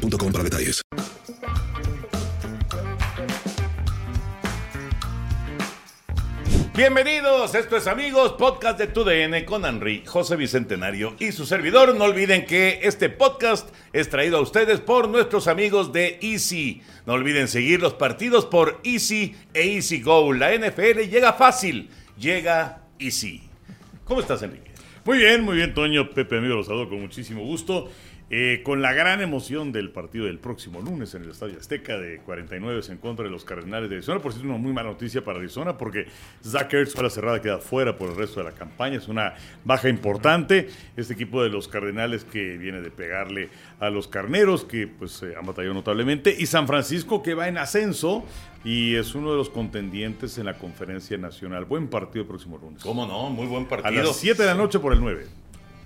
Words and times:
para 0.00 0.44
detalles. 0.44 0.82
Bienvenidos, 6.74 7.54
esto 7.54 7.76
es 7.76 7.86
amigos, 7.86 8.32
podcast 8.38 8.78
de 8.78 8.86
TUDN 8.86 9.44
con 9.44 9.66
Henry, 9.66 10.02
José 10.06 10.36
Bicentenario 10.36 11.14
y 11.18 11.32
su 11.32 11.44
servidor. 11.44 11.94
No 11.94 12.04
olviden 12.04 12.46
que 12.46 12.80
este 12.84 13.10
podcast 13.10 13.68
es 13.92 14.08
traído 14.08 14.38
a 14.38 14.40
ustedes 14.40 14.80
por 14.80 15.08
nuestros 15.08 15.46
amigos 15.46 15.92
de 15.92 16.18
Easy. 16.22 16.80
No 17.04 17.12
olviden 17.12 17.48
seguir 17.48 17.82
los 17.82 17.92
partidos 17.92 18.46
por 18.46 18.80
Easy 18.82 19.36
e 19.52 19.74
Easy 19.74 20.00
Go. 20.00 20.32
La 20.32 20.54
NFL 20.54 21.10
llega 21.10 21.34
fácil, 21.34 21.90
llega 22.18 22.84
Easy. 22.98 23.42
¿Cómo 24.04 24.20
estás, 24.20 24.42
Enrique? 24.42 24.70
Muy 25.04 25.18
bien, 25.18 25.42
muy 25.42 25.56
bien, 25.56 25.74
Toño. 25.74 26.10
Pepe, 26.10 26.38
amigo, 26.38 26.56
los 26.56 26.66
saludo 26.66 26.88
con 26.88 27.00
muchísimo 27.00 27.42
gusto. 27.42 27.90
Eh, 28.32 28.60
con 28.62 28.80
la 28.80 28.92
gran 28.92 29.20
emoción 29.20 29.72
del 29.72 29.90
partido 29.90 30.26
del 30.26 30.38
próximo 30.38 30.80
lunes 30.80 31.16
en 31.16 31.24
el 31.24 31.30
Estadio 31.30 31.58
Azteca 31.58 31.98
de 31.98 32.18
49 32.18 32.80
en 32.88 32.98
contra 32.98 33.24
de 33.24 33.30
los 33.30 33.44
Cardenales 33.44 33.90
de 33.90 33.96
Arizona. 33.96 34.20
Por 34.20 34.32
cierto, 34.32 34.48
una 34.48 34.56
muy 34.56 34.72
mala 34.72 34.90
noticia 34.90 35.24
para 35.24 35.40
Arizona 35.40 35.76
porque 35.76 36.06
Zach 36.44 36.72
Ertz 36.72 36.94
fue 36.94 37.02
la 37.02 37.10
cerrada, 37.10 37.42
queda 37.42 37.58
fuera 37.58 37.98
por 37.98 38.10
el 38.10 38.14
resto 38.14 38.38
de 38.38 38.44
la 38.44 38.52
campaña. 38.52 38.98
Es 38.98 39.08
una 39.08 39.34
baja 39.64 39.88
importante. 39.88 40.68
Este 40.96 41.14
equipo 41.14 41.42
de 41.42 41.48
los 41.48 41.66
Cardenales 41.66 42.22
que 42.22 42.56
viene 42.56 42.80
de 42.80 42.92
pegarle 42.92 43.48
a 43.80 43.90
los 43.90 44.06
Carneros, 44.06 44.64
que 44.64 44.86
pues 44.86 45.24
han 45.24 45.44
batallado 45.44 45.74
notablemente. 45.74 46.32
Y 46.38 46.46
San 46.46 46.68
Francisco 46.68 47.24
que 47.24 47.34
va 47.34 47.48
en 47.48 47.58
ascenso 47.58 48.24
y 48.62 48.94
es 48.94 49.16
uno 49.16 49.32
de 49.32 49.38
los 49.38 49.50
contendientes 49.50 50.38
en 50.38 50.46
la 50.46 50.56
conferencia 50.56 51.18
nacional. 51.18 51.64
Buen 51.64 51.88
partido 51.88 52.22
el 52.22 52.28
próximo 52.28 52.58
lunes. 52.58 52.80
¿Cómo 52.84 53.06
no? 53.06 53.28
Muy 53.30 53.48
buen 53.48 53.66
partido. 53.66 53.88
A 53.88 54.04
las 54.04 54.16
7 54.16 54.40
de 54.40 54.48
la 54.48 54.54
noche 54.54 54.78
por 54.78 54.92
el 54.92 55.00
9. 55.00 55.39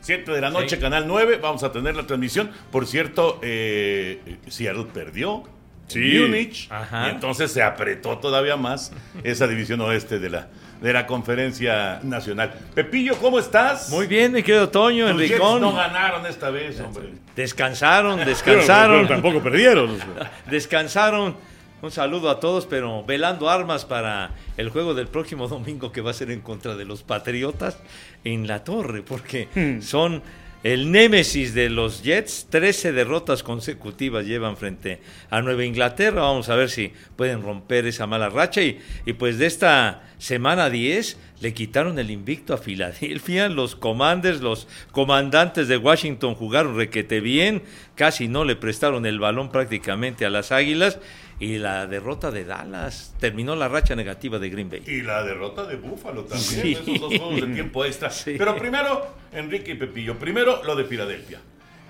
7 0.04 0.30
de 0.32 0.40
la 0.40 0.50
noche, 0.50 0.78
Canal 0.78 1.06
9, 1.06 1.38
vamos 1.40 1.62
a 1.64 1.72
tener 1.72 1.96
la 1.96 2.06
transmisión. 2.06 2.50
Por 2.70 2.86
cierto, 2.86 3.40
eh, 3.42 4.36
Seattle 4.48 4.84
perdió. 4.92 5.42
Sí. 5.86 6.18
Múnich. 6.20 6.68
Y 6.70 7.08
entonces 7.10 7.52
se 7.52 7.62
apretó 7.62 8.18
todavía 8.18 8.56
más 8.56 8.92
esa 9.22 9.46
división 9.46 9.80
oeste 9.82 10.18
de 10.18 10.30
la, 10.30 10.48
de 10.80 10.92
la 10.92 11.06
conferencia 11.06 12.00
nacional. 12.02 12.52
Pepillo, 12.74 13.16
¿cómo 13.16 13.38
estás? 13.38 13.90
Muy 13.90 14.06
bien, 14.06 14.32
mi 14.32 14.42
querido 14.42 14.68
Toño, 14.70 15.04
Los 15.04 15.12
Enricón. 15.22 15.60
no 15.60 15.72
ganaron 15.74 16.24
esta 16.26 16.50
vez, 16.50 16.80
hombre. 16.80 17.10
Descansaron, 17.36 18.16
Pero, 18.18 18.30
descansaron. 18.30 18.96
pero 19.06 19.08
tampoco 19.08 19.42
perdieron. 19.42 19.98
descansaron. 20.50 21.36
Un 21.82 21.90
saludo 21.90 22.30
a 22.30 22.40
todos, 22.40 22.64
pero 22.66 23.04
velando 23.04 23.50
armas 23.50 23.84
para 23.84 24.30
el 24.56 24.70
juego 24.70 24.94
del 24.94 25.08
próximo 25.08 25.48
domingo 25.48 25.92
que 25.92 26.00
va 26.00 26.10
a 26.12 26.14
ser 26.14 26.30
en 26.30 26.40
contra 26.40 26.76
de 26.76 26.84
los 26.84 27.02
Patriotas 27.02 27.78
en 28.24 28.46
la 28.46 28.64
torre, 28.64 29.02
porque 29.02 29.48
Hmm. 29.54 29.82
son 29.82 30.22
el 30.62 30.90
némesis 30.90 31.52
de 31.52 31.68
los 31.68 32.02
Jets. 32.02 32.46
13 32.48 32.92
derrotas 32.92 33.42
consecutivas 33.42 34.24
llevan 34.24 34.56
frente 34.56 34.98
a 35.28 35.42
Nueva 35.42 35.66
Inglaterra. 35.66 36.22
Vamos 36.22 36.48
a 36.48 36.56
ver 36.56 36.70
si 36.70 36.90
pueden 37.16 37.42
romper 37.42 37.84
esa 37.84 38.06
mala 38.06 38.30
racha. 38.30 38.62
Y, 38.62 38.80
y 39.04 39.12
pues 39.12 39.36
de 39.36 39.44
esta 39.44 40.04
semana 40.16 40.70
10 40.70 41.18
le 41.42 41.52
quitaron 41.52 41.98
el 41.98 42.10
invicto 42.10 42.54
a 42.54 42.56
Filadelfia. 42.56 43.48
Los 43.50 43.76
commanders, 43.76 44.40
los 44.40 44.66
comandantes 44.90 45.68
de 45.68 45.76
Washington 45.76 46.34
jugaron 46.34 46.78
requete 46.78 47.20
bien. 47.20 47.62
Casi 47.94 48.26
no 48.28 48.46
le 48.46 48.56
prestaron 48.56 49.04
el 49.04 49.18
balón 49.20 49.50
prácticamente 49.52 50.24
a 50.24 50.30
las 50.30 50.50
Águilas. 50.50 50.98
Y 51.40 51.58
la 51.58 51.86
derrota 51.86 52.30
de 52.30 52.44
Dallas 52.44 53.14
terminó 53.18 53.56
la 53.56 53.68
racha 53.68 53.96
negativa 53.96 54.38
de 54.38 54.48
Green 54.50 54.70
Bay. 54.70 54.82
Y 54.86 55.02
la 55.02 55.22
derrota 55.24 55.64
de 55.66 55.76
Búfalo 55.76 56.24
también, 56.24 56.62
Sí. 56.62 56.72
esos 56.72 57.00
dos 57.00 57.08
juegos 57.16 57.40
de 57.40 57.46
tiempo 57.54 57.84
extra. 57.84 58.10
Sí. 58.10 58.36
Pero 58.38 58.56
primero, 58.56 59.06
Enrique 59.32 59.72
y 59.72 59.74
Pepillo, 59.74 60.16
primero 60.18 60.62
lo 60.64 60.76
de 60.76 60.84
Filadelfia. 60.84 61.40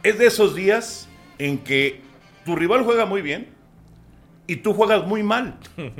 Es 0.02 0.18
de 0.18 0.26
esos 0.26 0.54
días 0.54 1.08
en 1.38 1.58
que 1.58 2.00
tu 2.44 2.56
rival 2.56 2.82
juega 2.84 3.04
muy 3.06 3.20
bien 3.22 3.48
y 4.46 4.56
tú 4.56 4.72
juegas 4.72 5.06
muy 5.06 5.22
mal. 5.22 5.56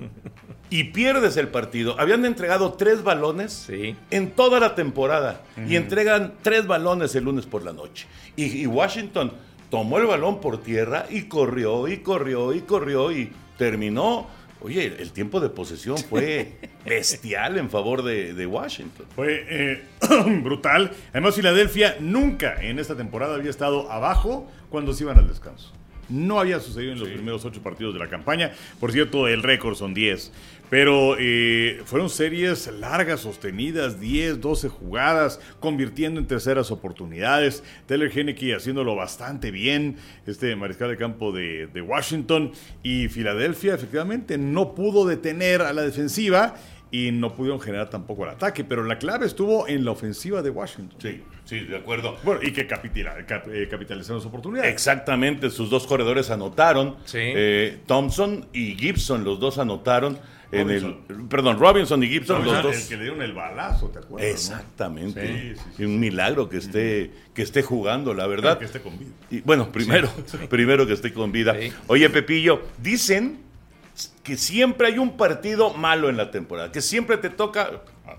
Y 0.71 0.85
pierdes 0.85 1.37
el 1.37 1.49
partido. 1.49 2.01
Habían 2.01 2.25
entregado 2.25 2.73
tres 2.73 3.05
balones 3.05 3.53
Sí. 3.53 3.95
en 4.11 4.31
toda 4.33 4.59
la 4.59 4.75
temporada. 4.75 5.43
Y 5.69 5.77
entregan 5.77 6.35
tres 6.43 6.67
balones 6.67 7.15
el 7.15 7.25
lunes 7.25 7.47
por 7.47 7.63
la 7.63 7.73
noche. 7.73 8.07
Y, 8.35 8.47
y 8.63 8.67
Washington 8.67 9.31
tomó 9.75 9.99
el 9.99 10.07
balón 10.07 10.41
por 10.41 10.63
tierra 10.63 11.07
y 11.11 11.23
corrió 11.23 11.89
y 11.89 11.97
corrió 11.97 12.55
y 12.55 12.61
corrió 12.61 13.11
y 13.11 13.33
terminó. 13.59 14.29
Oye, 14.61 14.87
el 14.87 15.11
tiempo 15.11 15.41
de 15.41 15.49
posesión 15.49 15.99
fue 15.99 16.59
bestial 16.87 17.59
en 17.59 17.69
favor 17.69 18.05
de, 18.05 18.35
de 18.35 18.47
Washington. 18.47 19.05
Fue 19.17 19.45
eh, 19.49 19.83
brutal. 20.45 20.93
Además, 21.11 21.35
Filadelfia 21.35 21.97
nunca 21.99 22.63
en 22.63 22.79
esta 22.79 22.95
temporada 22.95 23.35
había 23.35 23.51
estado 23.51 23.91
abajo 23.91 24.49
cuando 24.71 24.93
se 24.93 25.03
iban 25.03 25.19
al 25.19 25.27
descanso. 25.27 25.73
No 26.09 26.39
había 26.39 26.61
sucedido 26.61 26.93
en 26.93 27.01
los 27.01 27.09
primeros 27.09 27.45
ocho 27.45 27.61
partidos 27.61 27.95
de 27.95 27.99
la 27.99 28.09
campaña. 28.09 28.53
Por 28.79 28.93
cierto, 28.93 29.27
el 29.27 29.43
récord 29.43 29.75
son 29.75 29.93
10. 29.93 30.31
Pero 30.71 31.17
eh, 31.19 31.83
fueron 31.85 32.09
series 32.09 32.67
largas, 32.67 33.21
sostenidas, 33.21 34.01
10, 34.01 34.41
12 34.41 34.69
jugadas, 34.69 35.41
convirtiendo 35.61 36.19
en 36.21 36.27
terceras 36.27 36.71
oportunidades. 36.71 37.63
Taylor 37.87 38.11
Henneke 38.11 38.55
haciéndolo 38.55 38.97
bastante 38.97 39.51
bien, 39.51 39.97
este 40.27 40.57
mariscal 40.57 40.89
de 40.91 40.97
campo 40.97 41.33
de, 41.33 41.67
de 41.67 41.83
Washington. 41.83 42.53
Y 42.83 43.09
Filadelfia, 43.09 43.75
efectivamente, 43.75 44.39
no 44.39 44.75
pudo 44.75 45.07
detener 45.07 45.63
a 45.63 45.73
la 45.73 45.83
defensiva 45.83 46.55
y 46.95 47.11
no 47.11 47.35
pudieron 47.35 47.61
generar 47.61 47.91
tampoco 47.91 48.23
el 48.25 48.31
ataque. 48.31 48.63
Pero 48.63 48.85
la 48.85 48.99
clave 48.99 49.27
estuvo 49.27 49.67
en 49.67 49.85
la 49.85 49.91
ofensiva 49.91 50.43
de 50.43 50.51
Washington. 50.51 50.97
Sí, 51.01 51.23
sí, 51.45 51.61
de 51.61 51.77
acuerdo. 51.77 52.17
Bueno, 52.23 52.41
y 52.43 52.53
que 52.53 52.69
cap- 52.69 52.85
eh, 52.85 53.67
capitalizaron 53.69 54.19
las 54.19 54.27
oportunidades. 54.27 54.73
Exactamente, 54.73 55.51
sus 55.51 55.71
dos 55.71 55.87
corredores 55.89 56.31
anotaron. 56.31 56.97
Sí. 57.05 57.19
Eh, 57.21 57.79
Thompson 57.87 58.47
y 58.53 58.77
Gibson, 58.77 59.25
los 59.25 59.41
dos 59.41 59.59
anotaron. 59.59 60.19
En 60.53 60.71
el, 60.71 60.83
Robinson. 60.83 61.29
perdón, 61.29 61.59
Robinson 61.59 62.03
y 62.05 62.09
Gibson, 62.09 62.45
los 62.45 62.57
el 62.57 62.63
dos. 62.63 62.77
que 62.85 62.97
le 62.97 63.03
dieron 63.03 63.23
el 63.23 63.33
balazo, 63.33 63.89
¿te 63.89 63.99
acuerdas? 63.99 64.29
no? 64.29 64.33
Exactamente. 64.33 65.27
Sí, 65.27 65.55
sí, 65.57 65.71
sí. 65.79 65.83
Y 65.83 65.87
un 65.87 65.99
milagro 65.99 66.49
que 66.49 66.59
esté, 66.59 67.11
que 67.35 67.43
esté 67.43 67.63
jugando, 67.63 68.15
la 68.15 68.29
verdad. 68.29 68.57
Que 68.59 68.67
esté 68.67 68.81
con 68.81 68.97
vida. 68.97 69.11
Y, 69.33 69.41
bueno, 69.41 69.73
primero, 69.73 70.09
primero 70.49 70.87
que 70.87 70.93
esté 70.93 71.13
con 71.13 71.33
vida. 71.33 71.57
Sí. 71.61 71.73
Oye, 71.89 72.09
Pepillo, 72.09 72.63
dicen 72.81 73.39
que 74.23 74.37
siempre 74.37 74.89
hay 74.89 74.99
un 74.99 75.17
partido 75.17 75.73
malo 75.75 76.09
en 76.09 76.17
la 76.17 76.31
temporada, 76.31 76.73
que 76.73 76.81
siempre 76.81 77.17
te 77.17 77.31
toca, 77.31 77.71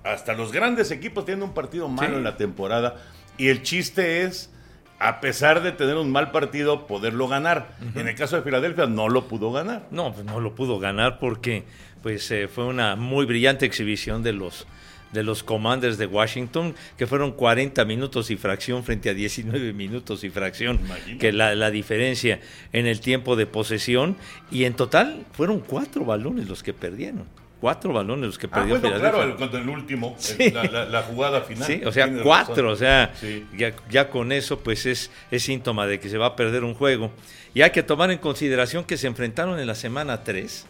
hasta 0.04 0.34
los 0.34 0.52
grandes 0.52 0.92
equipos 0.92 1.26
tienen 1.26 1.44
un 1.44 1.54
partido 1.54 1.88
malo 1.90 2.12
Sí. 2.14 2.18
en 2.18 2.24
la 2.24 2.38
temporada, 2.38 2.96
y 3.38 3.50
el 3.50 3.62
chiste 3.64 4.22
es, 4.24 4.52
a 5.00 5.20
pesar 5.20 5.62
de 5.62 5.72
tener 5.74 5.98
un 5.98 6.12
mal 6.12 6.32
partido, 6.32 6.88
poderlo 6.88 7.28
ganar. 7.28 7.76
En 7.96 8.08
el 8.08 8.16
caso 8.16 8.38
de 8.38 8.44
Filadelfia, 8.44 8.86
no 8.86 9.10
lo 9.10 9.28
pudo 9.28 9.52
ganar. 9.52 9.88
No, 9.92 10.14
pues 10.14 10.26
no 10.26 10.40
lo 10.40 10.56
pudo 10.56 10.80
ganar 10.80 11.20
porque 11.20 11.66
pues 12.02 12.30
eh, 12.32 12.48
fue 12.48 12.66
una 12.66 12.96
muy 12.96 13.26
brillante 13.26 13.66
exhibición 13.66 14.24
de 14.24 14.32
los 14.32 14.66
de 15.16 15.24
los 15.24 15.42
Commanders 15.44 15.98
de 15.98 16.06
Washington, 16.06 16.76
que 16.98 17.08
fueron 17.08 17.32
40 17.32 17.84
minutos 17.86 18.30
y 18.30 18.36
fracción 18.38 18.84
frente 18.84 19.10
a 19.10 19.16
19 19.16 19.74
minutos 19.74 20.24
y 20.24 20.30
fracción, 20.30 20.80
Imagínate. 20.86 21.18
que 21.18 21.32
la, 21.34 21.56
la 21.56 21.72
diferencia 21.72 22.40
en 22.72 22.86
el 22.86 23.00
tiempo 23.00 23.36
de 23.36 23.48
posesión, 23.48 24.16
y 24.52 24.66
en 24.66 24.74
total 24.76 25.26
fueron 25.32 25.60
cuatro 25.62 26.06
balones 26.06 26.48
los 26.48 26.62
que 26.62 26.74
perdieron, 26.74 27.24
cuatro 27.60 27.94
balones 27.94 28.26
los 28.28 28.38
que 28.38 28.46
Ah, 28.48 28.56
perdió 28.56 28.80
bueno, 28.80 29.00
claro, 29.00 29.24
el, 29.24 29.36
contra 29.36 29.60
el 29.60 29.70
último, 29.70 30.16
el- 30.38 30.54
la, 30.54 30.64
la- 30.66 30.86
la 30.86 31.02
jugada 31.02 31.42
final. 31.42 31.66
Sí, 31.66 31.82
o 31.84 31.92
sea, 31.92 32.08
cuatro, 32.22 32.54
razón. 32.56 32.68
o 32.68 32.76
sea, 32.76 33.12
Sí. 33.20 33.46
ya, 33.58 33.74
ya 33.90 34.10
con 34.10 34.32
eso 34.32 34.60
pues 34.60 34.86
es, 34.86 35.10
es 35.32 35.42
síntoma 35.44 35.88
de 35.88 36.00
que 36.00 36.10
se 36.10 36.18
va 36.20 36.28
a 36.28 36.36
perder 36.36 36.64
un 36.64 36.76
juego. 36.76 37.12
Y 37.56 37.62
hay 37.62 37.72
que 37.72 37.82
tomar 37.84 38.12
en 38.12 38.18
consideración 38.18 38.84
que 38.84 38.98
se 38.98 39.08
enfrentaron 39.08 39.58
en 39.60 39.66
la 39.68 39.76
semana 39.76 40.24
3 40.24 40.68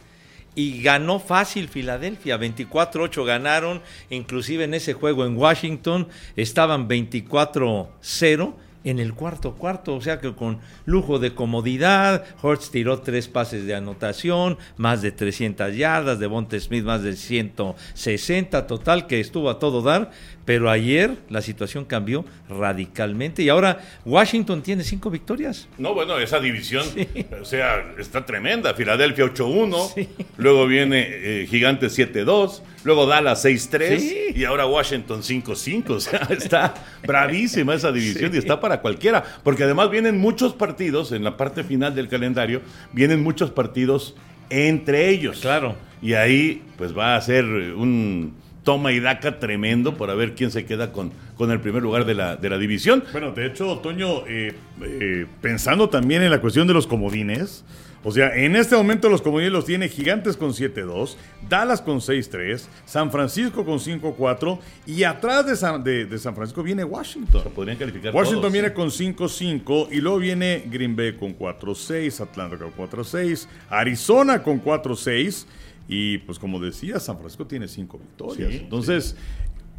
y 0.55 0.81
ganó 0.81 1.19
fácil 1.19 1.67
Filadelfia, 1.67 2.39
24-8 2.39 3.25
ganaron, 3.25 3.81
inclusive 4.09 4.63
en 4.63 4.73
ese 4.73 4.93
juego 4.93 5.25
en 5.25 5.37
Washington 5.37 6.07
estaban 6.35 6.87
24-0 6.87 8.53
en 8.85 8.99
el 8.99 9.15
cuarto 9.15 9.55
cuarto, 9.55 9.95
o 9.95 10.01
sea 10.01 10.19
que 10.19 10.33
con 10.35 10.59
lujo 10.85 11.17
de 11.17 11.33
comodidad, 11.33 12.23
Hortz 12.41 12.69
tiró 12.69 13.01
tres 13.01 13.27
pases 13.27 13.65
de 13.65 13.73
anotación, 13.73 14.59
más 14.77 15.01
de 15.01 15.11
300 15.11 15.75
yardas, 15.75 16.19
de 16.19 16.27
Bonte 16.27 16.59
Smith 16.59 16.85
más 16.85 17.01
de 17.01 17.15
160, 17.15 18.67
total 18.67 19.07
que 19.07 19.19
estuvo 19.19 19.49
a 19.49 19.57
todo 19.57 19.81
dar, 19.81 20.11
pero 20.45 20.69
ayer 20.69 21.17
la 21.29 21.41
situación 21.41 21.85
cambió 21.85 22.23
radicalmente 22.47 23.41
y 23.41 23.49
ahora 23.49 23.79
Washington 24.05 24.61
tiene 24.61 24.83
cinco 24.83 25.09
victorias. 25.09 25.67
No, 25.77 25.93
bueno, 25.93 26.19
esa 26.19 26.39
división, 26.39 26.85
o 27.41 27.45
sea, 27.45 27.93
está 27.97 28.25
tremenda. 28.25 28.73
Filadelfia 28.75 29.25
8-1, 29.25 30.07
luego 30.37 30.67
viene 30.67 31.07
eh, 31.09 31.47
Gigantes 31.49 31.97
7-2, 31.97 32.61
luego 32.83 33.07
Dallas 33.07 33.43
6-3 33.43 34.35
y 34.35 34.45
ahora 34.45 34.67
Washington 34.67 35.21
5-5. 35.21 35.89
O 35.89 35.99
sea, 35.99 36.27
está 36.29 36.75
bravísima 37.03 37.73
esa 37.73 37.91
división 37.91 38.33
y 38.33 38.37
está 38.37 38.59
para 38.59 38.81
cualquiera, 38.81 39.23
porque 39.43 39.63
además 39.63 39.89
vienen 39.89 40.19
muchos 40.19 40.53
partidos 40.53 41.11
en 41.11 41.23
la 41.23 41.37
parte 41.37 41.63
final 41.63 41.95
del 41.95 42.07
calendario, 42.07 42.61
vienen 42.93 43.23
muchos 43.23 43.49
partidos 43.49 44.15
entre 44.49 45.09
ellos. 45.09 45.39
Claro. 45.39 45.75
Y 46.01 46.13
ahí 46.13 46.61
pues 46.77 46.95
va 46.95 47.15
a 47.15 47.21
ser 47.21 47.45
un 47.45 48.35
toma 48.65 48.91
y 48.91 48.99
daca 48.99 49.39
tremendo 49.39 49.95
para 49.95 50.15
ver 50.15 50.35
quién 50.35 50.51
se 50.51 50.65
queda 50.65 50.91
con, 50.91 51.13
con 51.37 51.51
el 51.51 51.61
primer 51.61 51.81
lugar 51.81 52.03
de 52.03 52.15
la, 52.15 52.35
de 52.35 52.49
la 52.49 52.57
división. 52.57 53.03
Bueno, 53.13 53.31
de 53.31 53.45
hecho, 53.45 53.77
Toño, 53.77 54.27
eh, 54.27 54.53
eh, 54.81 55.25
pensando 55.39 55.87
también 55.87 56.23
en 56.23 56.31
la 56.31 56.41
cuestión 56.41 56.67
de 56.67 56.73
los 56.73 56.87
comodines, 56.87 57.63
o 58.03 58.11
sea, 58.11 58.35
en 58.35 58.55
este 58.55 58.75
momento 58.75 59.09
los 59.09 59.21
comodines 59.21 59.51
los 59.51 59.65
tiene 59.65 59.87
Gigantes 59.87 60.35
con 60.35 60.51
7-2, 60.51 61.15
Dallas 61.47 61.81
con 61.81 61.99
6-3, 61.99 62.65
San 62.85 63.11
Francisco 63.11 63.65
con 63.65 63.79
5-4 63.79 64.59
y 64.85 65.03
atrás 65.03 65.45
de 65.45 65.55
San, 65.55 65.83
de, 65.83 66.05
de 66.05 66.17
San 66.19 66.35
Francisco 66.35 66.61
viene 66.61 66.83
Washington. 66.83 67.43
podrían 67.55 67.77
calificar 67.77 68.13
Washington 68.13 68.41
todos, 68.41 68.53
viene 68.53 68.67
sí. 68.69 68.73
con 68.75 68.89
5-5 68.89 69.87
y 69.91 70.01
luego 70.01 70.19
viene 70.19 70.63
Green 70.67 70.95
Bay 70.95 71.13
con 71.13 71.37
4-6, 71.37 72.21
Atlanta 72.21 72.57
con 72.57 72.73
4-6, 72.75 73.47
Arizona 73.69 74.43
con 74.43 74.63
4-6 74.63 75.45
y 75.87 76.17
pues 76.19 76.39
como 76.39 76.59
decía, 76.59 76.99
San 76.99 77.17
Francisco 77.17 77.45
tiene 77.45 77.67
5 77.67 77.97
victorias. 77.97 78.51
Sí, 78.51 78.57
Entonces, 78.63 79.15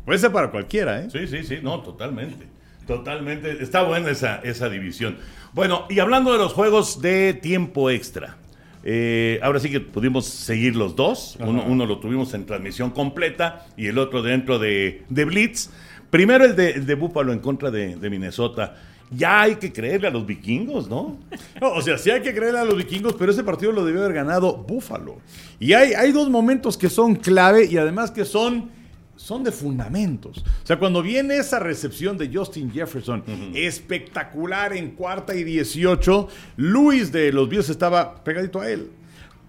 puede 0.05 0.19
ser 0.19 0.32
para 0.32 0.50
cualquiera, 0.50 1.03
¿eh? 1.03 1.08
Sí, 1.11 1.26
sí, 1.26 1.43
sí, 1.44 1.56
no, 1.62 1.81
totalmente. 1.81 2.47
Totalmente. 2.87 3.62
Está 3.62 3.82
buena 3.82 4.11
esa, 4.11 4.37
esa 4.37 4.69
división. 4.69 5.17
Bueno, 5.53 5.87
y 5.91 5.99
hablando 5.99 6.32
de 6.32 6.38
los 6.38 6.53
juegos 6.53 7.00
de 7.03 7.35
tiempo 7.35 7.91
extra. 7.91 8.37
eh, 8.85 9.41
ahora 9.43 9.58
sí 9.58 9.70
que 9.70 9.81
pudimos 9.81 10.26
seguir 10.26 10.76
los 10.76 10.94
dos. 10.94 11.37
Uno, 11.41 11.64
uno 11.67 11.87
lo 11.87 11.99
tuvimos 11.99 12.32
en 12.35 12.47
transmisión 12.47 12.91
completa 12.91 13.67
y 13.76 13.87
el 13.88 13.99
otro 13.99 14.23
dentro 14.23 14.61
de, 14.61 15.03
de 15.08 15.25
Blitz. 15.25 15.70
Primero 16.11 16.44
el 16.44 16.55
de, 16.55 16.70
el 16.70 16.87
de 16.87 16.94
Búfalo 16.94 17.32
en 17.32 17.41
contra 17.41 17.73
de, 17.73 17.97
de 17.97 18.11
Minnesota. 18.11 18.76
Ya 19.11 19.43
hay 19.43 19.56
que 19.56 19.73
creerle 19.73 20.08
a 20.08 20.11
los 20.11 20.26
vikingos, 20.26 20.88
¿no? 20.88 21.19
No, 21.61 21.73
o 21.73 21.82
sea, 21.82 21.97
sí 21.97 22.11
hay 22.11 22.23
que 22.23 22.35
creerle 22.35 22.61
a 22.61 22.64
los 22.64 22.76
vikingos, 22.76 23.14
pero 23.14 23.32
ese 23.32 23.44
partido 23.44 23.73
lo 23.73 23.85
debió 23.85 24.03
haber 24.03 24.14
ganado 24.14 24.56
Búfalo. 24.56 25.19
Y 25.61 25.73
hay, 25.73 25.94
hay 25.94 26.12
dos 26.12 26.29
momentos 26.29 26.76
que 26.76 26.88
son 26.88 27.14
clave 27.14 27.67
y 27.67 27.76
además 27.76 28.11
que 28.11 28.25
son, 28.25 28.70
son 29.14 29.44
de 29.44 29.53
fundamentos. 29.53 30.38
O 30.38 30.67
sea, 30.67 30.79
cuando 30.79 31.03
viene 31.03 31.37
esa 31.37 31.58
recepción 31.58 32.19
de 32.19 32.31
Justin 32.32 32.70
Jefferson, 32.70 33.23
espectacular 33.55 34.76
en 34.76 34.91
cuarta 34.91 35.35
y 35.35 35.44
18, 35.44 36.29
Luis 36.56 37.12
de 37.12 37.32
los 37.32 37.49
Bills 37.49 37.69
estaba 37.69 38.23
pegadito 38.25 38.61
a 38.61 38.70
él. 38.70 38.91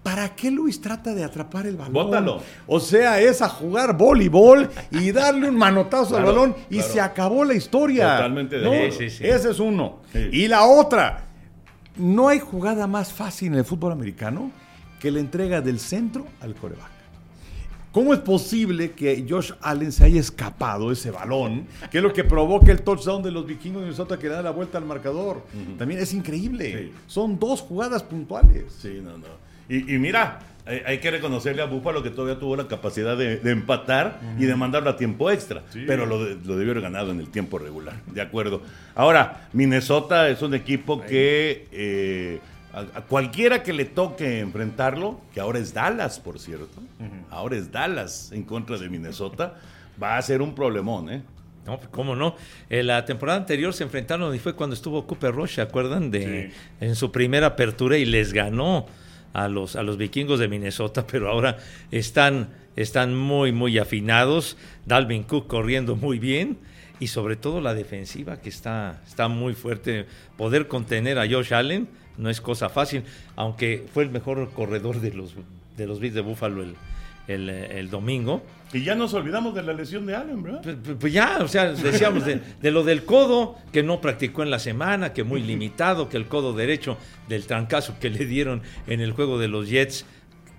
¿Para 0.08 0.34
qué 0.34 0.50
Luis 0.50 0.80
trata 0.80 1.14
de 1.14 1.22
atrapar 1.22 1.66
el 1.66 1.76
balón? 1.76 1.92
Bótalo. 1.92 2.40
O 2.66 2.80
sea, 2.80 3.20
es 3.20 3.42
a 3.42 3.48
jugar 3.50 3.94
voleibol 3.94 4.70
y 4.90 5.12
darle 5.12 5.50
un 5.50 5.56
manotazo 5.56 6.16
al 6.16 6.24
balón 6.24 6.56
y 6.70 6.76
claro. 6.76 6.92
se 6.94 7.00
acabó 7.02 7.44
la 7.44 7.52
historia. 7.52 8.16
Totalmente 8.16 8.56
de 8.56 8.64
¿no? 8.64 8.72
acuerdo. 8.72 8.92
Sí, 8.96 9.10
sí, 9.10 9.18
sí. 9.18 9.26
Ese 9.26 9.50
es 9.50 9.60
uno. 9.60 9.98
Sí. 10.10 10.30
Y 10.32 10.48
la 10.48 10.64
otra, 10.64 11.26
no 11.98 12.28
hay 12.28 12.40
jugada 12.40 12.86
más 12.86 13.12
fácil 13.12 13.48
en 13.48 13.58
el 13.58 13.66
fútbol 13.66 13.92
americano 13.92 14.50
que 14.98 15.10
la 15.10 15.20
entrega 15.20 15.60
del 15.60 15.78
centro 15.78 16.26
al 16.40 16.54
coreback. 16.54 16.88
¿Cómo 17.92 18.14
es 18.14 18.20
posible 18.20 18.92
que 18.92 19.26
Josh 19.28 19.52
Allen 19.60 19.92
se 19.92 20.04
haya 20.04 20.20
escapado 20.20 20.90
ese 20.90 21.10
balón, 21.10 21.66
que 21.90 21.98
es 21.98 22.02
lo 22.02 22.14
que 22.14 22.24
provoca 22.24 22.72
el 22.72 22.80
touchdown 22.80 23.22
de 23.22 23.30
los 23.30 23.46
vikingos 23.46 23.80
de 23.80 23.88
Minnesota 23.88 24.18
que 24.18 24.28
da 24.28 24.40
la 24.40 24.52
vuelta 24.52 24.78
al 24.78 24.86
marcador? 24.86 25.42
También 25.76 26.00
es 26.00 26.14
increíble. 26.14 26.84
Sí. 26.84 26.92
Son 27.06 27.38
dos 27.38 27.60
jugadas 27.60 28.02
puntuales. 28.02 28.72
Sí, 28.80 29.00
no, 29.02 29.18
no. 29.18 29.47
Y, 29.68 29.94
y 29.94 29.98
mira, 29.98 30.38
hay, 30.66 30.82
hay 30.84 30.98
que 30.98 31.10
reconocerle 31.10 31.62
a 31.62 31.66
Búfalo 31.66 32.02
que 32.02 32.10
todavía 32.10 32.38
tuvo 32.38 32.56
la 32.56 32.68
capacidad 32.68 33.16
de, 33.16 33.36
de 33.38 33.50
empatar 33.50 34.20
y 34.38 34.44
de 34.44 34.54
mandarlo 34.54 34.90
a 34.90 34.96
tiempo 34.96 35.30
extra. 35.30 35.62
Sí. 35.70 35.84
Pero 35.86 36.06
lo, 36.06 36.18
lo 36.18 36.56
debió 36.56 36.72
haber 36.72 36.82
ganado 36.82 37.10
en 37.10 37.20
el 37.20 37.28
tiempo 37.28 37.58
regular. 37.58 37.96
De 38.06 38.20
acuerdo. 38.20 38.62
Ahora, 38.94 39.48
Minnesota 39.52 40.28
es 40.28 40.42
un 40.42 40.54
equipo 40.54 41.00
que 41.00 41.66
eh, 41.72 42.40
a, 42.72 43.00
cualquiera 43.02 43.62
que 43.62 43.72
le 43.72 43.86
toque 43.86 44.40
enfrentarlo, 44.40 45.20
que 45.32 45.40
ahora 45.40 45.58
es 45.58 45.72
Dallas, 45.72 46.20
por 46.20 46.38
cierto. 46.38 46.82
Ahora 47.30 47.56
es 47.56 47.72
Dallas 47.72 48.30
en 48.32 48.42
contra 48.44 48.76
de 48.78 48.88
Minnesota. 48.88 49.54
Va 50.02 50.16
a 50.16 50.22
ser 50.22 50.42
un 50.42 50.54
problemón, 50.54 51.10
¿eh? 51.10 51.22
No, 51.66 51.76
pues, 51.76 51.88
¿cómo 51.90 52.14
no? 52.14 52.34
En 52.70 52.86
la 52.86 53.04
temporada 53.04 53.38
anterior 53.38 53.74
se 53.74 53.84
enfrentaron 53.84 54.34
y 54.34 54.38
fue 54.38 54.54
cuando 54.54 54.74
estuvo 54.74 55.06
Cooper 55.06 55.34
Rush, 55.34 55.56
¿se 55.56 55.60
acuerdan? 55.60 56.10
De, 56.10 56.50
Sí. 56.50 56.56
En 56.80 56.94
su 56.94 57.10
primera 57.12 57.48
apertura 57.48 57.98
y 57.98 58.04
les 58.04 58.32
ganó 58.32 58.86
a 59.32 59.48
los, 59.48 59.76
a 59.76 59.82
los 59.82 59.96
vikingos 59.96 60.38
de 60.38 60.48
Minnesota, 60.48 61.06
pero 61.06 61.30
ahora 61.30 61.58
están, 61.90 62.48
están 62.76 63.14
muy, 63.14 63.52
muy 63.52 63.78
afinados. 63.78 64.56
Dalvin 64.86 65.22
Cook 65.22 65.46
corriendo 65.46 65.96
muy 65.96 66.18
bien 66.18 66.58
y 67.00 67.08
sobre 67.08 67.36
todo 67.36 67.60
la 67.60 67.74
defensiva 67.74 68.40
que 68.40 68.48
está, 68.48 69.02
está 69.06 69.28
muy 69.28 69.54
fuerte. 69.54 70.06
Poder 70.36 70.68
contener 70.68 71.18
a 71.18 71.28
Josh 71.28 71.54
Allen 71.54 71.88
no 72.16 72.30
es 72.30 72.40
cosa 72.40 72.68
fácil, 72.68 73.04
aunque 73.36 73.86
fue 73.92 74.02
el 74.02 74.10
mejor 74.10 74.50
corredor 74.50 75.00
de 75.00 75.12
los, 75.12 75.34
de 75.76 75.86
los 75.86 76.00
Bills 76.00 76.14
de 76.14 76.20
Buffalo 76.20 76.62
el, 76.62 76.74
el, 77.28 77.48
el 77.48 77.90
domingo. 77.90 78.42
Y 78.72 78.82
ya 78.82 78.94
nos 78.94 79.14
olvidamos 79.14 79.54
de 79.54 79.62
la 79.62 79.72
lesión 79.72 80.04
de 80.04 80.14
Allen, 80.14 80.42
¿verdad? 80.42 80.60
Pues, 80.62 80.76
pues- 80.84 80.96
pues 81.00 81.12
ya, 81.12 81.38
o 81.40 81.48
sea, 81.48 81.72
decíamos 81.72 82.26
de, 82.26 82.40
de 82.60 82.70
lo 82.70 82.84
del 82.84 83.04
codo, 83.04 83.56
que 83.72 83.82
no 83.82 84.00
practicó 84.00 84.42
en 84.42 84.50
la 84.50 84.58
semana, 84.58 85.12
que 85.14 85.24
muy 85.24 85.42
limitado, 85.42 86.08
que 86.10 86.18
el 86.18 86.26
codo 86.26 86.52
derecho 86.52 86.98
del 87.28 87.46
trancazo 87.46 87.94
que 87.98 88.10
le 88.10 88.26
dieron 88.26 88.62
en 88.86 89.00
el 89.00 89.12
juego 89.12 89.38
de 89.38 89.48
los 89.48 89.68
Jets, 89.70 90.04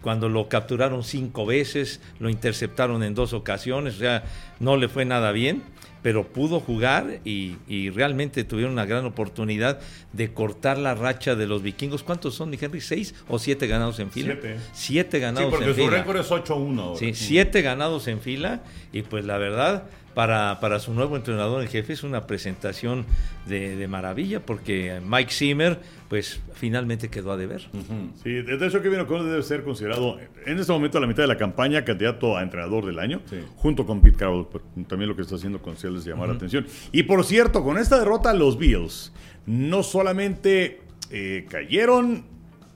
cuando 0.02 0.28
lo 0.30 0.48
capturaron 0.50 1.04
cinco 1.04 1.46
veces, 1.46 2.02
lo 2.20 2.30
interceptaron 2.30 3.04
en 3.04 3.14
dos 3.14 3.34
ocasiones, 3.34 3.96
o 3.96 4.00
sea, 4.00 4.24
no 4.60 4.76
le 4.78 4.88
fue 4.88 5.06
nada 5.06 5.32
bien, 5.32 5.62
pero 6.02 6.28
pudo 6.28 6.60
jugar 6.60 7.20
y, 7.26 7.58
y 7.68 7.90
realmente 7.90 8.44
tuvieron 8.44 8.74
una 8.74 8.86
gran 8.86 9.06
oportunidad 9.06 9.80
de 10.14 10.34
cortar 10.34 10.78
la 10.78 10.96
racha 10.96 11.36
de 11.36 11.46
los 11.48 11.62
vikingos. 11.62 12.04
¿Cuántos 12.04 12.36
son, 12.36 12.50
mi 12.50 12.58
Henry? 12.60 12.82
¿Seis 12.82 13.14
o 13.28 13.38
siete 13.40 13.68
ganados 13.68 14.00
en 14.00 14.10
fila? 14.12 14.34
Siete. 14.40 14.58
Siete 14.74 15.18
Sí, 15.18 15.22
ganados 15.22 15.50
porque 15.50 15.66
en 15.66 15.72
su 15.72 15.82
fila. 15.82 15.90
récord 15.98 16.18
es 16.18 16.30
8-1. 16.30 16.80
ahora. 16.80 17.00
Sí, 17.00 17.14
siete 17.14 17.62
ganados 17.62 18.08
en 18.08 18.20
fila 18.22 18.62
y 18.94 19.02
pues 19.02 19.26
la 19.26 19.38
verdad 19.38 19.84
para, 20.20 20.60
para 20.60 20.80
su 20.80 20.94
nuevo 20.94 21.16
entrenador 21.16 21.62
en 21.62 21.70
jefe 21.70 21.94
es 21.94 22.04
una 22.04 22.28
presentación 22.28 23.06
de, 23.46 23.78
de 23.78 23.88
maravilla 23.88 24.46
porque 24.46 25.00
Mike 25.02 25.32
Zimmer 25.32 25.80
pues 26.10 26.42
finalmente 26.56 27.08
quedó 27.08 27.32
a 27.32 27.38
deber. 27.38 27.62
Sí, 28.22 28.30
de 28.42 28.68
hecho 28.68 28.82
Kevin 28.82 29.00
O'Connell 29.00 29.30
debe 29.30 29.44
ser 29.44 29.64
considerado 29.64 30.18
en 30.46 30.60
este 30.60 30.74
momento 30.74 30.98
a 30.98 31.02
la 31.02 31.08
mitad 31.08 31.24
de 31.24 31.28
la 31.28 31.38
campaña 31.38 31.86
candidato 31.86 32.36
a 32.36 32.44
entrenador 32.44 32.86
del 32.86 33.00
año, 33.00 33.22
Sí. 33.30 33.38
junto 33.56 33.86
con 33.86 34.02
Pete 34.02 34.18
Carroll. 34.18 34.46
También 34.90 35.08
lo 35.08 35.16
que 35.16 35.22
está 35.22 35.36
haciendo 35.36 35.62
con 35.62 35.78
Seattle 35.78 36.00
es 36.00 36.06
llamar 36.06 36.28
la 36.28 36.36
atención. 36.36 36.68
Y 36.92 37.04
por 37.04 37.24
cierto, 37.24 37.64
con 37.64 37.78
esta 37.78 37.98
derrota 37.98 38.34
los 38.34 38.58
Bills 38.58 39.14
no 39.46 39.84
solamente 39.84 40.82
eh, 41.12 41.46
cayeron, 41.50 42.26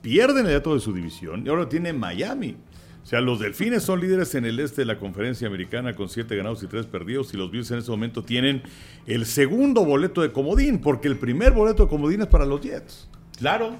pierden 0.00 0.46
el 0.46 0.52
dato 0.52 0.72
de 0.72 0.80
su 0.80 0.94
división 0.94 1.44
y 1.46 1.50
ahora 1.50 1.68
tiene 1.68 1.92
Miami. 1.92 2.56
O 3.04 3.06
sea, 3.06 3.20
los 3.20 3.38
Delfines 3.38 3.82
son 3.82 4.00
líderes 4.00 4.34
en 4.34 4.46
el 4.46 4.58
este 4.58 4.80
de 4.80 4.86
la 4.86 4.98
conferencia 4.98 5.46
americana 5.46 5.94
con 5.94 6.08
siete 6.08 6.36
ganados 6.36 6.62
y 6.62 6.68
tres 6.68 6.86
perdidos 6.86 7.34
y 7.34 7.36
los 7.36 7.50
Bills 7.50 7.70
en 7.70 7.78
este 7.78 7.90
momento 7.90 8.24
tienen 8.24 8.62
el 9.06 9.26
segundo 9.26 9.84
boleto 9.84 10.22
de 10.22 10.32
comodín 10.32 10.78
porque 10.78 11.08
el 11.08 11.18
primer 11.18 11.52
boleto 11.52 11.82
de 11.82 11.88
comodín 11.90 12.22
es 12.22 12.28
para 12.28 12.46
los 12.46 12.62
Jets. 12.62 13.10
Claro. 13.36 13.76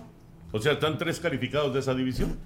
O 0.52 0.60
sea, 0.60 0.72
están 0.72 0.98
tres 0.98 1.20
calificados 1.20 1.72
de 1.72 1.80
esa 1.80 1.94
división. 1.94 2.36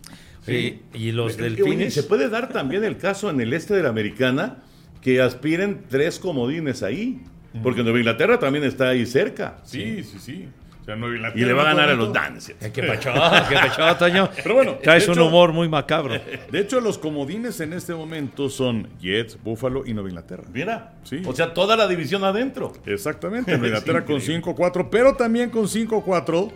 Sí, 0.47 0.83
y 0.95 1.11
los 1.11 1.33
Eh, 1.33 1.43
oye, 1.43 1.51
delfines 1.51 1.95
Se 1.95 2.05
puede 2.05 2.29
dar 2.29 2.49
también 2.51 2.85
el 2.85 2.97
caso 2.97 3.29
en 3.29 3.41
el 3.41 3.53
este 3.53 3.75
de 3.75 3.83
la 3.83 3.89
americana 3.89 4.63
que 5.03 5.21
aspiren 5.21 5.85
tres 5.89 6.21
comodines 6.21 6.85
ahí. 6.85 7.23
Porque 7.63 7.83
Nueva 7.83 7.99
Inglaterra 7.99 8.39
también 8.39 8.65
está 8.65 8.91
ahí 8.91 9.05
cerca. 9.05 9.59
Sí, 9.65 10.05
sí, 10.05 10.19
sí. 10.21 10.49
Sea, 10.97 11.33
Y 11.35 11.45
le 11.45 11.53
va 11.53 11.63
a 11.63 11.65
ganar 11.67 11.89
a 11.91 11.95
los 11.95 12.09
momento- 12.09 12.21
Dance. 12.21 12.57
Eh, 12.61 12.71
qué 12.73 12.83
pachó, 12.83 13.13
qué 13.49 13.55
pachó, 13.55 13.97
Toño. 13.97 14.29
Pero 14.43 14.55
bueno, 14.55 14.75
traes 14.83 15.05
de 15.07 15.13
un 15.13 15.19
hecho- 15.19 15.27
humor 15.27 15.53
muy 15.53 15.69
macabro. 15.69 16.15
De 16.51 16.59
hecho, 16.61 16.81
los 16.81 16.99
comodines 16.99 17.61
en 17.61 17.73
este 17.73 17.95
momento 17.95 18.49
son 18.49 18.89
Jets, 19.01 19.39
Buffalo 19.43 19.85
y 19.87 19.93
Nueva 19.95 20.09
Inglaterra. 20.09 20.45
Mira. 20.53 20.95
Sí. 21.05 21.23
O 21.27 21.35
sea, 21.35 21.53
toda 21.55 21.77
la 21.77 21.87
división 21.89 22.25
adentro. 22.25 22.73
Exactamente, 22.87 23.51
Nueva 23.53 23.67
Inglaterra 23.79 24.05
con 24.05 24.17
increíble. 24.17 24.45
5-4, 24.45 24.89
pero 24.91 25.15
también 25.15 25.51
con 25.51 25.65
5-4, 25.67 26.51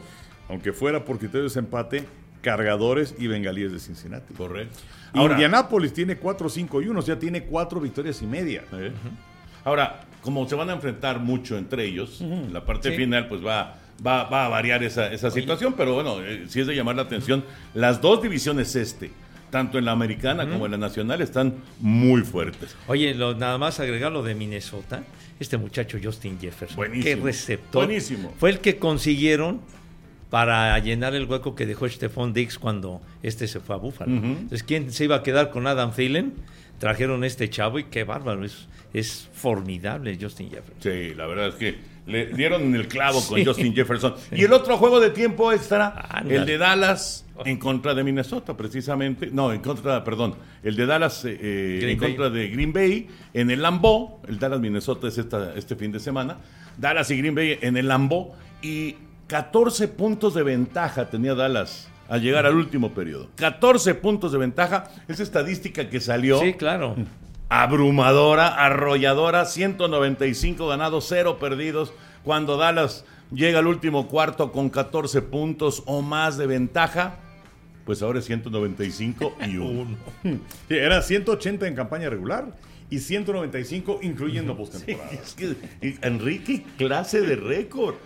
aunque 0.49 0.73
fuera 0.73 1.05
por 1.05 1.19
criterios 1.19 1.55
de 1.55 1.61
empate, 1.61 2.05
cargadores 2.41 3.15
y 3.19 3.27
bengalíes 3.29 3.73
de 3.73 3.79
Cincinnati. 3.79 4.35
Correcto. 4.35 4.79
Indianápolis 5.15 5.93
tiene 5.93 6.19
4-5 6.19 6.83
y 6.85 6.89
1, 6.89 6.99
o 6.99 7.03
sea, 7.03 7.19
tiene 7.19 7.45
4 7.45 7.81
victorias 7.81 8.21
y 8.23 8.27
media. 8.27 8.65
Eh. 8.73 8.91
Ahora, 9.65 10.01
como 10.23 10.49
se 10.49 10.55
van 10.55 10.71
a 10.71 10.73
enfrentar 10.73 11.21
mucho 11.21 11.57
entre 11.57 11.85
ellos, 11.85 12.21
la 12.51 12.65
parte 12.65 12.91
Sí. 12.91 12.97
final 12.97 13.29
pues 13.29 13.45
va, 13.45 13.77
va, 14.05 14.25
va 14.25 14.47
a 14.47 14.49
variar 14.49 14.83
esa, 14.83 15.13
esa 15.13 15.31
situación, 15.31 15.75
pero 15.77 15.95
bueno, 15.95 16.21
eh, 16.23 16.45
sí 16.49 16.61
es 16.61 16.67
de 16.67 16.75
llamar 16.75 16.97
la 16.97 17.03
atención. 17.03 17.45
Las 17.75 18.01
dos 18.01 18.23
divisiones 18.23 18.75
este, 18.77 19.11
tanto 19.51 19.79
en 19.79 19.85
la 19.85 19.93
americana 19.93 20.49
como 20.49 20.65
en 20.67 20.73
la 20.73 20.79
nacional, 20.79 21.21
están 21.21 21.55
muy 21.81 22.23
fuertes. 22.23 22.75
Oye, 22.89 23.15
lo- 23.15 23.35
nada 23.35 23.59
más 23.59 23.81
agregar 23.81 24.11
lo 24.13 24.23
de 24.23 24.35
Minnesota. 24.35 25.03
Este 25.41 25.57
muchacho 25.59 25.99
Justin 26.03 26.39
Jefferson. 26.41 26.77
Buenísimo. 26.77 27.05
Qué 27.05 27.17
receptor. 27.23 27.85
Buenísimo. 27.87 28.33
Fue 28.39 28.51
el 28.51 28.61
que 28.61 28.79
consiguieron 28.79 29.61
para 30.31 30.79
llenar 30.79 31.15
el 31.15 31.27
hueco 31.27 31.55
que 31.55 31.67
dejó 31.67 31.89
Stephon 31.89 32.33
Diggs 32.33 32.59
cuando 32.59 33.03
este 33.23 33.47
se 33.47 33.61
fue 33.61 33.75
a 33.75 33.79
Buffalo. 33.79 34.13
Entonces, 34.15 34.63
¿quién 34.63 34.91
se 34.93 35.05
iba 35.05 35.17
a 35.17 35.23
quedar 35.23 35.51
con 35.51 35.67
Adam 35.67 35.93
Thielen? 35.93 36.33
Trajeron 36.79 37.23
este 37.25 37.51
chavo 37.51 37.79
y 37.79 37.85
qué 37.85 38.05
bárbaro. 38.05 38.45
Es, 38.45 38.67
es 38.95 39.29
formidable 39.35 40.17
Justin 40.21 40.49
Jefferson. 40.51 40.77
Sí, 40.81 41.15
la 41.15 41.27
verdad 41.27 41.49
es 41.49 41.55
que 41.57 41.77
le 42.07 42.27
dieron 42.27 42.63
en 42.63 42.75
el 42.75 42.89
clavo 42.89 43.25
con 43.27 43.39
Sí. 43.39 43.45
Justin 43.45 43.75
Jefferson. 43.75 44.15
Y 44.33 44.45
el 44.45 44.53
otro 44.53 44.77
juego 44.77 44.99
de 45.01 45.11
tiempo 45.11 45.53
extra, 45.53 46.23
el 46.29 46.45
de 46.47 46.59
Dallas 46.59 47.25
en 47.45 47.59
contra 47.59 47.95
de 47.95 48.05
Minnesota, 48.05 48.57
precisamente. 48.57 49.29
No, 49.33 49.53
en 49.53 49.61
contra, 49.61 50.03
perdón, 50.05 50.35
el 50.63 50.77
de 50.77 50.87
Dallas 50.87 51.25
eh, 51.25 51.39
eh, 51.41 51.79
en 51.93 51.99
Bay. 51.99 52.09
contra 52.11 52.31
de 52.31 52.49
Green 52.49 52.73
Bay 52.73 53.09
en 53.35 53.51
el 53.51 53.63
Lambeau. 53.63 54.21
El 54.29 54.39
Dallas 54.39 54.61
Minnesota 54.61 55.09
es 55.09 55.19
esta, 55.19 55.55
este 55.55 55.77
fin 55.77 55.93
de 55.93 56.01
semana. 56.01 56.39
Dallas 56.77 57.11
y 57.11 57.19
Green 57.19 57.35
Bay 57.35 57.59
en 57.61 57.77
el 57.77 57.89
Lambeau. 57.89 58.33
Y 58.63 58.97
14 59.29 59.89
puntos 59.89 60.35
de 60.35 60.43
ventaja 60.43 61.09
tenía 61.09 61.35
Dallas 61.35 61.89
al 62.09 62.21
llegar 62.21 62.45
al 62.47 62.55
último 62.57 62.91
periodo. 62.93 63.29
14 63.37 63.95
puntos 63.95 64.31
de 64.33 64.39
ventaja. 64.39 64.91
Esa 65.09 65.23
estadística 65.23 65.89
que 65.89 66.01
salió 66.01 66.39
Sí, 66.41 66.53
claro. 66.55 66.95
Abrumadora, 67.61 68.49
arrolladora, 68.49 69.45
195 69.45 70.69
ganados, 70.69 71.05
0 71.11 71.39
perdidos, 71.39 71.93
cuando 72.25 72.57
Dallas 72.57 73.05
llega 73.31 73.59
al 73.59 73.67
último 73.67 74.09
cuarto 74.09 74.53
con 74.53 74.71
14 74.71 75.21
puntos 75.21 75.83
o 75.85 76.01
más 76.01 76.39
de 76.39 76.47
ventaja, 76.47 77.17
pues 77.85 78.01
ahora 78.01 78.21
es 78.21 78.25
195 78.25 79.37
y 79.47 79.59
1. 79.59 79.97
Sí, 80.23 80.41
era 80.71 81.03
180 81.03 81.67
en 81.67 81.75
campaña 81.75 82.09
regular 82.09 82.57
y 82.89 83.01
195 83.01 84.01
incluyendo 84.01 84.57
postemporada. 84.57 85.11
Es 85.13 85.35
que 85.35 85.55
y 85.83 85.99
Enrique, 86.01 86.65
clase 86.79 87.21
de 87.21 87.37
récord, 87.37 87.97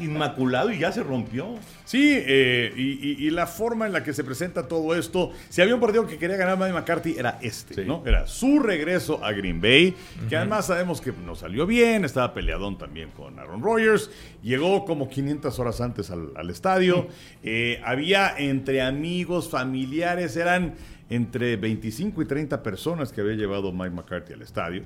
inmaculado 0.00 0.72
y 0.72 0.78
ya 0.78 0.90
se 0.92 1.02
rompió. 1.02 1.54
Sí, 1.84 2.12
eh, 2.16 2.72
y, 2.76 2.82
y- 3.22 3.26
y 3.26 3.30
la 3.30 3.46
forma 3.46 3.86
en 3.86 3.92
la 3.92 4.02
que 4.02 4.12
se 4.12 4.24
presenta 4.24 4.66
todo 4.66 4.94
esto, 4.94 5.30
si 5.48 5.60
había 5.62 5.74
un 5.74 5.80
partido 5.80 6.06
que 6.06 6.18
quería 6.18 6.36
ganar 6.36 6.58
Mike 6.58 6.72
McCarthy, 6.72 7.16
era 7.18 7.38
este, 7.42 7.74
Sí. 7.74 7.82
¿no? 7.86 8.02
Era 8.06 8.26
su 8.26 8.58
regreso 8.58 9.24
a 9.24 9.32
Green 9.32 9.60
Bay, 9.60 9.94
que 10.28 10.36
además 10.36 10.66
sabemos 10.66 11.00
que 11.00 11.12
no 11.24 11.34
salió 11.36 11.66
bien, 11.66 12.04
estaba 12.04 12.34
peleadón 12.34 12.78
también 12.78 13.10
con 13.10 13.38
Aaron 13.38 13.62
Rodgers, 13.62 14.10
llegó 14.42 14.84
como 14.84 15.08
500 15.08 15.58
horas 15.58 15.80
antes 15.80 16.10
al, 16.10 16.30
al 16.36 16.50
estadio, 16.50 17.06
eh, 17.42 17.80
había 17.84 18.34
entre 18.36 18.82
amigos, 18.82 19.48
familiares, 19.48 20.36
eran 20.36 20.74
entre 21.10 21.56
25 21.56 22.22
y 22.22 22.24
30 22.26 22.62
personas 22.62 23.12
que 23.12 23.20
había 23.20 23.34
llevado 23.34 23.70
Mike 23.72 23.90
McCarthy 23.94 24.32
al 24.32 24.42
estadio. 24.42 24.82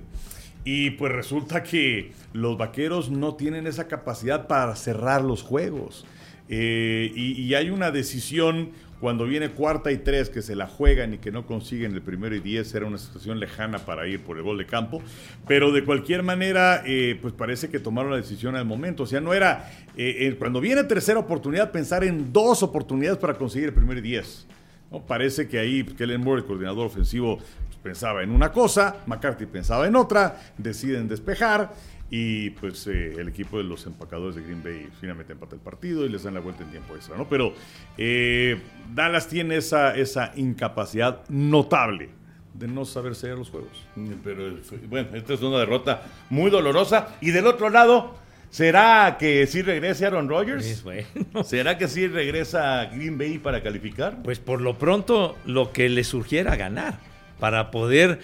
Y 0.65 0.91
pues 0.91 1.13
resulta 1.13 1.63
que 1.63 2.13
los 2.33 2.59
vaqueros 2.59 3.11
no 3.11 3.35
tienen 3.35 3.67
esa 3.67 3.89
capacidad 3.89 4.47
para 4.47 4.77
cerrar 4.77 5.23
los 5.23 5.43
juegos. 5.43 6.05
Eh, 6.49 7.13
y, 7.15 7.53
hay 7.55 7.69
una 7.71 7.91
decisión 7.91 8.71
cuando 9.01 9.27
viene 9.27 9.51
cuarta 9.51 9.93
y 9.93 9.99
tres 9.99 10.31
que 10.31 10.41
se 10.41 10.57
la 10.57 10.67
juegan 10.67 11.15
y 11.15 11.19
que 11.19 11.31
no 11.31 11.47
consiguen 11.47 11.93
el 11.95 12.03
primero 12.03 12.35
y 12.35 12.41
diez. 12.41 12.75
Era 12.75 12.87
una 12.87 12.99
situación 12.99 13.39
lejana 13.39 13.79
para 13.79 14.07
ir 14.07 14.21
por 14.21 14.39
el 14.39 14.43
gol 14.43 14.59
de 14.59 14.67
campo. 14.67 15.03
Pero 15.47 15.73
de 15.73 15.85
cualquier 15.85 16.23
manera, 16.23 16.83
eh, 16.87 17.19
pues 17.21 17.35
parece 17.35 17.69
que 17.69 17.79
tomaron 17.79 18.11
la 18.11 18.17
decisión 18.17 18.57
al 18.57 18.65
momento. 18.65 19.05
O 19.05 19.07
sea, 19.07 19.21
no 19.21 19.35
era 19.35 19.71
eh, 19.97 20.35
cuando 20.39 20.61
viene 20.61 20.85
tercera 20.85 21.21
oportunidad 21.21 21.71
pensar 21.71 22.03
en 22.03 22.33
dos 22.33 22.63
oportunidades 22.63 23.19
para 23.19 23.35
conseguir 23.35 23.69
el 23.69 23.75
primero 23.75 23.99
y 24.01 24.03
diez. 24.03 24.47
¿no? 24.91 25.03
Parece 25.03 25.49
que 25.49 25.59
ahí 25.59 25.85
Kellen 25.85 26.23
Moore, 26.23 26.41
el 26.41 26.47
coordinador 26.47 26.87
ofensivo, 26.87 27.39
pues, 27.39 27.68
pensaba 27.83 28.23
en 28.23 28.31
una 28.31 28.53
cosa, 28.53 28.97
McCarthy 29.07 29.47
pensaba 29.47 29.87
en 29.87 29.97
otra, 29.97 30.41
deciden 30.57 31.09
despejar 31.09 31.73
y 32.11 32.51
pues 32.51 32.87
eh, 32.87 33.15
el 33.19 33.29
equipo 33.29 33.59
de 33.59 33.65
los 33.65 33.87
empacadores 33.87 34.37
de 34.37 34.43
Green 34.43 34.63
Bay 34.63 34.89
finalmente 35.01 35.33
empata 35.33 35.55
el 35.55 35.61
partido 35.61 36.07
y 36.07 36.09
les 36.09 36.23
dan 36.23 36.35
la 36.35 36.41
vuelta 36.41 36.63
en 36.63 36.71
tiempo 36.71 36.95
extra, 36.95 37.17
¿no? 37.17 37.29
Pero 37.29 37.53
eh, 37.99 38.61
Dallas 38.95 39.29
tiene 39.29 39.57
esa, 39.57 39.95
esa 39.95 40.33
incapacidad 40.37 41.29
notable 41.29 42.11
de 42.55 42.67
no 42.67 42.85
saber 42.85 43.15
sellar 43.15 43.39
los 43.39 43.51
juegos. 43.51 43.87
Pero 44.25 44.57
bueno, 44.89 45.09
esta 45.15 45.35
es 45.35 45.43
una 45.43 45.59
derrota 45.59 46.03
muy 46.31 46.51
dolorosa. 46.51 47.17
Y 47.21 47.31
del 47.31 47.47
otro 47.47 47.69
lado, 47.69 48.15
¿será 48.51 49.17
que 49.19 49.47
sí 49.47 49.63
regrese 49.63 50.07
Aaron 50.07 50.29
Rodgers? 50.29 50.83
Bueno. 50.83 51.07
¿Será 51.45 51.79
que 51.79 51.89
sí 51.89 52.09
regresa 52.09 52.87
Green 52.87 53.19
Bay 53.19 53.39
para 53.39 53.63
calificar? 53.63 54.23
Pues 54.25 54.41
por 54.41 54.61
lo 54.61 54.79
pronto 54.79 55.37
lo 55.45 55.73
que 55.73 55.89
le 55.89 56.03
surgiera 56.05 56.57
ganar 56.57 56.99
para 57.39 57.71
poder 57.71 58.21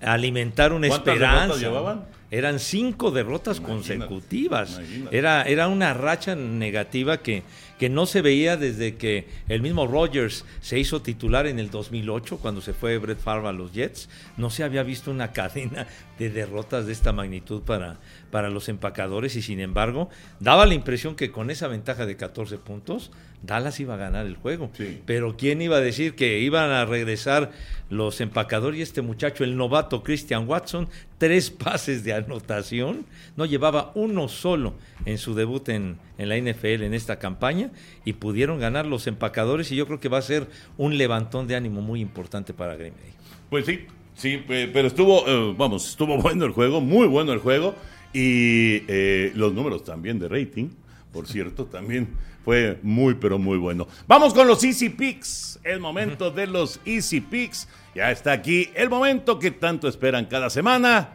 alimentar 0.00 0.72
una 0.72 0.88
¿Cuántas 0.88 1.14
esperanza. 1.14 1.56
llevaban? 1.58 2.04
Eran 2.30 2.58
cinco 2.58 3.10
derrotas 3.10 3.56
Imagínate, 3.56 3.96
consecutivas. 3.98 4.78
imagínate. 4.78 5.16
Era, 5.16 5.42
era 5.44 5.68
una 5.68 5.94
racha 5.94 6.36
negativa 6.36 7.22
que, 7.22 7.42
que 7.78 7.88
no 7.88 8.04
se 8.04 8.20
veía 8.20 8.58
desde 8.58 8.96
que 8.96 9.26
el 9.48 9.62
mismo 9.62 9.86
Rodgers 9.86 10.44
se 10.60 10.78
hizo 10.78 11.00
titular 11.00 11.46
en 11.46 11.58
el 11.58 11.70
2008, 11.70 12.36
cuando 12.36 12.60
se 12.60 12.74
fue 12.74 12.98
Brett 12.98 13.18
Favre 13.18 13.48
a 13.48 13.52
los 13.52 13.72
Jets. 13.72 14.10
No 14.36 14.50
se 14.50 14.62
había 14.62 14.82
visto 14.82 15.10
una 15.10 15.32
cadena 15.32 15.86
de 16.18 16.28
derrotas 16.28 16.84
de 16.84 16.92
esta 16.92 17.12
magnitud 17.14 17.62
para, 17.62 17.96
para 18.30 18.50
los 18.50 18.68
empacadores 18.68 19.34
y 19.34 19.40
sin 19.40 19.58
embargo 19.58 20.10
daba 20.38 20.66
la 20.66 20.74
impresión 20.74 21.16
que 21.16 21.30
con 21.30 21.50
esa 21.50 21.66
ventaja 21.66 22.04
de 22.04 22.16
14 22.16 22.58
puntos, 22.58 23.10
Dallas 23.42 23.78
iba 23.80 23.94
a 23.94 23.96
ganar 23.96 24.26
el 24.26 24.36
juego. 24.36 24.70
Sí. 24.74 25.00
Pero 25.06 25.36
¿quién 25.36 25.62
iba 25.62 25.76
a 25.76 25.80
decir 25.80 26.14
que 26.14 26.40
iban 26.40 26.70
a 26.70 26.84
regresar 26.84 27.52
los 27.90 28.20
empacadores 28.20 28.78
y 28.78 28.82
este 28.82 29.02
muchacho, 29.02 29.44
el 29.44 29.56
novato 29.56 30.02
Christian 30.02 30.48
Watson, 30.48 30.88
tres 31.18 31.50
pases 31.64 32.04
de 32.04 32.14
anotación? 32.14 33.06
No 33.36 33.46
llevaba 33.46 33.92
uno 33.94 34.28
solo 34.28 34.74
en 35.04 35.18
su 35.18 35.34
debut 35.34 35.68
en, 35.68 35.98
en 36.18 36.28
la 36.28 36.36
NFL 36.36 36.82
en 36.82 36.94
esta 36.94 37.18
campaña 37.18 37.70
y 38.04 38.14
pudieron 38.14 38.58
ganar 38.58 38.86
los 38.86 39.06
empacadores 39.06 39.70
y 39.72 39.76
yo 39.76 39.86
creo 39.86 40.00
que 40.00 40.08
va 40.08 40.18
a 40.18 40.22
ser 40.22 40.48
un 40.76 40.98
levantón 40.98 41.46
de 41.46 41.56
ánimo 41.56 41.80
muy 41.80 42.00
importante 42.00 42.52
para 42.52 42.76
Green 42.76 42.94
Bay. 42.94 43.12
Pues 43.50 43.66
sí, 43.66 43.86
sí, 44.14 44.42
pero 44.46 44.88
estuvo, 44.88 45.26
eh, 45.26 45.54
vamos, 45.56 45.88
estuvo 45.88 46.18
bueno 46.22 46.44
el 46.44 46.52
juego, 46.52 46.80
muy 46.80 47.06
bueno 47.06 47.32
el 47.32 47.38
juego. 47.38 47.74
Y 48.12 48.84
eh, 48.88 49.32
los 49.34 49.52
números 49.52 49.84
también 49.84 50.18
de 50.18 50.28
rating, 50.28 50.70
por 51.12 51.26
cierto, 51.26 51.66
también 51.66 52.08
fue 52.48 52.78
muy, 52.82 53.12
pero 53.12 53.38
muy 53.38 53.58
bueno. 53.58 53.86
Vamos 54.06 54.32
con 54.32 54.48
los 54.48 54.64
Easy 54.64 54.88
Picks. 54.88 55.60
El 55.62 55.80
momento 55.80 56.30
de 56.30 56.46
los 56.46 56.80
Easy 56.86 57.20
Picks. 57.20 57.68
Ya 57.94 58.10
está 58.10 58.32
aquí 58.32 58.70
el 58.74 58.88
momento 58.88 59.38
que 59.38 59.50
tanto 59.50 59.86
esperan 59.86 60.24
cada 60.24 60.48
semana. 60.48 61.10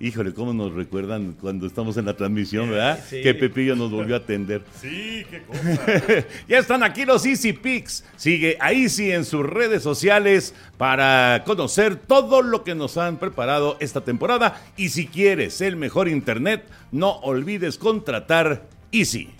Híjole, 0.00 0.34
cómo 0.34 0.52
nos 0.52 0.74
recuerdan 0.74 1.34
cuando 1.40 1.66
estamos 1.66 1.96
en 1.96 2.04
la 2.04 2.14
transmisión, 2.14 2.68
¿verdad? 2.68 3.02
Sí. 3.08 3.22
Que 3.22 3.32
Pepillo 3.32 3.74
nos 3.74 3.90
volvió 3.90 4.16
a 4.16 4.18
atender. 4.18 4.64
Sí, 4.78 5.24
qué 5.30 5.44
cosa. 5.44 6.26
ya 6.46 6.58
están 6.58 6.82
aquí 6.82 7.06
los 7.06 7.24
Easy 7.24 7.54
Picks. 7.54 8.04
Sigue 8.16 8.58
a 8.60 8.74
Easy 8.74 9.12
en 9.12 9.24
sus 9.24 9.46
redes 9.46 9.82
sociales 9.82 10.54
para 10.76 11.42
conocer 11.46 11.96
todo 11.96 12.42
lo 12.42 12.64
que 12.64 12.74
nos 12.74 12.98
han 12.98 13.16
preparado 13.16 13.78
esta 13.80 14.02
temporada. 14.02 14.60
Y 14.76 14.90
si 14.90 15.06
quieres 15.06 15.62
el 15.62 15.76
mejor 15.76 16.06
internet, 16.06 16.68
no 16.92 17.12
olvides 17.20 17.78
contratar 17.78 18.68
Easy. 18.92 19.30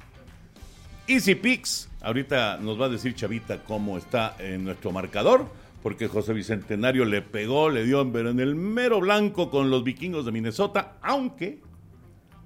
Easy 1.08 1.34
Picks. 1.34 1.88
Ahorita 2.02 2.58
nos 2.58 2.80
va 2.80 2.86
a 2.86 2.88
decir 2.88 3.14
Chavita 3.14 3.62
cómo 3.64 3.98
está 3.98 4.36
en 4.38 4.64
nuestro 4.64 4.92
marcador. 4.92 5.46
Porque 5.82 6.08
José 6.08 6.32
Bicentenario 6.32 7.04
le 7.04 7.22
pegó, 7.22 7.70
le 7.70 7.84
dio 7.84 8.10
pero 8.12 8.30
en 8.30 8.40
el 8.40 8.56
mero 8.56 8.98
blanco 9.00 9.50
con 9.50 9.70
los 9.70 9.84
vikingos 9.84 10.26
de 10.26 10.32
Minnesota. 10.32 10.94
Aunque 11.00 11.60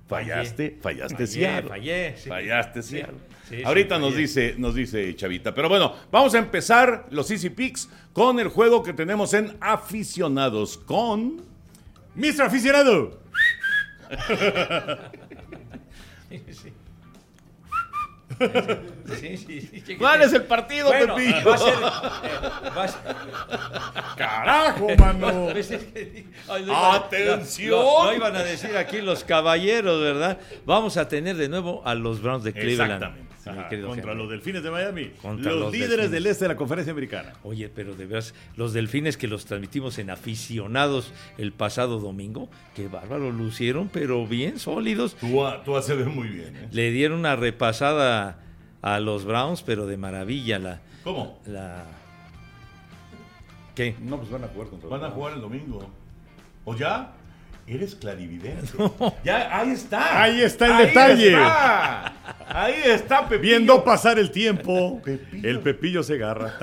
fallaste, 0.09 0.79
fallaste 0.83 1.27
Seattle. 1.27 1.69
fallé, 1.71 2.17
sí. 2.19 2.29
Fallaste, 2.29 2.83
Seattle. 2.83 3.17
sí, 3.49 3.57
sí, 3.57 3.63
Ahorita 3.65 3.99
nos 3.99 4.11
fallé. 4.11 4.21
dice, 4.23 4.55
nos 4.59 4.75
dice 4.75 5.17
Chavita. 5.17 5.55
Pero 5.55 5.71
bueno, 5.71 5.95
vamos 6.11 6.35
a 6.35 6.39
empezar 6.39 7.07
los 7.11 7.31
Easy 7.31 7.49
Picks 7.49 7.89
con 8.13 8.41
el 8.41 8.49
juego 8.49 8.83
que 8.83 8.93
tenemos 8.93 9.33
en 9.33 9.57
aficionados 9.61 10.77
con. 10.77 11.41
Mr. 12.17 12.43
Aficionado. 12.43 13.21
Sí. 18.41 19.37
Sí, 19.37 19.61
sí, 19.61 19.83
sí. 19.87 19.97
¿Cuál 19.97 20.23
es 20.23 20.33
el 20.33 20.43
partido, 20.45 20.87
Bueno, 20.89 21.15
Pepillo? 21.15 21.51
va 21.51 21.55
a 21.55 21.59
ser, 21.59 21.75
eh, 21.75 22.71
va 22.77 22.85
a 22.85 22.89
ser- 22.89 23.01
Carajo, 24.17 24.89
mano. 24.99 25.49
¡Atención! 26.75 27.71
Lo 28.07 28.15
iban 28.15 28.37
a 28.37 28.43
decir 28.43 28.77
aquí 28.77 29.01
los 29.01 29.25
caballeros, 29.25 30.01
¿verdad? 30.01 30.39
Vamos 30.65 30.97
a 30.97 31.09
tener 31.09 31.37
de 31.37 31.49
nuevo 31.49 31.83
a 31.85 31.95
los 31.95 32.23
Browns 32.23 32.45
de 32.45 32.53
Cleveland. 32.53 32.93
Exactamente. 32.93 33.30
Ajá, 33.47 33.69
contra 33.69 34.13
Henry. 34.13 34.15
los 34.17 34.31
Delfines 34.31 34.63
de 34.63 34.71
Miami. 34.71 35.11
Contra 35.23 35.53
los, 35.53 35.61
los 35.61 35.73
líderes 35.73 35.91
Delfines. 35.91 36.11
del 36.13 36.27
este 36.27 36.45
de 36.45 36.49
la 36.49 36.57
conferencia 36.57 36.93
americana. 36.93 37.33
Oye, 37.43 37.69
pero 37.69 37.95
de 37.95 38.07
veras, 38.07 38.35
los 38.57 38.73
delfines 38.73 39.17
que 39.17 39.29
los 39.29 39.47
transmitimos 39.47 39.99
en 39.99 40.11
aficionados 40.11 41.13
el 41.39 41.53
pasado 41.53 42.01
domingo, 42.01 42.51
qué 42.75 42.89
bárbaro, 42.89 43.31
lucieron, 43.31 43.89
pero 43.89 44.27
bien 44.27 44.59
sólidos. 44.59 45.15
Tú, 45.17 45.43
tú 45.65 45.77
haces 45.77 45.97
ver 45.97 46.09
muy 46.09 46.29
bien. 46.29 46.57
¿eh? 46.57 46.69
Le 46.71 46.91
dieron 46.91 47.21
una 47.21 47.37
repasada 47.37 48.41
a 48.83 49.01
los 49.01 49.25
Browns, 49.25 49.63
pero 49.63 49.87
de 49.87 49.97
maravilla 49.97 50.59
la... 50.59 50.81
¿Cómo? 51.05 51.41
la... 51.47 51.85
¿Qué? 53.75 53.95
No, 54.01 54.19
pues 54.19 54.31
van 54.31 54.45
a 54.45 54.49
jugar 54.49 54.69
contra 54.69 54.89
Van 54.89 55.01
a 55.03 55.07
los 55.07 55.15
jugar 55.15 55.33
el 55.35 55.41
domingo. 55.41 55.89
¿O 56.65 56.77
ya? 56.77 57.15
Eres 57.71 57.95
clarividente. 57.95 58.73
Ya, 59.25 59.57
ahí 59.57 59.71
está. 59.71 60.23
Ahí 60.23 60.41
está 60.43 60.67
el 60.67 60.73
Ahí 60.73 60.87
detalle. 60.87 61.29
está. 61.33 62.13
Ahí 62.49 62.75
está, 62.85 63.29
Pepillo. 63.29 63.43
Viendo 63.43 63.85
pasar 63.85 64.19
el 64.19 64.33
tiempo, 64.33 65.01
Pepillo. 65.05 65.49
el 65.49 65.61
Pepillo 65.61 66.03
se 66.03 66.15
agarra. 66.15 66.55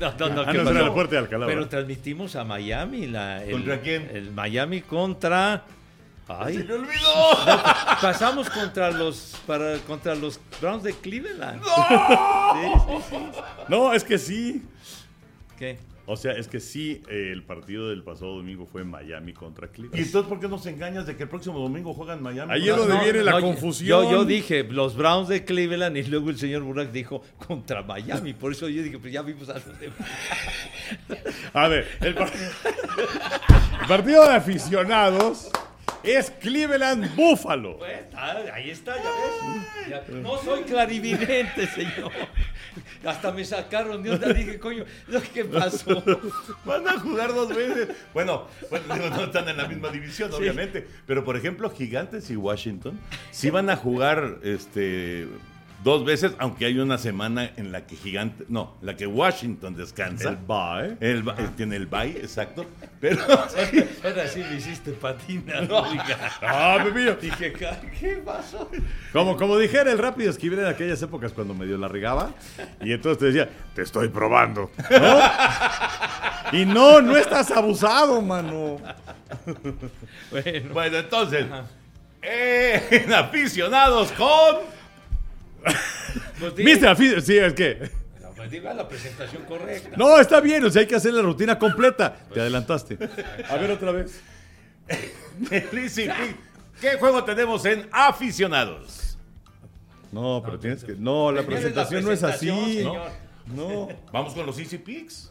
No, 0.00 0.12
no, 0.18 0.28
no, 0.28 0.42
Ah, 0.42 0.52
¿qué 0.52 0.58
no, 0.58 1.04
de 1.06 1.18
Alcalá. 1.18 1.46
Pero 1.46 1.68
transmitimos 1.68 2.34
a 2.36 2.44
Miami. 2.44 3.06
La, 3.06 3.44
el- 3.44 3.52
¿Contra 3.52 3.80
quién? 3.80 4.10
El 4.12 4.32
Miami 4.32 4.80
contra... 4.82 5.62
Se 6.26 6.32
Ay, 6.38 6.58
me 6.58 6.74
olvidó. 6.74 7.14
pasamos 8.00 8.48
contra 8.50 8.92
los 8.92 9.36
para 9.48 9.78
contra 9.78 10.14
los 10.14 10.38
Browns 10.60 10.84
de 10.84 10.92
Cleveland. 10.92 11.60
Sí, 11.64 12.92
sí. 13.10 13.16
No, 13.68 13.92
es 13.92 14.04
que 14.04 14.16
sí. 14.16 14.62
¿Qué? 15.58 15.78
O 16.12 16.16
sea, 16.16 16.32
es 16.32 16.48
que 16.48 16.58
sí, 16.58 17.02
eh, 17.08 17.30
el 17.32 17.44
partido 17.44 17.88
del 17.88 18.02
pasado 18.02 18.34
domingo 18.36 18.66
fue 18.66 18.82
Miami 18.84 19.32
contra 19.32 19.66
¿Y 19.66 19.70
Cleveland. 19.70 20.04
entonces 20.04 20.28
por 20.28 20.40
qué 20.40 20.48
nos 20.48 20.66
engañas 20.66 21.06
de 21.06 21.16
que 21.16 21.22
el 21.22 21.28
próximo 21.28 21.58
domingo 21.60 21.94
juegan 21.94 22.20
Miami? 22.22 22.52
Ahí 22.52 22.68
es 22.68 22.76
donde 22.76 22.94
no, 22.94 23.02
viene 23.04 23.22
la 23.22 23.40
confusión. 23.40 23.86
Yo, 24.04 24.10
yo 24.10 24.24
dije 24.24 24.64
los 24.64 24.96
Browns 24.96 25.28
de 25.28 25.44
Cleveland 25.44 25.96
y 25.96 26.02
luego 26.04 26.30
el 26.30 26.38
señor 26.38 26.62
Burak 26.62 26.90
dijo 26.90 27.22
contra 27.46 27.82
Miami. 27.82 28.32
Por 28.34 28.50
eso 28.52 28.68
yo 28.68 28.82
dije, 28.82 28.98
pues 28.98 29.12
ya 29.12 29.22
vimos 29.22 29.48
algo 29.48 29.72
de 29.74 29.90
A 31.52 31.68
ver, 31.68 31.86
el, 32.00 32.14
par- 32.14 32.32
el 33.82 33.86
partido 33.88 34.28
de 34.28 34.34
aficionados 34.34 35.50
es 36.02 36.30
Cleveland 36.30 37.14
Buffalo. 37.14 37.78
Pues, 37.78 37.98
ah, 38.14 38.36
ahí 38.54 38.70
está, 38.70 38.96
ya 38.96 39.02
ves. 39.02 40.06
Ya- 40.08 40.14
no 40.22 40.38
soy 40.38 40.62
clarividente, 40.62 41.66
señor. 41.68 42.10
Hasta 43.04 43.32
me 43.32 43.44
sacaron 43.44 44.02
de 44.02 44.12
onda. 44.12 44.32
Dije, 44.32 44.58
coño, 44.58 44.84
¿qué 45.34 45.44
pasó? 45.44 46.02
Van 46.64 46.86
a 46.86 46.98
jugar 46.98 47.34
dos 47.34 47.48
veces. 47.48 47.88
Bueno, 48.12 48.46
bueno, 48.68 49.10
no 49.10 49.24
están 49.24 49.48
en 49.48 49.56
la 49.56 49.66
misma 49.66 49.90
división, 49.90 50.32
obviamente. 50.32 50.86
Pero, 51.06 51.24
por 51.24 51.36
ejemplo, 51.36 51.70
Gigantes 51.70 52.30
y 52.30 52.36
Washington 52.36 52.98
sí 53.30 53.50
van 53.50 53.70
a 53.70 53.76
jugar 53.76 54.38
este, 54.42 55.28
dos 55.82 56.04
veces, 56.04 56.32
aunque 56.38 56.66
hay 56.66 56.78
una 56.78 56.98
semana 56.98 57.50
en 57.56 57.72
la 57.72 57.86
que 57.86 57.96
Gigantes. 57.96 58.48
No, 58.48 58.76
la 58.82 58.96
que 58.96 59.06
Washington 59.06 59.74
descansa. 59.74 60.30
El 60.30 60.36
bye. 60.36 60.96
El 61.00 61.28
eh, 61.28 61.48
tiene 61.56 61.76
el 61.76 61.86
bye, 61.86 62.10
exacto. 62.10 62.66
Pero 63.00 63.22
Ahora 63.22 64.28
sí 64.28 64.40
me 64.50 64.56
hiciste 64.56 64.92
patina, 64.92 65.60
oiga. 65.60 66.18
Ah, 66.42 66.78
Pepillo. 66.84 67.16
Dije, 67.16 67.52
¿qué 67.52 68.22
pasó? 68.24 68.70
Como, 69.12 69.36
como 69.36 69.56
dijera 69.58 69.90
el 69.90 69.98
rápido 69.98 70.30
escribir 70.30 70.58
en 70.58 70.66
aquellas 70.66 71.00
épocas 71.02 71.32
cuando 71.32 71.54
medio 71.54 71.78
la 71.78 71.88
regaba. 71.88 72.34
Y 72.82 72.92
entonces 72.92 73.18
te 73.18 73.26
decía, 73.26 73.48
te 73.74 73.82
estoy 73.82 74.08
probando. 74.08 74.70
¿no? 74.90 75.18
Y 76.52 76.64
no, 76.64 77.00
no 77.00 77.16
estás 77.16 77.50
abusado, 77.52 78.20
mano. 78.20 78.78
Bueno, 80.32 80.72
bueno, 80.72 80.96
entonces, 80.98 81.46
eh, 82.22 82.82
en 82.90 83.12
aficionados 83.12 84.10
con. 84.12 84.79
Pues 86.38 86.54
¿Viste? 86.54 86.86
Afi- 86.88 87.20
Sí, 87.20 87.38
es 87.38 87.52
que. 87.54 87.90
No, 88.22 88.30
pues 88.34 88.50
diga 88.50 88.72
la 88.74 88.88
presentación 88.88 89.44
correcta. 89.44 89.96
No, 89.96 90.18
está 90.18 90.40
bien, 90.40 90.64
o 90.64 90.70
sea, 90.70 90.80
hay 90.80 90.86
que 90.88 90.96
hacer 90.96 91.12
la 91.12 91.22
rutina 91.22 91.58
completa. 91.58 92.16
Te 92.32 92.40
adelantaste. 92.40 92.98
A 93.48 93.56
ver 93.56 93.70
otra 93.70 93.92
vez. 93.92 94.20
el 95.50 95.78
Easy 95.78 96.04
Pick. 96.04 96.36
¿Qué 96.80 96.96
juego 96.98 97.22
tenemos 97.24 97.64
en 97.66 97.86
aficionados? 97.92 99.18
No, 100.12 100.42
pero 100.44 100.58
tienes 100.58 100.82
que. 100.82 100.94
No, 100.94 101.30
la 101.30 101.42
presentación 101.42 102.04
no 102.04 102.10
es 102.12 102.22
así. 102.22 102.46
No. 102.48 102.64
señor. 102.66 103.08
No. 103.54 103.88
Vamos 104.12 104.32
con 104.34 104.46
los 104.46 104.58
Easy 104.58 104.78
Picks. 104.78 105.28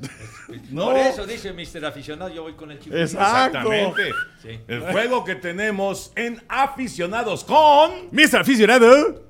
No. 0.72 0.86
Por 0.86 0.98
eso 0.98 1.26
dice 1.26 1.54
Mr. 1.54 1.86
Aficionado, 1.86 2.30
yo 2.34 2.44
voy 2.44 2.54
con 2.54 2.70
el 2.72 2.80
chico. 2.80 2.96
Exactamente. 2.96 4.12
Sí. 4.42 4.60
El 4.68 4.82
juego 4.92 5.24
que 5.24 5.36
tenemos 5.36 6.12
en 6.16 6.42
aficionados 6.50 7.44
con. 7.46 8.10
Mr. 8.12 8.42
Aficionado. 8.42 9.29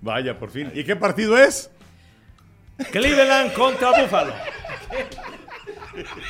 Vaya, 0.00 0.38
por 0.38 0.50
fin. 0.50 0.70
¿Y 0.74 0.84
qué 0.84 0.96
partido 0.96 1.36
es? 1.38 1.70
Cleveland 2.92 3.52
contra 3.54 3.90
Buffalo. 4.02 4.34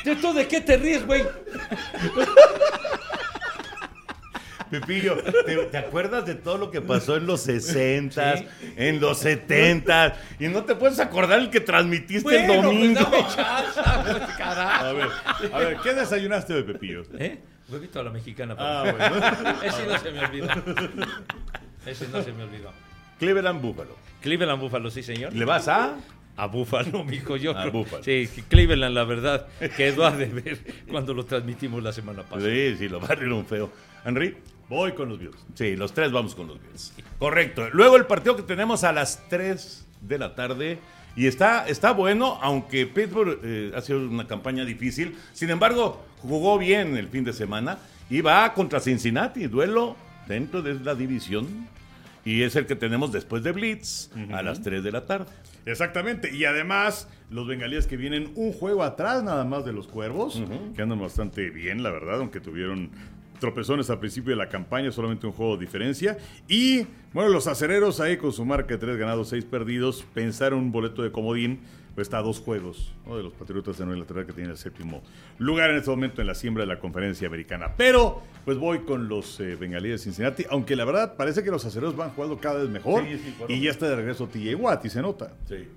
¿De 0.05 0.15
tú 0.15 0.33
de 0.33 0.47
qué 0.47 0.61
te 0.61 0.77
ríes, 0.77 1.05
güey? 1.05 1.23
Pepillo, 4.69 5.15
¿te, 5.45 5.55
te 5.67 5.77
acuerdas 5.77 6.25
de 6.25 6.35
todo 6.35 6.57
lo 6.57 6.71
que 6.71 6.81
pasó 6.81 7.15
en 7.15 7.25
los 7.25 7.39
60 7.41 8.37
Sí. 8.37 8.47
en 8.75 8.99
los 8.99 9.19
70 9.19 10.17
y 10.39 10.47
no 10.49 10.65
te 10.65 10.75
puedes 10.75 10.99
acordar 10.99 11.39
el 11.39 11.49
que 11.49 11.61
transmitiste 11.61 12.35
el 12.37 12.47
Bueno, 12.47 12.63
pues 12.63 12.73
domingo? 12.75 13.09
pues. 13.09 13.37
A 13.37 14.91
ver, 14.93 15.07
a 15.53 15.57
ver, 15.59 15.77
¿qué 15.81 15.93
desayunaste 15.93 16.53
de 16.53 16.63
Pepillo? 16.63 17.03
¿Eh? 17.17 17.39
Huevito 17.69 18.01
a 18.01 18.03
la 18.03 18.09
mexicana. 18.09 18.55
Ah, 18.57 18.91
bueno. 18.91 19.61
Ese 19.63 19.85
no 19.87 19.97
se 19.99 20.11
me 20.11 20.19
olvidó. 20.25 20.47
Ese 21.85 22.07
no 22.09 22.21
se 22.21 22.31
me 22.33 22.43
olvidó. 22.43 22.73
Cleveland 23.19 23.61
Buffalo. 23.61 23.95
Cleveland 24.21 24.61
Buffalo, 24.61 24.89
sí, 24.89 25.03
señor. 25.03 25.33
¿Le 25.33 25.45
vas 25.45 25.67
a? 25.67 25.95
A 26.35 26.45
Buffalo, 26.47 27.03
mijo, 27.05 27.35
yo 27.37 27.51
A 27.57 27.61
creo. 27.63 27.71
Buffalo. 27.73 28.03
Sí, 28.03 28.29
Cleveland, 28.47 28.93
la 28.93 29.03
verdad, 29.03 29.47
quedó 29.75 30.05
a 30.05 30.11
deber 30.11 30.59
cuando 30.89 31.13
lo 31.13 31.25
transmitimos 31.25 31.81
la 31.81 31.91
semana 31.91 32.23
pasada. 32.23 32.49
Sí, 32.49 32.75
sí, 32.77 32.87
lo 32.89 32.99
va 32.99 33.07
a 33.07 33.15
reír 33.15 33.31
un 33.31 33.45
feo. 33.45 33.71
Henry. 34.05 34.37
Voy 34.69 34.91
con 34.91 35.07
los 35.07 35.17
Bills. 35.17 35.37
Sí, 35.53 35.77
los 35.77 35.93
tres 35.93 36.11
vamos 36.11 36.35
con 36.35 36.47
los 36.47 36.61
Bills. 36.61 36.93
Correcto. 37.19 37.69
Luego 37.71 37.95
el 37.95 38.05
partido 38.05 38.35
que 38.35 38.43
tenemos 38.43 38.83
a 38.83 38.91
las 38.91 39.23
3 39.29 39.85
de 40.01 40.17
la 40.19 40.35
tarde. 40.35 40.79
Y 41.15 41.25
está, 41.25 41.67
está 41.67 41.93
bueno, 41.93 42.37
aunque 42.41 42.85
Pittsburgh 42.85 43.39
eh, 43.43 43.71
ha 43.73 43.81
sido 43.81 43.99
una 44.07 44.27
campaña 44.27 44.65
difícil. 44.65 45.17
Sin 45.31 45.49
embargo, 45.49 46.05
jugó 46.21 46.57
bien 46.57 46.97
el 46.97 47.07
fin 47.07 47.23
de 47.23 47.31
semana. 47.31 47.79
Y 48.09 48.19
va 48.19 48.53
contra 48.53 48.81
Cincinnati, 48.81 49.47
duelo 49.47 49.95
dentro 50.27 50.61
de 50.61 50.73
la 50.75 50.95
división. 50.95 51.67
Y 52.27 52.43
es 52.43 52.57
el 52.57 52.65
que 52.65 52.75
tenemos 52.75 53.13
después 53.13 53.41
de 53.41 53.53
Blitz 53.53 54.09
a 54.33 54.41
las 54.41 54.61
3 54.61 54.83
de 54.83 54.91
la 54.91 55.05
tarde. 55.05 55.31
Exactamente. 55.65 56.35
Y 56.35 56.43
además, 56.43 57.07
los 57.29 57.47
bengalíes 57.47 57.87
que 57.87 57.95
vienen 57.95 58.33
un 58.35 58.51
juego 58.51 58.83
atrás 58.83 59.23
nada 59.23 59.45
más 59.45 59.63
de 59.63 59.71
los 59.71 59.87
cuervos, 59.87 60.43
que 60.75 60.81
andan 60.81 60.99
bastante 60.99 61.49
bien, 61.51 61.83
la 61.83 61.89
verdad, 61.89 62.19
aunque 62.19 62.41
tuvieron 62.41 62.91
tropezones 63.39 63.89
al 63.89 63.99
principio 63.99 64.31
de 64.31 64.35
la 64.35 64.49
campaña, 64.49 64.91
solamente 64.91 65.25
un 65.25 65.31
juego 65.31 65.55
de 65.55 65.61
diferencia. 65.63 66.17
Y, 66.49 66.85
bueno, 67.13 67.29
los 67.29 67.47
acereros 67.47 68.01
ahí 68.01 68.17
con 68.17 68.33
su 68.33 68.43
marca 68.43 68.73
de 68.73 68.77
tres 68.77 68.97
ganados, 68.97 69.29
seis 69.29 69.45
perdidos, 69.45 70.05
pensaron 70.13 70.59
un 70.59 70.71
boleto 70.73 71.03
de 71.03 71.13
comodín, 71.13 71.61
está 72.01 72.19
a 72.19 72.21
dos 72.21 72.39
juegos 72.39 72.93
¿no? 73.05 73.17
de 73.17 73.23
los 73.23 73.33
Patriotas 73.33 73.77
de 73.77 73.85
Nueva 73.85 73.97
Inglaterra 73.99 74.25
que 74.25 74.33
tienen 74.33 74.51
el 74.51 74.57
séptimo 74.57 75.01
lugar 75.39 75.71
en 75.71 75.77
este 75.77 75.89
momento 75.89 76.21
en 76.21 76.27
la 76.27 76.35
siembra 76.35 76.61
de 76.63 76.67
la 76.67 76.79
conferencia 76.79 77.27
americana. 77.27 77.73
Pero, 77.77 78.21
pues 78.45 78.57
voy 78.57 78.79
con 78.79 79.07
los 79.07 79.39
eh, 79.39 79.55
bengalíes 79.55 79.99
de 80.01 80.03
Cincinnati, 80.05 80.45
aunque 80.49 80.75
la 80.75 80.85
verdad 80.85 81.15
parece 81.15 81.43
que 81.43 81.51
los 81.51 81.65
acereros 81.65 81.95
van 81.95 82.11
jugando 82.11 82.37
cada 82.37 82.59
vez 82.59 82.69
mejor. 82.69 83.03
Sí, 83.03 83.17
sí, 83.17 83.33
claro. 83.37 83.53
y 83.53 83.61
ya 83.61 83.71
está 83.71 83.89
de 83.89 83.95
regreso 83.95 84.27
TJ 84.27 84.55
Watt 84.55 84.85
y 84.85 84.89
se 84.89 85.01
nota. 85.01 85.33
Sí. 85.47 85.67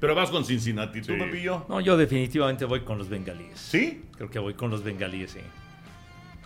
Pero 0.00 0.14
vas 0.14 0.30
con 0.30 0.44
Cincinnati, 0.44 1.00
¿tú, 1.00 1.14
Sí. 1.14 1.18
Pepillo? 1.18 1.64
No, 1.68 1.80
yo 1.80 1.96
definitivamente 1.96 2.64
voy 2.66 2.80
con 2.80 2.98
los 2.98 3.08
bengalíes. 3.08 3.58
¿Sí? 3.58 4.02
Creo 4.16 4.28
que 4.30 4.38
voy 4.38 4.54
con 4.54 4.70
los 4.70 4.82
bengalíes, 4.84 5.30
sí. 5.30 5.40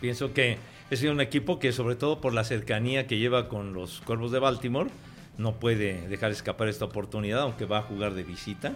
Pienso 0.01 0.33
que 0.33 0.59
es 0.91 1.03
un 1.03 1.21
equipo 1.21 1.59
que, 1.59 1.73
sobre 1.73 1.97
todo 1.97 2.21
por 2.21 2.33
la 2.33 2.45
cercanía 2.45 3.07
que 3.07 3.19
lleva 3.19 3.49
con 3.49 3.73
los 3.75 4.01
cuervos 4.03 4.31
de 4.31 4.39
Baltimore, 4.39 4.91
no 5.39 5.53
puede 5.55 6.07
dejar 6.09 6.31
escapar 6.33 6.69
esta 6.69 6.85
oportunidad, 6.85 7.41
aunque 7.43 7.65
va 7.65 7.79
a 7.79 7.83
jugar 7.83 8.15
de 8.15 8.23
visita. 8.25 8.73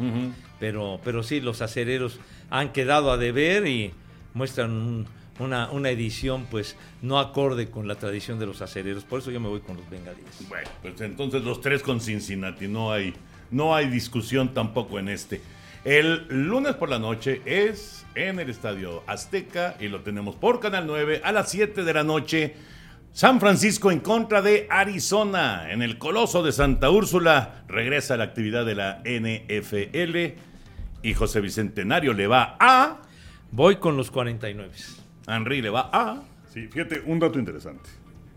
pero, 0.61 1.01
pero 1.05 1.23
sí, 1.23 1.41
los 1.41 1.61
acereros 1.61 2.19
han 2.51 2.73
quedado 2.73 3.11
a 3.11 3.17
deber 3.19 3.67
y 3.67 3.93
muestran 4.35 4.71
un- 4.71 5.07
una, 5.39 5.71
una 5.71 5.91
edición 5.91 6.47
pues 6.51 6.77
no 7.01 7.19
acorde 7.19 7.69
con 7.71 7.89
la 7.89 7.97
tradición 7.97 8.39
de 8.39 8.47
los 8.47 8.63
acereros. 8.63 9.03
Por 9.05 9.21
eso 9.21 9.31
yo 9.31 9.41
me 9.41 9.49
voy 9.49 9.61
con 9.61 9.77
los 9.77 9.89
bengalíes. 9.91 10.27
Bueno, 10.49 10.69
pues 10.83 11.01
entonces 11.01 11.43
los 11.43 11.61
tres 11.61 11.83
con 11.83 12.01
Cincinnati, 12.01 12.69
no 12.69 12.93
hay, 12.93 13.13
no 13.51 13.75
hay 13.75 13.89
discusión 13.89 14.55
tampoco 14.55 14.99
en 14.99 15.09
este. 15.09 15.41
El 15.85 16.27
lunes 16.29 16.75
por 16.77 16.89
la 16.91 16.99
noche 17.01 17.41
es 17.45 18.05
en 18.15 18.39
el 18.39 18.51
Estadio 18.51 19.03
Azteca 19.09 19.75
y 19.81 19.89
lo 19.89 20.01
tenemos 20.03 20.37
por 20.37 20.61
Canal 20.61 20.87
9 20.87 21.23
a 21.25 21.33
las 21.33 21.51
7 21.51 21.83
de 21.83 21.93
la 21.95 22.05
noche. 22.05 22.55
San 23.13 23.41
Francisco 23.41 23.91
en 23.91 24.01
contra 24.01 24.41
de 24.41 24.67
Arizona. 24.71 25.71
En 25.71 25.83
el 25.83 25.99
Coloso 25.99 26.43
de 26.43 26.51
Santa 26.51 26.91
Úrsula 26.91 27.65
regresa 27.69 28.17
la 28.17 28.25
actividad 28.25 28.65
de 28.65 28.75
la 28.75 29.03
NFL 29.05 30.41
y 31.03 31.13
José 31.13 31.43
Bicentenario 31.43 32.15
le 32.15 32.27
va 32.27 32.57
a... 32.59 33.03
Voy 33.51 33.77
con 33.77 33.99
los 33.99 34.11
49. 34.11 34.73
Henry 35.29 35.61
le 35.61 35.69
va 35.69 35.91
a... 35.93 36.23
Sí, 36.55 36.69
fíjate, 36.69 37.03
un 37.05 37.19
dato 37.19 37.39
interesante. 37.39 37.91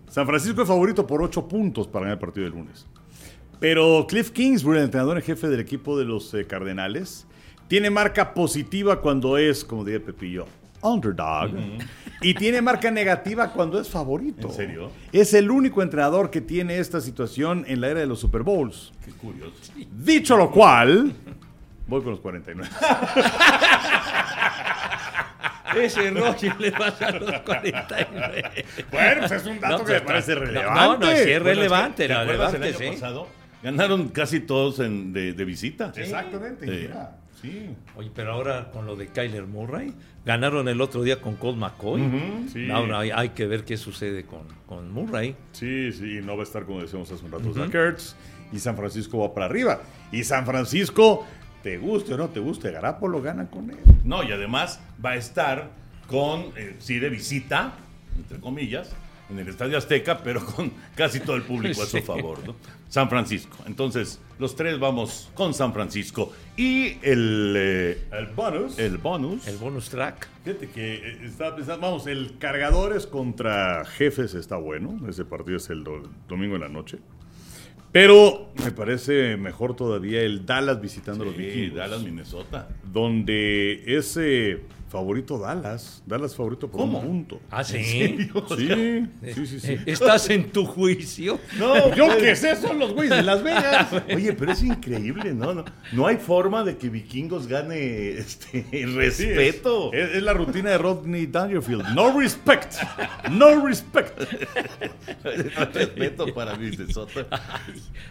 San 0.09 0.27
Francisco 0.27 0.61
es 0.61 0.67
favorito 0.67 1.07
por 1.07 1.23
8 1.23 1.47
puntos 1.47 1.87
para 1.87 2.03
ganar 2.03 2.17
el 2.17 2.19
partido 2.19 2.43
del 2.43 2.53
lunes. 2.53 2.85
Pero 3.61 4.05
Cliff 4.09 4.31
Kingsbury, 4.31 4.79
el 4.79 4.85
entrenador 4.85 5.15
en 5.15 5.23
jefe 5.23 5.47
del 5.47 5.61
equipo 5.61 5.97
de 5.97 6.03
los 6.03 6.33
eh, 6.33 6.45
Cardenales, 6.45 7.25
tiene 7.69 7.89
marca 7.89 8.33
positiva 8.33 8.99
cuando 8.99 9.37
es, 9.37 9.63
como 9.63 9.85
diría 9.85 10.05
Pepillo, 10.05 10.47
underdog. 10.85 11.51
Y 12.21 12.33
tiene 12.33 12.61
marca 12.61 12.89
negativa 12.91 13.51
cuando 13.51 13.79
es 13.79 13.89
favorito. 13.89 14.47
¿En 14.47 14.53
serio? 14.53 14.91
Es 15.11 15.33
el 15.33 15.51
único 15.51 15.81
entrenador 15.81 16.31
que 16.31 16.41
tiene 16.41 16.77
esta 16.79 17.01
situación 17.01 17.65
en 17.67 17.81
la 17.81 17.89
era 17.89 17.99
de 17.99 18.07
los 18.07 18.19
Super 18.19 18.41
Bowls. 18.43 18.91
Qué 19.03 19.11
curioso. 19.11 19.53
Dicho 19.91 20.37
lo 20.37 20.49
cual, 20.49 21.13
voy 21.87 22.01
con 22.01 22.11
los 22.11 22.19
49. 22.21 22.69
Ese 25.75 26.09
Roger 26.11 26.55
le 26.59 26.71
pasa 26.71 27.07
a 27.07 27.11
los 27.11 27.31
49. 27.41 28.65
Bueno, 28.91 29.19
pues 29.27 29.31
es 29.33 29.45
un 29.45 29.59
dato 29.59 29.83
que 29.83 29.91
me 29.91 29.97
está- 29.97 30.07
parece 30.07 30.35
no, 30.35 30.39
relevante. 30.41 30.79
No, 30.79 30.97
no, 30.97 31.05
sí 31.05 31.11
es 31.11 31.25
Bueno, 31.25 31.43
relevante, 31.45 32.07
¿Te 32.07 32.13
acuerdas 32.13 32.53
el 32.53 32.61
relevante, 32.61 32.85
año 32.85 32.93
sí. 32.93 33.01
pasado? 33.01 33.27
Ganaron 33.61 34.07
casi 34.09 34.39
todos 34.39 34.79
en- 34.79 35.11
de, 35.11 35.33
de 35.33 35.45
visita. 35.45 35.91
Exactamente. 35.95 36.65
Sí. 36.65 36.89
Sí. 37.45 37.75
Oye, 37.95 38.11
pero 38.13 38.33
ahora 38.33 38.71
con 38.71 38.85
lo 38.85 38.95
de 38.95 39.07
Kyler 39.07 39.45
Murray, 39.45 39.93
ganaron 40.25 40.67
el 40.67 40.81
otro 40.81 41.03
día 41.03 41.21
con 41.21 41.35
Colt 41.35 41.57
McCoy. 41.57 42.47
sí. 42.51 42.69
Ahora 42.69 42.99
hay, 42.99 43.11
hay 43.11 43.29
que 43.29 43.45
ver 43.45 43.63
qué 43.63 43.77
sucede 43.77 44.25
con, 44.25 44.41
con 44.65 44.91
Murray. 44.91 45.35
Sí, 45.51 45.91
sí, 45.91 46.19
no 46.23 46.35
va 46.35 46.41
a 46.41 46.43
estar 46.43 46.65
como 46.65 46.81
decíamos 46.81 47.11
hace 47.11 47.23
un 47.25 47.31
rato 47.31 47.53
Zach 47.53 47.73
Ertz, 47.73 48.15
y 48.51 48.59
San 48.59 48.75
Francisco 48.75 49.19
va 49.19 49.33
para 49.33 49.45
arriba. 49.45 49.81
Y 50.11 50.23
San 50.23 50.45
Francisco, 50.45 51.25
te 51.63 51.77
guste 51.77 52.13
o 52.13 52.17
no 52.17 52.29
te 52.29 52.39
guste, 52.39 52.71
Garapolo 52.71 53.21
gana 53.21 53.49
con 53.49 53.69
él. 53.69 53.77
No, 54.03 54.23
y 54.23 54.31
además 54.31 54.79
va 55.03 55.11
a 55.11 55.15
estar 55.15 55.69
con, 56.07 56.45
eh, 56.55 56.75
sí, 56.79 56.99
de 56.99 57.09
visita, 57.09 57.73
entre 58.17 58.39
comillas, 58.39 58.95
en 59.29 59.39
el 59.39 59.47
Estadio 59.47 59.77
Azteca, 59.77 60.19
pero 60.23 60.45
con 60.45 60.71
casi 60.95 61.19
todo 61.19 61.35
el 61.35 61.41
público 61.43 61.81
a 61.81 61.85
su 61.85 61.97
favor, 62.01 62.45
¿no? 62.45 62.55
San 62.87 63.09
Francisco. 63.09 63.57
Entonces, 63.65 64.21
los 64.39 64.55
tres 64.55 64.79
vamos 64.79 65.29
con 65.33 65.53
San 65.53 65.73
Francisco. 65.73 66.31
Y 66.55 66.97
el, 67.01 67.53
eh, 67.57 68.03
El 68.11 68.27
bonus. 68.27 68.77
el 68.79 68.97
bonus. 68.97 69.47
El 69.47 69.57
bonus 69.57 69.89
track. 69.89 70.27
Fíjate 70.43 70.69
que 70.69 70.95
eh, 70.95 71.19
está, 71.25 71.55
está- 71.57 71.77
vamos, 71.77 72.05
el 72.07 72.37
Cargadores 72.37 73.07
contra 73.07 73.83
Jefes 73.85 74.33
está 74.35 74.55
bueno. 74.57 74.99
Ese 75.09 75.25
partido 75.25 75.57
es 75.57 75.69
el 75.69 75.83
do- 75.83 76.09
domingo 76.29 76.55
en 76.55 76.61
la 76.61 76.69
noche. 76.69 76.99
Pero 77.91 78.51
me 78.63 78.71
parece 78.71 79.37
mejor 79.37 79.75
todavía 79.75 80.21
el 80.21 80.45
Dallas 80.45 80.81
visitando 80.81 81.23
a 81.23 81.27
los 81.27 81.35
Sí, 81.35 81.41
vikingos. 81.43 81.77
Dallas, 81.77 82.01
Minnesota. 82.03 82.67
Donde 82.83 83.83
ese 83.97 84.61
favorito 84.87 85.37
Dallas, 85.39 86.01
Dallas 86.05 86.35
favorito 86.35 86.69
por 86.69 86.81
¿Cómo? 86.81 86.99
un 86.99 87.05
punto. 87.07 87.41
Ah, 87.51 87.63
sí. 87.63 87.83
Sí, 87.83 88.29
sí, 88.57 89.07
sí, 89.33 89.45
sí, 89.47 89.59
sí. 89.59 89.71
Eh, 89.73 89.81
¿Estás 89.87 90.29
en 90.29 90.51
tu 90.51 90.65
juicio? 90.65 91.39
No, 91.57 91.93
Yo 91.95 92.17
qué 92.17 92.35
sé, 92.35 92.55
son 92.55 92.79
los 92.79 92.93
güeyes 92.93 93.15
de 93.17 93.23
Las 93.23 93.43
Vegas. 93.43 93.87
Oye, 94.13 94.33
pero 94.33 94.51
es 94.53 94.63
increíble, 94.63 95.33
¿no? 95.33 95.53
No, 95.53 95.65
no 95.91 96.07
hay 96.07 96.17
forma 96.17 96.63
de 96.63 96.77
que 96.77 96.89
Vikingos 96.89 97.47
gane 97.47 98.09
este 98.11 98.65
Sí, 98.71 98.85
respeto. 98.85 99.91
Es, 99.93 100.09
es- 100.11 100.15
es 100.17 100.23
la 100.23 100.33
rutina 100.33 100.69
de 100.71 100.77
Rodney 100.77 101.25
Dangerfield. 101.27 101.87
No 101.93 102.17
respect. 102.17 102.75
No 103.31 103.65
respect. 103.65 104.19
respeto 105.73 106.33
para 106.33 106.55
Minnesota. 106.55 107.25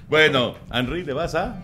Bueno, 0.09 0.57
Henry, 0.73 1.05
¿le 1.05 1.13
vas 1.13 1.35
a? 1.35 1.63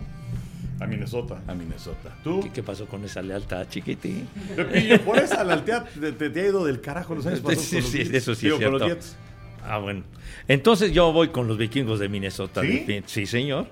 A 0.81 0.87
Minnesota. 0.87 1.41
A 1.47 1.53
Minnesota. 1.53 2.17
¿Tú? 2.23 2.41
¿Qué, 2.41 2.49
qué 2.51 2.63
pasó 2.63 2.87
con 2.87 3.03
esa 3.05 3.21
lealtad, 3.21 3.67
chiquitín? 3.69 4.27
Pepillo, 4.55 4.99
por 5.01 5.17
esa 5.19 5.43
lealtad 5.43 5.85
te, 5.99 6.11
te- 6.11 6.29
te 6.31 6.41
ha 6.41 6.47
ido 6.47 6.65
del 6.65 6.81
carajo 6.81 7.13
los 7.15 7.25
años 7.27 7.39
pasados. 7.41 7.63
Sí, 7.65 7.81
sí, 7.83 8.01
eso 8.11 8.33
sí 8.35 8.47
Digo, 8.47 8.57
es 8.57 8.83
cierto. 8.83 8.97
Ah, 9.63 9.77
bueno. 9.77 10.03
Entonces 10.47 10.91
yo 10.91 11.13
voy 11.13 11.27
con 11.29 11.47
los 11.47 11.57
vikingos 11.57 11.99
de 11.99 12.09
Minnesota. 12.09 12.61
¿Sí? 12.61 12.85
Sí, 13.05 13.25
señor. 13.27 13.67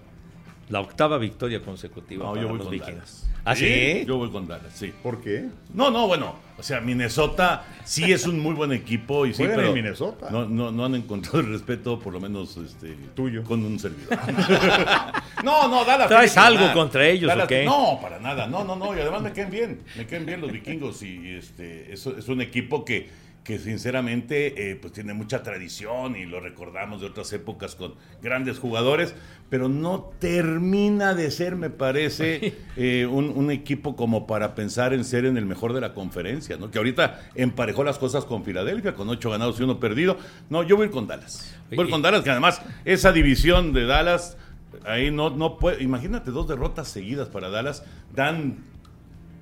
La 0.69 0.81
octava 0.81 1.17
victoria 1.17 1.61
consecutiva 1.63 2.25
No, 2.25 2.31
para 2.31 2.41
yo 2.43 2.47
voy 2.49 2.57
los 2.59 2.67
con 2.67 2.71
vikingos. 2.73 2.95
Dallas. 2.95 3.28
¿Ah, 3.49 3.55
sí? 3.55 4.03
Yo 4.05 4.17
voy 4.17 4.29
con 4.29 4.47
Dallas, 4.47 4.71
sí. 4.75 4.93
¿Por 5.01 5.21
qué? 5.21 5.47
No, 5.73 5.89
no, 5.89 6.07
bueno, 6.07 6.35
o 6.59 6.61
sea, 6.61 6.81
Minnesota 6.81 7.63
sí 7.83 8.11
es 8.11 8.27
un 8.27 8.39
muy 8.39 8.53
buen 8.53 8.71
equipo 8.71 9.25
y 9.25 9.31
sí, 9.33 9.37
Juegan 9.37 9.55
pero 9.55 9.67
en 9.69 9.73
Minnesota. 9.73 10.29
No, 10.29 10.45
no, 10.45 10.71
no 10.71 10.85
han 10.85 10.93
encontrado 10.93 11.39
el 11.39 11.47
respeto, 11.47 11.97
por 11.99 12.13
lo 12.13 12.19
menos 12.19 12.57
este 12.57 12.95
Tuyo. 13.15 13.43
con 13.43 13.65
un 13.65 13.79
servidor. 13.79 14.19
no, 15.43 15.67
no, 15.67 15.83
Dallas. 15.83 16.09
¿Traes 16.09 16.37
algo 16.37 16.59
ganar. 16.59 16.75
contra 16.75 17.07
ellos 17.07 17.31
o 17.33 17.47
qué? 17.47 17.65
No, 17.65 17.97
para 17.99 18.19
nada. 18.19 18.45
No, 18.45 18.63
no, 18.63 18.75
no. 18.75 18.95
Y 18.95 18.99
además 18.99 19.23
me 19.23 19.31
caen 19.31 19.49
bien. 19.49 19.81
Me 19.97 20.05
caen 20.05 20.27
bien 20.27 20.41
los 20.41 20.51
vikingos 20.51 21.01
y 21.01 21.29
este 21.29 21.91
es, 21.91 22.05
es 22.05 22.27
un 22.27 22.41
equipo 22.41 22.85
que, 22.85 23.09
que 23.49 23.57
sinceramente 23.57 24.69
eh, 24.69 24.75
pues 24.75 24.93
tiene 24.93 25.15
mucha 25.15 25.41
tradición 25.41 26.15
y 26.15 26.27
lo 26.27 26.39
recordamos 26.39 27.01
de 27.01 27.07
otras 27.07 27.33
épocas 27.33 27.73
con 27.73 27.95
grandes 28.21 28.59
jugadores, 28.59 29.15
pero 29.49 29.67
no 29.67 30.11
termina 30.19 31.15
de 31.15 31.31
ser, 31.31 31.55
me 31.55 31.71
parece, 31.71 32.53
eh, 32.77 33.07
un, 33.07 33.29
un 33.29 33.49
equipo 33.49 33.95
como 33.95 34.27
para 34.27 34.53
pensar 34.53 34.93
en 34.93 35.03
ser 35.03 35.25
en 35.25 35.35
el 35.35 35.47
mejor 35.47 35.73
de 35.73 35.81
la 35.81 35.95
conferencia, 35.95 36.57
¿no? 36.57 36.69
Que 36.69 36.77
ahorita 36.77 37.31
emparejó 37.33 37.83
las 37.83 37.97
cosas 37.97 38.23
con 38.23 38.43
Filadelfia, 38.43 38.93
con 38.93 39.09
ocho 39.09 39.31
ganados 39.31 39.59
y 39.59 39.63
uno 39.63 39.79
perdido. 39.79 40.17
No, 40.51 40.61
yo 40.61 40.75
voy 40.75 40.83
a 40.83 40.85
ir 40.89 40.91
con 40.91 41.07
Dallas. 41.07 41.57
Voy 41.71 41.79
a 41.79 41.83
ir 41.85 41.89
con 41.89 42.03
Dallas, 42.03 42.21
que 42.21 42.29
además 42.29 42.61
esa 42.85 43.11
división 43.11 43.73
de 43.73 43.87
Dallas, 43.87 44.37
ahí 44.85 45.09
no, 45.09 45.31
no 45.31 45.57
puede, 45.57 45.81
imagínate 45.81 46.29
dos 46.29 46.47
derrotas 46.47 46.87
seguidas 46.87 47.29
para 47.29 47.49
Dallas, 47.49 47.83
dan 48.13 48.57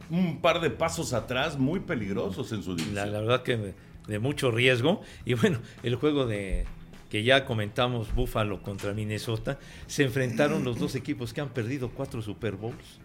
un 0.10 0.40
par 0.40 0.62
de 0.62 0.70
pasos 0.70 1.12
atrás 1.12 1.60
muy 1.60 1.82
peligrosos 1.82 2.54
en 2.54 2.64
su 2.64 2.74
división. 2.74 2.96
La, 2.96 3.06
la 3.06 3.20
verdad 3.20 3.44
que 3.44 3.76
de 4.08 4.20
mucho 4.20 4.52
riesgo. 4.52 5.02
Y 5.26 5.34
bueno, 5.36 5.60
el 5.84 5.96
juego 5.96 6.26
de 6.26 6.66
que 7.10 7.24
ya 7.24 7.46
comentamos, 7.46 8.14
Buffalo 8.14 8.62
contra 8.62 8.94
Minnesota, 8.94 9.60
se 9.88 10.04
enfrentaron 10.04 10.64
los 10.64 10.78
dos 10.80 10.96
equipos 10.96 11.34
que 11.34 11.42
han 11.42 11.50
perdido 11.50 11.90
cuatro 11.90 12.22
Super 12.22 12.56
Bowls. 12.56 13.00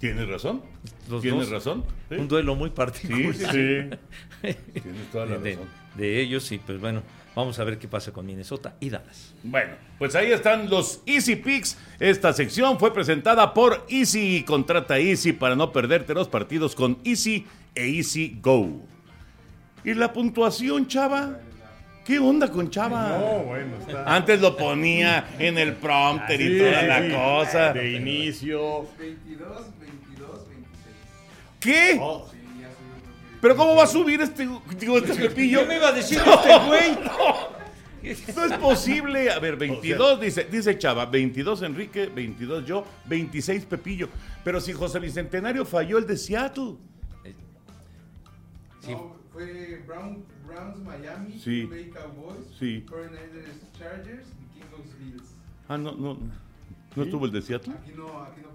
¿Tienes 0.00 0.28
razón? 0.28 0.62
Los 1.08 1.22
¿Tienes 1.22 1.42
dos. 1.42 1.50
razón? 1.50 1.84
Sí. 2.08 2.14
Un 2.16 2.28
duelo 2.28 2.54
muy 2.54 2.70
particular. 2.70 3.34
sí, 3.34 3.44
Sí. 3.50 4.54
Tienes 4.82 5.10
toda 5.10 5.26
la 5.26 5.38
de, 5.38 5.52
razón. 5.54 5.68
de 5.96 6.20
ellos 6.20 6.50
y 6.52 6.58
pues 6.58 6.80
bueno, 6.80 7.02
vamos 7.34 7.58
a 7.58 7.64
ver 7.64 7.78
qué 7.80 7.88
pasa 7.88 8.12
con 8.12 8.24
Minnesota 8.24 8.76
y 8.78 8.90
Dallas. 8.90 9.34
Bueno, 9.42 9.72
pues 9.98 10.14
ahí 10.14 10.30
están 10.30 10.70
los 10.70 11.00
Easy 11.06 11.34
Picks. 11.34 11.76
Esta 11.98 12.32
sección 12.32 12.78
fue 12.78 12.94
presentada 12.94 13.52
por 13.54 13.84
Easy. 13.88 14.44
Contrata 14.46 14.98
Easy 15.00 15.32
para 15.32 15.56
no 15.56 15.72
perderte 15.72 16.14
los 16.14 16.28
partidos 16.28 16.76
con 16.76 16.98
Easy 17.04 17.46
e 17.74 17.88
Easy 17.88 18.38
Go. 18.40 18.80
¿Y 19.84 19.94
la 19.94 20.12
puntuación, 20.12 20.86
chava? 20.86 21.38
¿Qué 22.04 22.18
onda 22.18 22.50
con 22.50 22.70
chava? 22.70 23.18
No, 23.18 23.38
bueno, 23.44 23.76
está. 23.78 24.14
Antes 24.14 24.40
lo 24.40 24.56
ponía 24.56 25.28
en 25.38 25.58
el 25.58 25.74
prompter 25.74 26.40
y 26.40 26.48
Sí, 26.48 26.58
toda 26.58 26.82
la 26.82 27.02
sí. 27.02 27.12
cosa. 27.12 27.72
De 27.74 27.92
inicio. 27.92 28.86
22, 28.98 29.78
22, 29.78 30.48
26. 30.48 30.96
¿Qué? 31.60 31.98
Oh. 32.00 32.26
¿Pero 33.40 33.54
cómo 33.56 33.76
va 33.76 33.84
a 33.84 33.86
subir 33.86 34.20
este, 34.20 34.48
digo, 34.78 34.98
este 34.98 35.14
Pepillo? 35.14 35.64
me 35.66 35.76
iba 35.76 35.88
a 35.88 35.92
decir 35.92 36.18
este 36.18 36.58
güey? 36.66 36.98
No 38.34 38.44
es 38.44 38.52
posible. 38.54 39.30
A 39.30 39.38
ver, 39.38 39.56
22 39.56 40.20
dice, 40.20 40.44
dice 40.50 40.78
Chava, 40.78 41.04
22 41.06 41.62
Enrique, 41.62 42.06
22 42.06 42.64
yo, 42.66 42.84
26 43.04 43.66
Pepillo. 43.66 44.08
Pero 44.42 44.60
si 44.60 44.72
José 44.72 44.98
Bicentenario 44.98 45.64
falló 45.66 45.98
el 45.98 46.06
de 46.06 46.16
Seattle. 46.16 46.74
Sí. 48.80 48.92
No, 48.92 49.17
fue 49.38 49.82
Brown, 49.86 50.24
Browns 50.46 50.78
Miami, 50.84 51.38
Sí. 51.38 51.64
Bay 51.66 51.90
Cowboys, 51.90 52.46
Sí. 52.58 52.84
49ers 52.88 53.72
Chargers 53.78 54.26
y 54.28 54.58
Vikingos 54.58 54.98
Bills. 54.98 55.34
Ah, 55.68 55.78
no, 55.78 55.92
no. 55.92 56.18
¿No 56.96 57.02
estuvo 57.04 57.26
el 57.26 57.32
de 57.32 57.42
Seattle? 57.42 57.74
Aquí 57.74 57.92
no, 57.96 58.22
aquí 58.22 58.40
no 58.42 58.50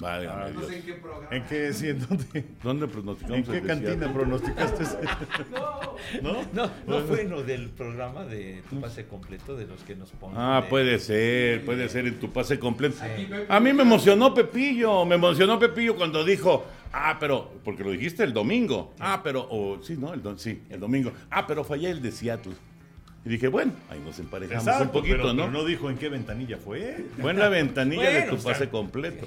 no 0.00 0.34
no 0.44 0.50
Dios. 0.50 0.66
sé 0.66 0.76
en 0.78 0.82
qué 0.84 0.92
programa. 0.94 1.28
¿En 1.36 1.44
qué, 1.46 1.72
sí, 1.72 1.88
en 1.88 1.98
dónde? 2.06 2.44
¿Dónde 2.62 2.86
pronosticamos 2.88 3.38
¿En 3.38 3.44
qué 3.52 3.58
el 3.58 3.66
cantina 3.66 4.12
pronosticaste 4.12 4.82
ese? 4.84 4.98
¿No? 6.22 6.36
No, 6.52 6.70
no 6.86 6.98
fue 7.00 7.26
uno 7.26 7.42
del 7.42 7.68
programa 7.70 8.24
de 8.24 8.62
tu 8.70 8.80
pase 8.80 9.06
completo 9.06 9.56
de 9.56 9.66
los 9.66 9.82
que 9.82 9.96
nos 9.96 10.10
ponen. 10.12 10.36
Ah, 10.38 10.60
de- 10.62 10.68
puede 10.68 10.98
ser, 10.98 11.64
puede 11.64 11.88
ser 11.88 12.06
en 12.06 12.18
tu 12.20 12.30
pase 12.32 12.58
completo. 12.58 12.96
A 13.48 13.60
mí 13.60 13.72
me 13.72 13.82
emocionó 13.82 14.32
Pepillo, 14.34 15.04
me 15.04 15.16
emocionó 15.16 15.58
Pepillo 15.58 15.96
cuando 15.96 16.24
dijo, 16.24 16.64
ah, 16.92 17.16
pero, 17.18 17.50
porque 17.64 17.82
lo 17.84 17.90
dijiste 17.90 18.22
el 18.24 18.32
domingo, 18.32 18.94
ah, 19.00 19.20
pero, 19.24 19.46
o 19.50 19.82
sí, 19.82 19.96
¿no? 19.98 20.14
El, 20.14 20.22
do- 20.22 20.38
sí, 20.38 20.62
el 20.70 20.80
domingo, 20.80 21.12
ah, 21.30 21.46
pero 21.46 21.64
fallé 21.64 21.90
el 21.90 22.00
de 22.00 22.12
Seattle. 22.12 22.54
Y 23.24 23.30
dije, 23.30 23.48
bueno, 23.48 23.72
ahí 23.90 24.00
nos 24.02 24.18
emparejamos 24.20 24.80
un 24.80 24.88
poquito, 24.90 25.16
pero, 25.16 25.32
¿no? 25.34 25.42
pero 25.46 25.50
no 25.50 25.64
dijo 25.64 25.90
en 25.90 25.98
qué 25.98 26.08
ventanilla 26.08 26.56
fue. 26.56 27.04
Fue 27.20 27.32
en 27.32 27.38
la 27.40 27.48
ventanilla 27.48 28.08
de 28.10 28.22
tu 28.22 28.36
o 28.36 28.38
sea, 28.38 28.52
pase 28.52 28.68
completo. 28.70 29.26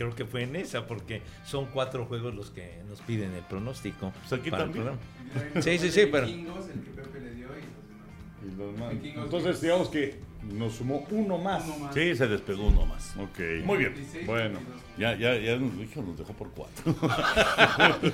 Creo 0.00 0.14
que 0.14 0.24
fue 0.24 0.44
en 0.44 0.56
esa, 0.56 0.86
porque 0.86 1.20
son 1.44 1.66
cuatro 1.66 2.06
juegos 2.06 2.34
los 2.34 2.48
que 2.50 2.80
nos 2.88 3.02
piden 3.02 3.34
el 3.34 3.42
pronóstico. 3.42 4.14
Pues 4.26 4.32
aquí 4.40 4.50
para 4.50 4.64
el 4.64 4.70
también. 4.72 4.96
programa. 4.96 5.62
Sí, 5.62 5.76
sí, 5.78 5.90
sí, 5.90 6.06
pero- 6.10 6.26
Vikingos, 6.26 6.68
el 6.70 6.80
que 6.80 6.90
Pepe 6.92 7.20
le 7.20 7.34
dio 7.34 7.48
y 7.48 7.60
los 7.60 7.60
demás. 7.60 8.08
Y 8.42 8.56
los 8.56 8.72
demás. 8.74 8.90
Vikingos, 8.94 9.24
Entonces, 9.24 9.60
digamos 9.60 9.88
que 9.90 10.18
nos 10.42 10.74
sumó 10.76 11.06
uno 11.10 11.38
más. 11.38 11.64
Uno 11.66 11.78
más. 11.78 11.94
Sí, 11.94 12.14
se 12.16 12.26
despegó 12.26 12.66
uno 12.68 12.86
más. 12.86 13.14
Ok. 13.16 13.38
Muy 13.64 13.78
bien. 13.78 13.94
16, 13.94 14.26
Bueno. 14.26 14.54
22. 14.58 14.80
Ya, 14.98 15.14
ya, 15.16 15.34
ya 15.38 15.56
nos, 15.56 15.72
hijo, 15.82 16.02
nos 16.02 16.18
dejó 16.18 16.32
por 16.34 16.50
cuatro. 16.50 16.94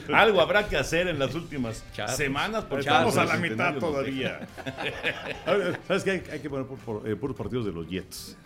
Algo 0.15 0.41
habrá 0.41 0.69
que 0.69 0.77
hacer 0.77 1.09
en 1.09 1.19
las 1.19 1.35
últimas 1.35 1.85
semanas. 2.17 2.65
porque 2.65 2.83
Estamos 2.83 3.17
a 3.17 3.25
la 3.25 3.37
mitad 3.37 3.75
todavía. 3.77 4.47
A 5.47 5.53
ver, 5.53 5.81
¿Sabes 5.89 6.05
qué? 6.05 6.11
Hay, 6.13 6.23
hay 6.33 6.41
que 6.41 6.51
poner 6.51 6.67
por, 6.67 6.79
por- 6.79 7.09
eh, 7.09 7.17
puros 7.17 7.37
partidos 7.37 7.67
de 7.67 7.73
los 7.73 7.89
Jets. 7.89 8.37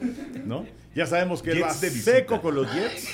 ¿No? 0.44 0.64
Ya 0.94 1.06
sabemos 1.06 1.42
que 1.42 1.52
él 1.52 1.62
va 1.62 1.70
seco 1.72 2.40
con 2.40 2.54
los 2.54 2.72
Jets. 2.72 3.08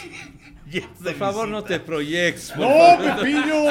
Por 1.03 1.15
favor, 1.15 1.47
no 1.49 1.63
te 1.63 1.79
proyectes. 1.81 2.53
¡No, 2.57 2.63
favor. 2.69 3.17
Pepillo! 3.17 3.65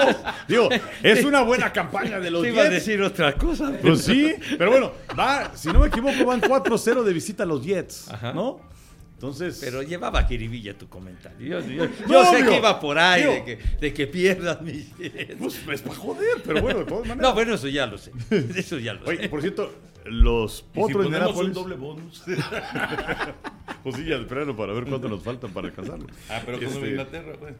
Digo, 0.47 0.69
es 1.03 1.23
una 1.25 1.41
buena 1.41 1.71
campaña 1.73 2.19
de 2.19 2.31
los 2.31 2.41
Te 2.41 2.49
iba 2.49 2.61
a 2.61 2.65
Jets. 2.69 2.75
decir 2.85 3.01
otra 3.01 3.33
cosa. 3.33 3.73
Pues 3.81 4.01
sí, 4.03 4.33
pero 4.57 4.71
bueno, 4.71 4.91
va, 5.17 5.51
si 5.55 5.67
no 5.69 5.79
me 5.79 5.87
equivoco, 5.87 6.25
van 6.25 6.41
4-0 6.41 7.03
de 7.03 7.13
visita 7.13 7.43
a 7.43 7.45
los 7.45 7.63
Jets, 7.65 8.09
Ajá. 8.11 8.31
¿no? 8.33 8.59
Entonces, 9.15 9.59
Pero 9.63 9.81
llevaba 9.81 10.23
jiribilla 10.25 10.77
tu 10.77 10.87
comentario. 10.89 11.59
Yo, 11.61 11.67
yo- 11.67 11.85
No, 12.07 12.23
yo 12.23 12.25
sé 12.25 12.45
que 12.45 12.57
iba 12.57 12.79
por 12.79 12.99
ahí, 12.99 13.23
de 13.23 13.43
que, 13.45 13.59
de 13.79 13.93
que 13.93 14.07
pierdas 14.07 14.61
mis... 14.61 14.87
pues 15.39 15.61
es 15.71 15.81
para 15.81 15.95
joder, 15.95 16.41
pero 16.45 16.61
bueno, 16.61 16.79
de 16.79 16.85
todas 16.85 17.01
maneras. 17.07 17.29
No, 17.29 17.33
bueno, 17.33 17.53
eso 17.55 17.67
ya 17.69 17.87
lo 17.87 17.97
sé. 17.97 18.11
Eso 18.55 18.77
ya 18.77 18.93
lo 18.93 19.05
Oye, 19.05 19.17
sé. 19.23 19.29
por 19.29 19.41
cierto, 19.41 19.73
los 20.05 20.53
Y 20.53 20.57
si 20.57 20.79
potros 20.81 21.09
de 21.11 21.17
ponemos 21.17 21.37
un 21.37 21.53
doble 21.53 21.75
bonus. 21.75 22.23
Pues 23.83 23.95
sí, 23.95 24.05
ya 24.05 24.15
esperando 24.17 24.55
para 24.55 24.73
ver 24.73 24.85
cuánto 24.85 25.07
nos 25.07 25.23
faltan 25.23 25.51
para 25.51 25.71
casarlo. 25.71 26.07
Ah, 26.29 26.41
pero 26.45 26.57
con 26.57 26.67
Este, 26.67 26.79
Nueva 26.79 26.89
Inglaterra, 26.91 27.33
güey. 27.39 27.53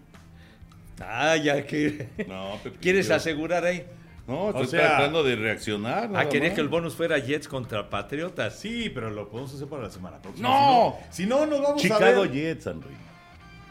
Ah, 0.99 1.35
ya 1.37 1.65
que... 1.65 2.07
No, 2.27 2.57
Pepillo. 2.63 2.81
¿Quieres 2.81 3.09
asegurar 3.11 3.63
ahí? 3.65 3.85
No, 4.27 4.49
estoy 4.49 4.63
O 4.63 4.67
sea- 4.67 4.87
tratando 4.87 5.23
de 5.23 5.35
reaccionar. 5.35 6.09
Ah, 6.15 6.27
quería 6.29 6.53
que 6.53 6.61
el 6.61 6.67
bonus 6.67 6.95
fuera 6.95 7.19
Jets 7.19 7.47
contra 7.47 7.89
Patriotas. 7.89 8.57
Sí, 8.59 8.89
pero 8.93 9.09
lo 9.11 9.29
podemos 9.29 9.53
hacer 9.53 9.67
para 9.67 9.83
la 9.83 9.91
semana 9.91 10.17
próxima. 10.19 10.49
¡No! 10.49 10.95
Si 11.11 11.25
no, 11.27 11.39
si 11.39 11.41
no 11.41 11.45
nos 11.47 11.61
vamos 11.61 11.79
a 11.79 11.81
Chicago 11.83 12.21
ver. 12.21 12.31
Jets, 12.31 12.65
Henry. 12.67 12.89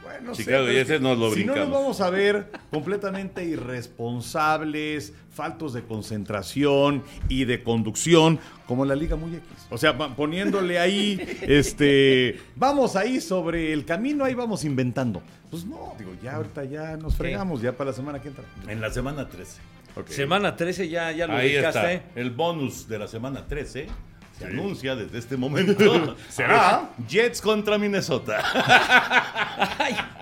Bueno, 0.05 0.35
sé, 0.35 0.45
Chicago 0.45 0.67
Jets, 0.69 1.01
nos 1.01 1.19
lo 1.19 1.33
Si 1.33 1.45
no 1.45 1.57
nos 1.57 1.71
vamos 1.71 2.01
a 2.03 2.11
ver 2.11 2.53
completamente 2.71 3.43
irresponsables, 3.45 5.13
faltos 5.33 5.73
de 5.73 5.83
concentración 5.83 7.03
y 7.29 7.47
de 7.47 7.63
conducción, 7.63 8.39
como 8.67 8.85
la 8.85 8.95
Liga 8.95 9.17
Muy 9.17 9.35
X. 9.35 9.49
O 9.71 9.79
sea, 9.79 9.97
poniéndole 9.97 10.79
ahí, 10.79 11.19
este, 11.43 12.39
vamos 12.55 12.97
ahí 12.97 13.21
sobre 13.21 13.73
el 13.73 13.85
camino, 13.85 14.25
ahí 14.25 14.35
vamos 14.35 14.65
inventando. 14.65 15.23
Pues 15.51 15.65
no, 15.65 15.95
digo, 15.99 16.13
ya 16.23 16.37
ahorita 16.37 16.65
ya 16.65 16.97
nos 16.97 17.17
fregamos, 17.17 17.61
ya 17.63 17.73
para 17.73 17.91
la 17.91 17.97
semana 17.97 18.21
que 18.21 18.29
entra. 18.29 18.45
En 18.69 18.81
la 18.81 18.91
semana 18.91 19.29
13. 19.29 19.61
Semana 20.07 20.57
13 20.57 20.89
ya, 20.89 21.13
ya 21.13 21.27
lo 21.27 21.35
Ahí 21.35 21.55
está. 21.55 22.03
El 22.15 22.31
bonus 22.31 22.89
de 22.89 22.99
la 22.99 23.09
semana 23.09 23.47
13 23.47 23.87
se 24.39 24.45
anuncia 24.47 24.97
desde 24.97 25.19
este 25.19 25.37
momento. 25.37 26.17
¿Será? 26.29 26.91
Jets 27.09 27.41
contra 27.41 27.79
Minnesota. 27.79 28.43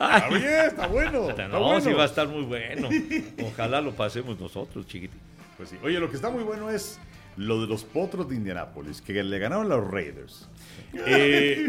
Está 0.00 0.28
bien, 0.30 0.42
está 0.66 0.86
bueno. 0.86 1.28
está 1.28 1.46
No, 1.48 1.60
bueno. 1.62 1.80
sí 1.82 1.92
va 1.92 2.04
a 2.04 2.06
estar 2.06 2.26
muy 2.26 2.42
bueno. 2.44 2.88
Ojalá 3.44 3.82
lo 3.82 3.92
pasemos 3.92 4.40
nosotros, 4.40 4.86
chiquitín. 4.86 5.20
Pues 5.58 5.68
sí. 5.68 5.76
Oye, 5.82 6.00
lo 6.00 6.08
que 6.08 6.16
está 6.16 6.30
muy 6.30 6.42
bueno 6.42 6.70
es 6.70 6.98
lo 7.36 7.60
de 7.60 7.66
los 7.66 7.84
potros 7.84 8.28
de 8.28 8.36
Indianápolis, 8.36 9.00
que 9.00 9.22
le 9.22 9.38
ganaron 9.38 9.66
a 9.70 9.76
los 9.76 9.90
Raiders. 9.90 10.48
Eh, 11.06 11.68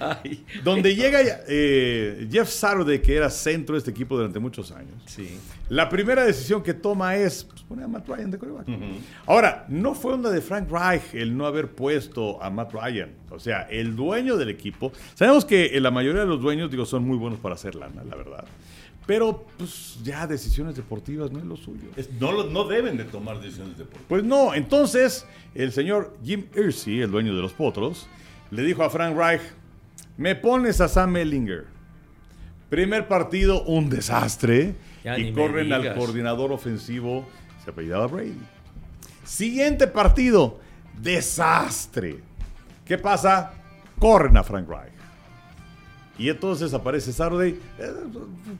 Ay, 0.00 0.44
donde 0.64 0.96
llega 0.96 1.20
eh, 1.46 2.26
Jeff 2.30 2.48
Saturday, 2.48 3.00
que 3.00 3.14
era 3.14 3.30
centro 3.30 3.74
de 3.74 3.78
este 3.78 3.92
equipo 3.92 4.16
durante 4.16 4.38
muchos 4.40 4.72
años. 4.72 4.94
sí. 5.06 5.38
La 5.68 5.88
primera 5.88 6.24
decisión 6.24 6.62
que 6.62 6.72
toma 6.72 7.14
es 7.16 7.44
pues, 7.44 7.62
poner 7.62 7.84
a 7.84 7.88
Matt 7.88 8.08
Ryan 8.08 8.30
de 8.30 8.38
quarterback. 8.38 8.68
Ahora, 9.26 9.66
no 9.68 9.94
fue 9.94 10.14
onda 10.14 10.30
de 10.30 10.40
Frank 10.40 10.70
Reich 10.70 11.14
el 11.14 11.36
no 11.36 11.46
haber 11.46 11.68
puesto 11.68 12.42
a 12.42 12.48
Matt 12.48 12.72
Ryan. 12.72 13.10
O 13.30 13.38
sea, 13.38 13.62
el 13.70 13.94
dueño 13.94 14.36
del 14.38 14.48
equipo. 14.48 14.92
Sabemos 15.14 15.44
que 15.44 15.66
eh, 15.66 15.80
la 15.80 15.90
mayoría 15.90 16.22
de 16.22 16.26
los 16.26 16.40
dueños, 16.40 16.70
digo, 16.70 16.86
son 16.86 17.04
muy 17.04 17.18
buenos 17.18 17.38
para 17.38 17.54
hacer 17.54 17.74
lana, 17.74 18.02
la 18.02 18.16
verdad. 18.16 18.44
Pero, 19.08 19.46
pues, 19.56 19.96
ya 20.04 20.26
decisiones 20.26 20.76
deportivas 20.76 21.32
no 21.32 21.38
es 21.38 21.46
lo 21.46 21.56
suyo. 21.56 21.88
Es- 21.96 22.10
no, 22.20 22.44
no 22.44 22.64
deben 22.64 22.98
de 22.98 23.04
tomar 23.04 23.40
decisiones 23.40 23.78
deportivas. 23.78 24.04
Pues 24.06 24.22
no, 24.22 24.52
entonces 24.52 25.24
el 25.54 25.72
señor 25.72 26.14
Jim 26.22 26.44
Irsey, 26.54 27.00
el 27.00 27.10
dueño 27.10 27.34
de 27.34 27.40
los 27.40 27.54
potros, 27.54 28.06
le 28.50 28.62
dijo 28.64 28.82
a 28.84 28.90
Frank 28.90 29.16
Reich, 29.16 29.40
me 30.18 30.36
pones 30.36 30.82
a 30.82 30.88
Sam 30.88 31.16
Ellinger. 31.16 31.64
Primer 32.68 33.08
partido, 33.08 33.62
un 33.62 33.88
desastre. 33.88 34.74
Ya 35.02 35.18
y 35.18 35.32
corren 35.32 35.72
al 35.72 35.94
coordinador 35.94 36.52
ofensivo, 36.52 37.26
se 37.64 37.70
apellidaba 37.70 38.08
Brady. 38.08 38.36
Siguiente 39.24 39.86
partido, 39.86 40.60
desastre. 41.00 42.18
¿Qué 42.84 42.98
pasa? 42.98 43.54
Corren 43.98 44.36
a 44.36 44.44
Frank 44.44 44.68
Reich. 44.68 44.92
Y 46.18 46.28
entonces 46.28 46.74
aparece 46.74 47.12
Saturday, 47.12 47.58
eh, 47.78 47.92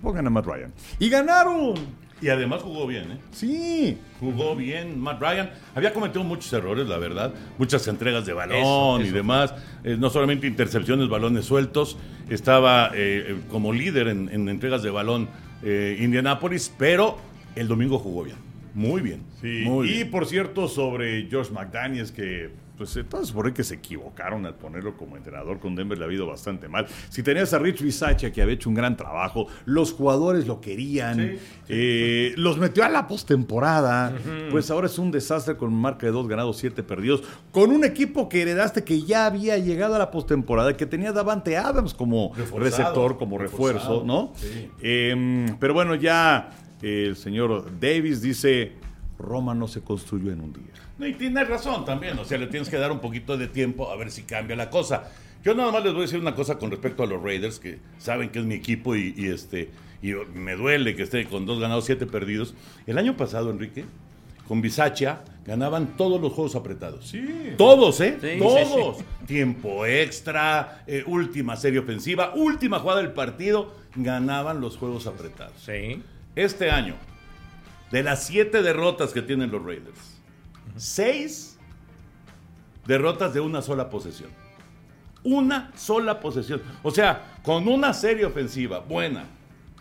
pongan 0.00 0.26
a 0.26 0.30
Matt 0.30 0.46
Ryan. 0.46 0.72
Y 0.98 1.08
ganaron. 1.08 1.74
Y 2.20 2.28
además 2.30 2.62
jugó 2.62 2.86
bien, 2.86 3.12
¿eh? 3.12 3.18
Sí. 3.30 3.96
Jugó 4.18 4.56
bien 4.56 4.98
Matt 4.98 5.20
Ryan. 5.20 5.50
Había 5.74 5.92
cometido 5.92 6.24
muchos 6.24 6.52
errores, 6.52 6.88
la 6.88 6.98
verdad. 6.98 7.32
Muchas 7.58 7.86
entregas 7.86 8.26
de 8.26 8.32
balón 8.32 8.56
Eso, 8.58 9.00
y 9.00 9.06
eso. 9.06 9.14
demás. 9.14 9.54
Eh, 9.84 9.96
no 9.98 10.10
solamente 10.10 10.46
intercepciones, 10.48 11.08
balones 11.08 11.44
sueltos. 11.44 11.96
Estaba 12.28 12.88
eh, 12.88 13.24
eh, 13.28 13.40
como 13.50 13.72
líder 13.72 14.08
en, 14.08 14.28
en 14.30 14.48
entregas 14.48 14.82
de 14.82 14.90
balón 14.90 15.28
eh, 15.62 15.96
Indianapolis, 16.00 16.72
pero 16.76 17.18
el 17.54 17.68
domingo 17.68 17.98
jugó 18.00 18.24
bien. 18.24 18.36
Muy 18.74 19.00
bien. 19.00 19.22
Sí, 19.40 19.62
Muy 19.64 19.88
y 19.88 19.92
bien. 19.94 20.10
por 20.10 20.26
cierto, 20.26 20.66
sobre 20.68 21.26
George 21.30 21.52
McDaniels, 21.52 22.10
que 22.12 22.50
pues 22.78 22.96
entonces 22.96 23.32
por 23.32 23.46
ahí 23.46 23.52
que 23.52 23.64
se 23.64 23.74
equivocaron 23.74 24.46
al 24.46 24.54
ponerlo 24.54 24.96
como 24.96 25.16
entrenador 25.16 25.58
con 25.58 25.74
Denver 25.74 25.98
le 25.98 26.04
ha 26.04 26.12
ido 26.12 26.26
bastante 26.26 26.68
mal. 26.68 26.86
Si 27.10 27.22
tenías 27.22 27.52
a 27.52 27.58
Rich 27.58 27.82
Bisaccia, 27.82 28.32
que 28.32 28.40
había 28.40 28.54
hecho 28.54 28.68
un 28.68 28.76
gran 28.76 28.96
trabajo, 28.96 29.48
los 29.64 29.92
jugadores 29.92 30.46
lo 30.46 30.60
querían, 30.60 31.18
Sí, 31.18 31.38
eh, 31.68 32.34
los 32.36 32.58
metió 32.58 32.84
a 32.84 32.88
la 32.88 33.08
postemporada, 33.08 34.12
pues 34.50 34.70
ahora 34.70 34.86
es 34.86 34.98
un 34.98 35.10
desastre 35.10 35.56
con 35.56 35.72
marca 35.74 36.06
de 36.06 36.12
dos 36.12 36.28
ganados, 36.28 36.56
siete 36.58 36.82
perdidos, 36.82 37.22
con 37.50 37.72
un 37.72 37.84
equipo 37.84 38.28
que 38.28 38.42
heredaste 38.42 38.84
que 38.84 39.02
ya 39.02 39.26
había 39.26 39.58
llegado 39.58 39.96
a 39.96 39.98
la 39.98 40.10
postemporada, 40.10 40.76
que 40.76 40.86
tenía 40.86 41.12
Davante 41.12 41.56
Adams 41.56 41.94
como 41.94 42.32
Reforzado, 42.34 42.64
receptor, 42.64 43.18
como 43.18 43.38
reforzado, 43.38 43.72
refuerzo, 43.72 44.06
¿no? 44.06 44.32
sí. 44.36 44.70
Eh, 44.80 45.46
pero 45.58 45.74
bueno, 45.74 45.94
ya 45.94 46.50
el 46.82 47.16
señor 47.16 47.78
Davis 47.80 48.22
dice, 48.22 48.72
Roma 49.18 49.54
no 49.54 49.68
se 49.68 49.80
construyó 49.80 50.32
en 50.32 50.40
un 50.40 50.52
día. 50.52 50.72
No, 50.98 51.06
y 51.06 51.14
tiene 51.14 51.44
razón 51.44 51.84
también, 51.84 52.18
o 52.18 52.24
sea, 52.24 52.38
le 52.38 52.46
tienes 52.46 52.68
que 52.68 52.76
dar 52.76 52.92
un 52.92 53.00
poquito 53.00 53.36
de 53.36 53.48
tiempo 53.48 53.90
a 53.90 53.96
ver 53.96 54.10
si 54.10 54.22
cambia 54.22 54.56
la 54.56 54.70
cosa. 54.70 55.10
Yo 55.44 55.54
nada 55.54 55.70
más 55.72 55.84
les 55.84 55.92
voy 55.92 56.02
a 56.02 56.04
decir 56.06 56.20
una 56.20 56.34
cosa 56.34 56.58
con 56.58 56.70
respecto 56.70 57.02
a 57.02 57.06
los 57.06 57.22
Raiders, 57.22 57.58
que 57.58 57.78
saben 57.98 58.30
que 58.30 58.38
es 58.38 58.44
mi 58.44 58.54
equipo 58.54 58.96
y, 58.96 59.14
y, 59.16 59.26
este 59.26 59.70
y 60.02 60.12
me 60.34 60.54
duele 60.54 60.94
que 60.94 61.02
esté 61.02 61.24
con 61.26 61.46
dos 61.46 61.60
ganados, 61.60 61.84
siete 61.84 62.06
perdidos. 62.06 62.54
El 62.86 62.98
año 62.98 63.16
pasado, 63.16 63.50
Enrique, 63.50 63.84
con 64.46 64.62
Bisaccia 64.62 65.20
ganaban 65.44 65.96
todos 65.96 66.20
los 66.20 66.32
juegos 66.32 66.54
apretados. 66.56 67.06
Sí. 67.08 67.54
Todos, 67.56 68.00
¿eh? 68.00 68.18
Sí, 68.20 68.38
todos. 68.38 68.98
Tiempo 69.26 69.86
extra, 69.86 70.84
eh, 70.86 71.04
última 71.06 71.56
serie 71.56 71.80
ofensiva, 71.80 72.32
última 72.34 72.78
jugada 72.78 73.02
del 73.02 73.12
partido, 73.12 73.74
ganaban 73.94 74.60
los 74.60 74.76
juegos 74.76 75.06
apretados. 75.06 75.54
Sí. 75.64 76.02
Este 76.36 76.70
año, 76.70 76.94
de 77.90 78.02
las 78.02 78.26
siete 78.26 78.62
derrotas 78.62 79.12
que 79.12 79.22
tienen 79.22 79.50
los 79.50 79.64
Raiders, 79.64 79.98
seis 80.76 81.58
derrotas 82.86 83.34
de 83.34 83.40
una 83.40 83.62
sola 83.62 83.90
posesión. 83.90 84.30
Una 85.24 85.72
sola 85.76 86.20
posesión. 86.20 86.62
O 86.82 86.90
sea, 86.90 87.38
con 87.42 87.68
una 87.68 87.92
serie 87.92 88.24
ofensiva 88.24 88.78
buena 88.78 89.24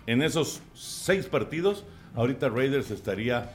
en 0.08 0.22
esos 0.22 0.62
seis 0.74 1.26
partidos, 1.26 1.84
ahorita 2.16 2.50
Raiders 2.50 2.92
estaría 2.92 3.52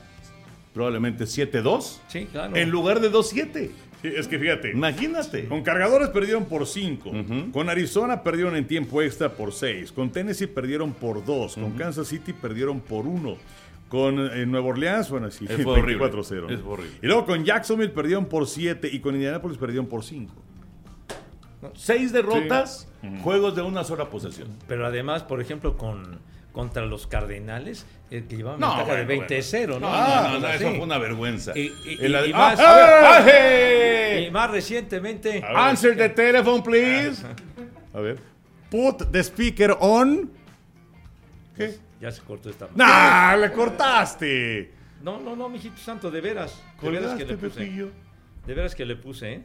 probablemente 0.73 1.25
7-2 1.25 1.99
Sí, 2.07 2.25
claro. 2.31 2.55
en 2.55 2.69
lugar 2.71 2.99
de 2.99 3.11
2-7. 3.11 3.69
Sí, 4.01 4.09
es 4.15 4.27
que 4.27 4.37
fíjate, 4.39 4.71
Imagínate. 4.71 5.45
con 5.47 5.61
cargadores 5.61 6.09
perdieron 6.09 6.45
por 6.45 6.65
5, 6.65 7.09
Ujú. 7.09 7.51
con 7.51 7.69
Arizona 7.69 8.23
perdieron 8.23 8.55
en 8.55 8.65
tiempo 8.67 9.01
extra 9.01 9.29
por 9.33 9.53
6, 9.53 9.91
con 9.91 10.11
Tennessee 10.11 10.47
perdieron 10.47 10.93
por 10.93 11.23
2, 11.23 11.55
con 11.55 11.71
Kansas 11.73 12.07
City 12.07 12.33
perdieron 12.33 12.79
por 12.81 13.05
1. 13.07 13.37
Con 13.93 14.17
eh, 14.19 14.43
Nueva 14.47 14.65
Orleans, 14.69 15.07
bueno, 15.11 15.29
sí, 15.29 15.45
Es 15.47 15.63
horrible. 15.63 16.03
24-0. 16.09 16.51
Es 16.51 16.61
horrible. 16.65 16.97
Y 16.99 17.05
luego 17.05 17.27
con 17.27 17.45
Jacksonville 17.45 17.91
perdieron 17.91 18.25
por 18.25 18.47
7 18.47 18.89
y 18.91 18.99
con 18.99 19.13
Indianapolis 19.13 19.59
perdieron 19.59 19.85
por 19.85 20.03
5. 20.03 20.33
Seis 21.75 22.11
derrotas, 22.11 22.87
juegos 23.21 23.55
de 23.55 23.61
una 23.61 23.83
sola 23.83 24.09
posesión. 24.09 24.47
Pero 24.67 24.87
además, 24.87 25.21
por 25.21 25.39
ejemplo, 25.41 25.77
con 25.77 26.17
contra 26.53 26.85
los 26.87 27.05
Cardenales, 27.05 27.85
el 28.09 28.25
que 28.25 28.37
llevaba 28.37 28.57
No, 28.57 28.75
ventaja 28.77 28.95
de 28.97 29.05
bueno, 29.05 29.27
20-0, 29.27 29.67
¿no? 29.67 29.79
No, 29.79 29.89
no, 29.91 30.29
no, 30.31 30.37
O 30.37 30.41
sea, 30.41 30.55
eso 30.55 30.69
sí. 30.69 30.75
fue 30.75 30.83
una 30.83 30.97
vergüenza. 30.97 31.51
Y- 31.55 31.61
y- 31.61 31.97
y- 31.99 32.07
y 32.07 32.31
ah, 32.33 32.37
más- 32.37 32.59
a 32.59 32.75
ver, 32.75 32.89
¡ah, 33.05 33.25
hey! 33.27 34.25
Y 34.27 34.31
más 34.31 34.49
recientemente, 34.49 35.43
Answer 35.55 35.95
the 35.95 36.09
telephone, 36.09 36.63
please. 36.63 37.23
A 37.93 37.99
ver. 37.99 38.17
Put 38.71 39.11
the 39.11 39.19
speaker 39.23 39.77
on. 39.79 40.31
¿Qué? 41.55 41.77
Ya 42.03 42.11
se 42.11 42.21
cortó 42.21 42.49
esta. 42.49 42.67
¡Nah! 42.75 43.35
¡Le 43.37 43.51
cortaste! 43.51 44.71
No, 45.01 45.19
no, 45.19 45.35
no, 45.35 45.49
mijito 45.49 45.77
santo, 45.77 46.11
de 46.11 46.21
veras. 46.21 46.61
De 46.81 46.89
veras 46.89 47.15
que 47.17 47.25
le 47.25 47.35
puse. 47.37 47.59
Pepillo. 47.61 47.89
De 48.45 48.53
veras 48.53 48.75
que 48.75 48.85
le 48.85 48.95
puse, 48.95 49.33
¿eh? 49.33 49.43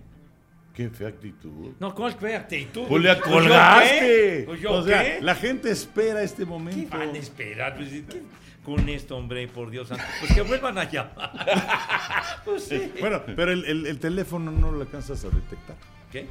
Qué 0.74 0.88
fea 0.90 1.08
actitud. 1.08 1.72
No, 1.80 1.94
¿cuál 1.94 2.12
fue 2.12 2.36
actitud? 2.36 2.84
Pues 2.88 3.02
le 3.02 3.14
yo 3.14 3.20
colgaste. 3.20 3.98
qué? 3.98 4.42
Pues 4.46 4.60
yo 4.60 4.72
O 4.72 4.82
sea, 4.82 5.02
qué? 5.02 5.20
la 5.22 5.34
gente 5.34 5.70
espera 5.70 6.22
este 6.22 6.44
¿Qué 6.44 6.48
momento. 6.48 6.96
van 6.96 7.08
a 7.14 7.18
esperar? 7.18 7.74
Pues, 7.76 7.88
¿qué? 7.90 8.22
Con 8.64 8.88
esto, 8.88 9.16
hombre, 9.16 9.48
por 9.48 9.70
Dios 9.70 9.88
santo. 9.88 10.04
Pues 10.20 10.34
que 10.34 10.42
vuelvan 10.42 10.78
a 10.78 10.84
llamar. 10.84 11.32
Pues 12.44 12.64
sí. 12.64 12.92
Bueno, 13.00 13.22
pero 13.36 13.52
el, 13.52 13.64
el- 13.64 13.86
el 13.86 13.98
teléfono 13.98 14.50
no 14.52 14.70
lo 14.72 14.80
alcanzas 14.82 15.24
a 15.24 15.28
detectar. 15.30 15.76
¿Qué? 16.12 16.26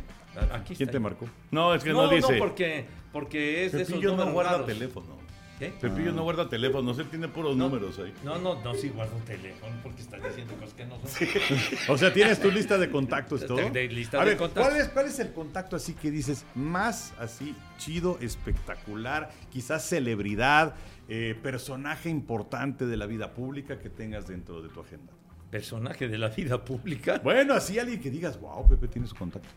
Aquí 0.52 0.76
¿Quién 0.76 0.88
está. 0.88 0.92
te 0.94 1.00
marcó? 1.00 1.28
No, 1.52 1.74
es 1.74 1.84
que 1.84 1.92
no, 1.92 2.04
No, 2.04 2.12
no, 2.12 2.16
dice. 2.16 2.36
porque, 2.38 2.86
porque 3.12 3.66
es 3.66 3.72
de 3.74 3.82
esos 3.82 3.94
Pepillo 3.94 4.10
no 4.12 4.16
números 4.18 4.34
guarda 4.34 4.52
raros. 4.54 4.68
teléfono. 4.68 5.18
¿Qué? 5.58 5.70
Pepillo 5.70 6.12
no 6.12 6.22
guarda 6.22 6.48
teléfono, 6.48 6.92
él 6.92 7.08
tiene 7.10 7.28
puros 7.28 7.56
No. 7.58 7.68
números 7.68 7.98
ahí. 7.98 8.14
No, 8.24 8.38
no, 8.38 8.62
no, 8.62 8.76
sí 8.76 8.90
guardo 8.90 9.16
un 9.16 9.24
teléfono 9.24 9.76
porque 9.82 10.02
estás 10.04 10.22
diciendo 10.24 10.54
cosas 10.54 10.74
que 10.76 10.86
no 10.86 11.00
son. 11.00 11.94
O 11.96 11.98
sea, 11.98 12.14
tienes 12.14 12.40
tu 12.40 12.52
lista 12.52 12.78
de 12.78 12.92
contactos 12.92 13.42
y 13.42 13.48
todo. 13.48 13.70
De 13.72 13.88
lista 13.88 14.18
a 14.22 14.24
de 14.24 14.30
ver, 14.32 14.38
contactos. 14.38 14.68
¿cuál 14.68 14.82
es, 14.82 14.90
¿cuál 14.90 15.06
es 15.08 15.18
el 15.20 15.34
contacto 15.34 15.76
así 15.76 15.94
que 15.94 16.12
dices 16.12 16.46
más 16.54 17.14
así 17.20 17.56
chido, 17.80 18.20
espectacular, 18.22 19.32
quizás 19.50 19.84
celebridad, 19.88 20.76
eh, 21.10 21.36
personaje 21.42 22.10
importante 22.10 22.86
de 22.86 22.96
la 22.98 23.08
vida 23.08 23.34
pública 23.34 23.80
que 23.80 23.90
tengas 23.90 24.28
dentro 24.28 24.62
de 24.62 24.70
tu 24.70 24.82
agenda? 24.82 25.12
Personaje 25.50 26.08
de 26.08 26.20
la 26.20 26.28
vida 26.30 26.64
pública. 26.64 27.20
Bueno, 27.24 27.56
así 27.56 27.80
alguien 27.80 28.00
que 28.00 28.12
digas, 28.12 28.40
wow, 28.40 28.68
Pepe 28.70 28.88
tiene 28.90 29.08
su 29.08 29.16
contacto. 29.16 29.50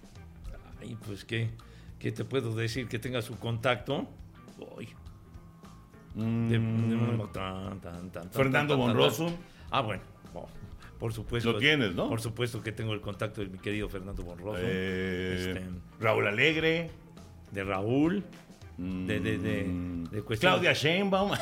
Ay, 0.81 0.97
pues 1.07 1.27
qué, 1.27 1.51
¿qué 1.99 2.11
te 2.11 2.25
puedo 2.25 2.55
decir? 2.55 2.89
Que 2.89 2.99
tenga 2.99 3.21
su 3.21 3.37
contacto. 3.39 4.09
Uy. 4.79 4.89
De- 6.15 6.59
de- 6.59 7.29
tan, 7.33 7.81
tan, 7.81 7.81
tan, 7.81 8.11
tan, 8.11 8.31
Fernando 8.31 8.75
tan. 8.77 9.37
Ah, 9.71 9.81
bueno. 9.83 10.03
Oh, 10.35 10.47
Por 10.99 11.13
supuesto. 11.13 11.53
Lo 11.53 11.59
tienes, 11.59 11.95
¿no? 11.95 12.09
Por 12.09 12.21
supuesto 12.21 12.63
que 12.63 12.73
tengo 12.73 12.93
el 12.93 13.01
contacto 13.01 13.41
de 13.41 13.47
mi 13.49 13.59
querido 13.59 13.89
Fernando 13.89 14.23
Monroso. 14.23 14.59
Eh, 14.63 15.35
Este, 15.39 15.63
Raúl 16.01 16.27
Alegre. 16.27 16.91
de 17.53 17.65
Raúl. 17.65 18.25
De, 18.79 19.21
de, 19.21 19.39
de, 19.39 19.63
Mm. 19.65 20.05
de 20.11 20.23
cuestión- 20.23 20.53
Claudia 20.53 20.73
Sheinbaum. 20.73 21.33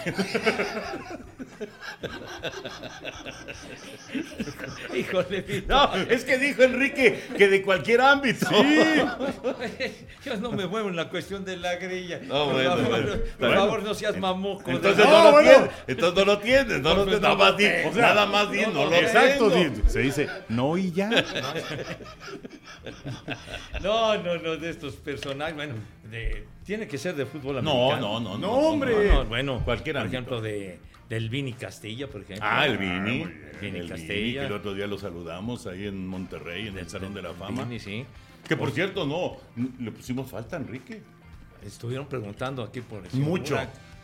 Híjole. 4.95 5.65
No, 5.69 5.95
es 5.95 6.25
que 6.25 6.39
dijo 6.39 6.63
Enrique 6.63 7.23
que 7.37 7.49
de 7.49 7.63
cualquier 7.63 8.01
ámbito. 8.01 8.47
Yo 10.25 10.37
no 10.39 10.51
me 10.53 10.67
muevo 10.67 10.89
en 10.89 10.97
la 10.97 11.09
cuestión 11.09 11.45
de 11.45 11.57
la 11.57 11.77
grilla. 11.77 12.21
No, 12.25 12.47
por 12.47 12.55
bueno, 12.55 12.71
favor, 12.71 12.89
bueno. 12.89 13.11
por 13.13 13.39
Bueno. 13.39 13.55
favor, 13.57 13.83
no 13.83 13.95
seas 13.95 14.17
mamuco. 14.19 14.71
Entonces 14.71 14.97
de- 14.97 15.05
no, 15.05 15.25
lo 15.25 15.33
bueno. 15.33 15.51
tienes. 15.51 15.71
Entonces 15.87 16.15
no 16.19 16.25
lo 16.33 16.39
tienes. 16.39 16.81
No, 16.81 16.89
lo 16.95 17.05
Pues 17.05 17.07
tienes. 17.07 17.21
no 17.21 17.29
Nada 17.29 17.37
más 17.37 17.57
di, 17.57 17.65
o 17.67 17.93
sea, 17.93 18.03
nada 18.03 18.27
más 18.27 18.51
di, 18.51 18.61
No, 18.63 18.67
no, 18.69 18.85
no, 18.85 18.91
lo 18.91 18.97
Exacto, 18.97 19.51
tengo. 19.51 19.89
se 19.89 20.01
dice 20.01 20.29
no 20.49 20.77
y 20.79 20.91
ya. 20.93 21.11
No, 23.83 24.17
no, 24.23 24.37
no, 24.39 24.57
de 24.57 24.71
estos 24.71 24.95
personajes. 24.97 25.55
Bueno, 25.55 25.75
de- 26.11 26.47
tiene 26.65 26.87
que 26.87 26.99
ser 26.99 27.15
de 27.15 27.27
fútbol 27.27 27.63
No, 27.63 27.93
americano. 27.93 28.21
no, 28.21 28.31
no, 28.31 28.39
No, 28.39 28.53
hombre. 28.53 29.09
No, 29.09 29.15
no, 29.15 29.25
bueno, 29.27 29.63
Cualquier 29.65 29.95
por 29.97 30.03
ámbito. 30.03 30.17
ejemplo, 30.19 30.41
de, 30.41 30.79
del 31.09 31.31
Vini 31.31 31.53
Castilla, 31.55 32.07
por 32.09 32.23
ejemplo. 32.23 32.47
Ah, 32.49 32.67
el 32.67 32.77
Vini. 32.79 33.01
bien. 33.01 33.51
Vini 33.61 33.79
El 33.79 33.89
Castilla. 33.89 34.15
Vini, 34.15 34.33
que 34.35 34.47
el 34.47 34.53
otro 34.53 34.75
día 34.75 34.87
lo 34.87 34.99
saludamos 34.99 35.67
ahí 35.67 35.87
en 35.87 36.07
Monterrey, 36.07 36.69
en 36.69 36.79
el 36.79 36.89
Salón 36.89 37.15
de 37.15 37.23
la 37.23 37.33
Fama. 37.35 37.65
Vini, 37.65 37.79
sí. 37.81 38.05
Que 38.47 38.57
por 38.57 38.71
cierto, 38.71 39.07
no, 39.07 39.37
le 39.81 39.91
pusimos 39.93 40.31
falta 40.31 40.57
a 40.57 40.61
Enrique. 40.61 41.03
Estuvieron 41.65 42.07
preguntando 42.07 42.63
aquí 42.63 42.81
por 42.81 43.05
eso. 43.07 43.17
Mucho. 43.17 43.59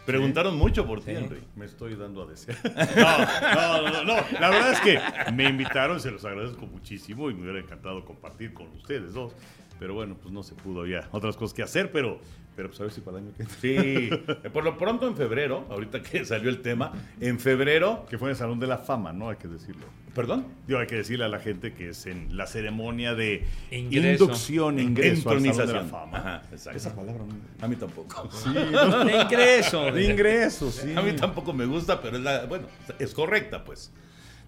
Preguntaron 0.05 0.59
mucho 0.59 0.87
por 0.87 0.99
ti, 1.01 1.13
Sí. 1.13 1.17
Enrique. 1.17 1.47
Me 1.57 1.65
estoy 1.65 1.95
dando 1.95 2.25
a 2.25 2.27
desear. 2.27 2.59
No, 3.55 3.83
no, 3.83 3.91
no, 3.91 4.05
no. 4.05 4.17
La 4.39 4.51
verdad 4.51 4.73
es 4.73 4.81
que 4.81 5.01
me 5.33 5.45
invitaron, 5.49 5.99
se 6.01 6.11
los 6.11 6.23
agradezco 6.25 6.67
muchísimo 6.67 7.31
y 7.31 7.35
me 7.35 7.43
hubiera 7.43 7.61
encantado 7.61 8.05
compartir 8.05 8.53
con 8.53 8.67
ustedes 8.73 9.15
dos. 9.15 9.33
Pero 9.79 9.95
bueno, 9.95 10.17
pues 10.21 10.33
no 10.33 10.43
se 10.43 10.55
pudo, 10.55 10.83
había 10.83 11.09
otras 11.11 11.37
cosas 11.37 11.53
que 11.55 11.63
hacer, 11.63 11.91
pero, 11.91 12.19
pero 12.55 12.69
pues 12.69 12.81
a 12.81 12.85
ver 12.85 12.93
si 12.93 13.01
para 13.01 13.19
el 13.19 13.25
año 13.25 13.35
que 13.37 13.43
entra. 13.43 13.59
Sí, 13.61 13.75
eh, 13.77 14.51
por 14.53 14.63
lo 14.65 14.79
pronto 14.79 15.07
en 15.09 15.17
febrero, 15.17 15.67
ahorita 15.69 16.01
que 16.03 16.25
salió 16.25 16.49
el 16.49 16.63
tema, 16.63 16.93
en 17.21 17.39
febrero, 17.41 18.07
Que 18.09 18.17
fue 18.17 18.29
en 18.29 18.31
el 18.33 18.37
Salón 18.37 18.61
de 18.61 18.67
la 18.69 18.79
Fama, 18.79 19.13
¿no? 19.13 19.31
Hay 19.31 19.37
que 19.37 19.49
decirlo. 19.49 19.85
perdón, 20.15 20.47
Digo, 20.69 20.79
hay 20.79 20.87
que 20.87 20.95
decirle 20.95 21.25
a 21.25 21.29
la 21.29 21.41
gente 21.41 21.75
que 21.75 21.89
es 21.89 22.07
en 22.07 22.37
la 22.37 22.47
ceremonia 22.47 23.15
de 23.17 23.45
Ingreso. 23.73 24.25
inducción, 24.25 24.79
ingreso 24.79 25.31
al 25.31 25.41
Salón 25.43 25.67
de 25.67 25.73
la. 25.75 25.85
Fama. 25.85 26.19
Ajá, 26.19 26.43
exacto. 26.53 26.77
Esa 26.79 26.95
palabra 26.95 27.25
no- 27.27 27.65
A 27.65 27.69
mí 27.69 27.75
tampoco. 27.75 28.31
De 29.05 29.21
ingreso. 29.23 29.91
De 29.91 30.05
ingreso, 30.09 30.71
sí. 30.71 30.95
A 30.95 31.03
mí 31.03 31.13
tampoco 31.15 31.53
me 31.53 31.67
gusta, 31.67 32.01
pero 32.01 32.17
es 32.17 32.23
la, 32.23 32.45
bueno, 32.47 32.69
es 33.01 33.13
correcta, 33.13 33.65
pues. 33.65 33.93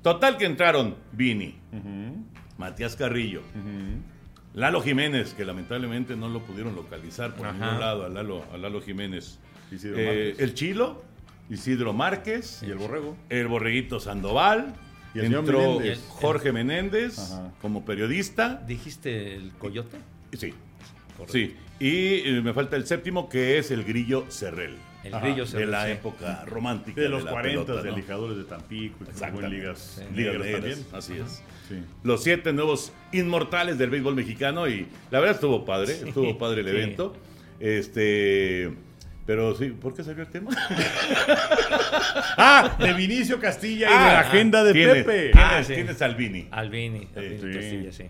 Total 0.02 0.36
que 0.38 0.44
entraron 0.46 0.94
Vini, 1.10 1.58
Matías 2.58 2.94
Carrillo, 2.94 3.42
Lalo 4.56 4.80
Jiménez, 4.80 5.34
que 5.34 5.44
lamentablemente 5.44 6.16
no 6.16 6.28
lo 6.30 6.40
pudieron 6.40 6.74
localizar 6.74 7.34
por 7.36 7.46
Ajá. 7.46 7.58
ningún 7.66 7.78
lado, 7.80 8.04
a 8.06 8.08
Lalo, 8.08 8.42
a 8.52 8.56
Lalo 8.56 8.80
Jiménez. 8.80 9.38
Isidro 9.70 9.98
Eh, 9.98 10.04
Márquez. 10.06 10.38
el 10.40 10.54
Chilo, 10.54 11.04
Isidro 11.50 11.92
Márquez, 11.92 12.62
Y 12.66 12.70
el 12.70 12.78
borrego. 12.78 13.16
el 13.28 13.46
Borreguito 13.48 14.00
Sandoval, 14.00 14.74
Y 15.14 15.18
el 15.18 15.24
señor 15.26 15.40
entró 15.40 15.60
Menéndez. 15.78 16.04
Jorge 16.08 16.52
Menéndez 16.52 17.18
Ajá. 17.18 17.52
como 17.60 17.84
periodista. 17.84 18.62
¿Dijiste 18.66 19.34
el 19.34 19.52
coyote? 19.58 19.98
Sí, 20.32 20.54
Correcto. 21.18 21.32
sí. 21.34 21.54
Y 21.78 22.26
eh, 22.26 22.40
me 22.42 22.54
falta 22.54 22.76
el 22.76 22.86
séptimo, 22.86 23.28
que 23.28 23.58
es 23.58 23.70
el 23.70 23.84
Grillo 23.84 24.24
Cerrel. 24.30 24.76
El 25.06 25.14
Ajá, 25.14 25.26
grillo 25.26 25.44
de 25.44 25.66
la 25.66 25.90
época 25.90 26.44
romántica. 26.46 27.00
De 27.00 27.08
los 27.08 27.24
la 27.24 27.30
40 27.32 27.64
pelota, 27.64 27.82
de 27.82 27.90
¿no? 27.90 27.96
lijadores 27.96 28.36
de 28.36 28.44
Tampico 28.44 28.96
y 29.04 29.06
que 29.40 29.48
ligas, 29.48 30.02
Sí. 30.08 30.14
ligas 30.14 30.50
también. 30.52 30.86
Así 30.92 31.12
es. 31.14 31.42
Sí. 31.68 31.82
Los 32.04 32.22
siete 32.22 32.52
nuevos 32.52 32.92
inmortales 33.12 33.76
del 33.78 33.90
béisbol 33.90 34.14
mexicano 34.14 34.68
y 34.68 34.86
la 35.10 35.20
verdad 35.20 35.34
estuvo 35.36 35.64
padre, 35.64 35.92
estuvo 35.92 36.36
padre 36.38 36.60
el 36.60 36.68
sí. 36.68 36.72
evento. 36.76 37.16
Este, 37.58 38.72
pero 39.26 39.54
sí, 39.56 39.70
¿por 39.70 39.94
qué 39.94 40.04
salió 40.04 40.22
el 40.22 40.28
tema? 40.30 40.50
Ah, 42.38 42.76
de 42.78 42.92
Vinicio 42.92 43.40
Castilla 43.40 43.86
y 43.88 43.90
de 43.92 43.96
Ah, 43.98 44.12
la 44.12 44.20
agenda 44.20 44.62
de 44.64 44.72
tienes- 44.72 45.04
Pepe. 45.04 45.30
Tienes, 45.32 45.36
Ah, 45.36 45.62
tienes. 45.66 46.02
Albini. 46.02 46.48
Albini 46.50 47.00
Sí. 47.14 47.50
Castilla, 47.54 47.92
sí. 47.92 48.04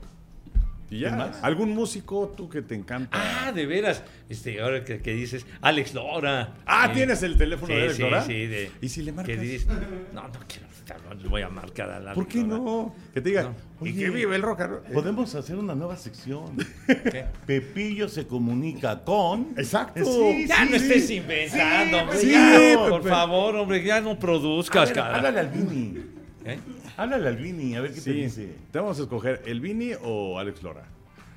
¿Y 0.90 1.00
ya? 1.00 1.32
¿Algún 1.42 1.74
músico 1.74 2.32
tú 2.36 2.48
que 2.48 2.62
te 2.62 2.74
encanta? 2.74 3.10
Ah, 3.12 3.50
de 3.52 3.66
veras. 3.66 4.02
Este, 4.28 4.60
ahora 4.60 4.84
que, 4.84 5.00
que 5.00 5.14
dices, 5.14 5.44
Alex 5.60 5.94
Lora. 5.94 6.54
Ah. 6.64 6.90
¿tienes 6.94 7.22
el 7.24 7.36
teléfono 7.36 7.68
Sí, 7.68 7.74
de 7.74 7.80
Alex 7.82 7.96
sí, 7.96 8.02
Lora? 8.02 8.22
sí, 8.24 8.46
de- 8.46 8.70
¿Y 8.80 8.88
si 8.88 9.02
le 9.02 9.12
marcas? 9.12 9.34
que 9.34 9.40
dices, 9.40 9.66
no, 10.12 10.22
no 10.22 10.30
quiero, 10.46 10.66
no 11.08 11.14
le 11.20 11.28
voy 11.28 11.42
a 11.42 11.48
marcar 11.48 11.90
a 11.90 11.98
la 11.98 12.14
¿Por 12.14 12.28
qué 12.28 12.44
no? 12.44 12.94
Que 13.12 13.20
te 13.20 13.30
diga, 13.30 13.42
No. 13.80 13.86
¿y 13.86 13.92
que 13.94 14.10
vive 14.10 14.36
el 14.36 14.42
rock 14.42 14.60
roll? 14.60 14.82
Podemos 14.92 15.34
hacer 15.34 15.56
una 15.56 15.74
nueva 15.74 15.96
sección. 15.96 16.56
¿Qué? 16.86 17.24
Pepillo 17.44 18.08
se 18.08 18.28
comunica 18.28 19.02
con. 19.02 19.54
Exacto. 19.56 20.04
Sí, 20.04 20.46
Ya 20.46 20.58
sí, 20.64 20.66
no 20.70 20.76
estés 20.76 21.10
inventando, 21.10 21.98
hombre. 21.98 22.18
sí, 22.18 22.30
ya, 22.30 22.52
Pepe. 22.56 22.76
por 22.88 23.02
favor, 23.08 23.56
hombre, 23.56 23.82
ya 23.82 24.00
no 24.00 24.16
produzcas, 24.16 24.90
ver, 24.90 24.94
cara. 24.94 25.16
háblale 25.16 25.40
al 25.40 25.48
Vini. 25.48 25.98
¿Eh? 26.44 26.58
Háblale 26.96 27.28
al 27.28 27.36
Vini, 27.36 27.76
a 27.76 27.80
ver 27.80 27.90
qué 27.90 27.96
te 27.96 28.00
Sí. 28.02 28.12
dice. 28.12 28.54
Te 28.72 28.78
vamos 28.78 28.98
a 28.98 29.02
escoger 29.02 29.42
el 29.46 29.60
Vini 29.60 29.92
o 30.02 30.38
Alex 30.38 30.62
Lora. 30.62 30.84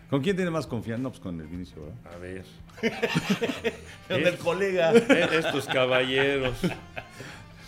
¿Con 0.09 0.21
quién 0.23 0.35
tienes 0.35 0.51
más 0.51 0.65
confianza? 0.65 1.03
No, 1.03 1.09
pues 1.09 1.19
con 1.21 1.39
el 1.39 1.47
Vinicio, 1.47 1.83
¿verdad? 1.83 2.13
A 2.15 2.17
ver. 2.17 2.43
Con 4.07 4.25
el 4.25 4.37
colega. 4.37 4.91
Estos 4.93 5.65
caballeros. 5.67 6.55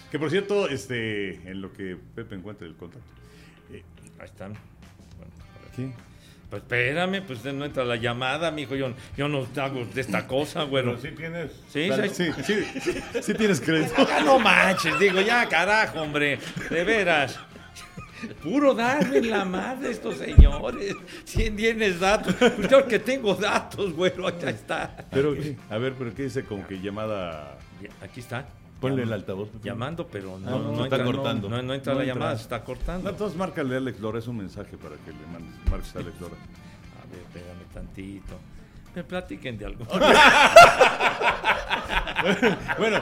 Que 0.09 0.17
por 0.17 0.31
cierto, 0.31 0.67
este, 0.67 1.35
en 1.49 1.61
lo 1.61 1.71
que 1.73 1.97
Pepe 2.15 2.35
encuentre 2.35 2.65
el 2.67 2.75
contacto. 2.75 3.05
Eh, 3.71 3.83
Ahí 4.19 4.25
están. 4.25 4.53
Bueno. 5.17 5.31
¿Qué? 5.75 5.91
Pues 6.49 6.63
espérame, 6.63 7.21
pues 7.27 7.43
no 7.45 7.63
entra 7.63 7.83
la 7.85 7.95
llamada, 7.97 8.49
mijo. 8.51 8.75
Yo, 8.75 8.93
yo 9.15 9.27
no 9.27 9.45
hago 9.57 9.85
de 9.85 10.01
esta 10.01 10.25
cosa, 10.27 10.63
güero. 10.63 10.95
Pero 10.99 11.09
sí 11.11 11.15
tienes. 11.15 11.51
Sí, 11.69 11.87
Claro. 11.87 12.03
sí, 12.09 12.31
Sí, 12.43 12.53
sí, 12.81 12.81
sí, 12.81 13.21
sí 13.21 13.33
tienes 13.35 13.61
crédito. 13.61 13.93
Ya 14.07 14.23
no 14.23 14.39
manches, 14.39 14.97
digo, 14.99 15.21
ya 15.21 15.47
carajo, 15.47 16.01
hombre. 16.01 16.39
De 16.69 16.83
veras. 16.83 17.39
Puro 18.43 18.73
darme 18.73 19.21
la 19.21 19.45
madre 19.45 19.91
estos 19.91 20.17
señores. 20.17 20.95
Si 21.25 21.49
tienes 21.51 21.99
datos. 21.99 22.35
Yo 22.69 22.87
que 22.87 22.99
tengo 22.99 23.35
datos, 23.35 23.93
güero, 23.93 24.27
acá 24.27 24.49
está. 24.49 24.95
Pero, 25.11 25.35
a 25.69 25.77
ver, 25.77 25.93
pero 25.97 26.13
¿qué 26.13 26.23
dice 26.23 26.43
como 26.45 26.65
que 26.67 26.79
llamada? 26.79 27.57
Aquí 28.01 28.19
está. 28.19 28.45
Ponle 28.79 29.03
el 29.03 29.13
altavoz. 29.13 29.49
Pepe. 29.49 29.67
Llamando, 29.69 30.07
pero 30.07 30.39
no, 30.39 30.47
Ah, 30.47 30.51
no, 30.51 30.59
no 30.59 30.71
no 30.77 30.83
está 30.85 30.95
entra, 30.97 31.03
cortando. 31.13 31.49
No, 31.49 31.61
no 31.61 31.73
entra 31.73 31.93
la 31.93 31.99
entra. 32.01 32.15
llamada, 32.15 32.35
se 32.37 32.43
está 32.43 32.63
cortando. 32.63 33.09
entonces 33.09 33.37
márcale 33.37 33.75
a 33.75 33.77
Alex 33.77 33.99
Lora, 33.99 34.17
es 34.19 34.27
un 34.27 34.37
mensaje 34.37 34.75
para 34.77 34.95
que 34.97 35.11
le 35.11 35.25
mandes, 35.31 35.53
marques 35.69 35.95
a 35.95 35.99
Alex 35.99 36.19
Lora. 36.19 36.33
A 36.35 37.11
ver, 37.11 37.19
espérame 37.21 37.63
tantito. 37.73 38.35
Me 38.95 39.03
platiquen 39.03 39.57
de 39.57 39.65
algo. 39.65 39.85
Bueno, 42.77 43.01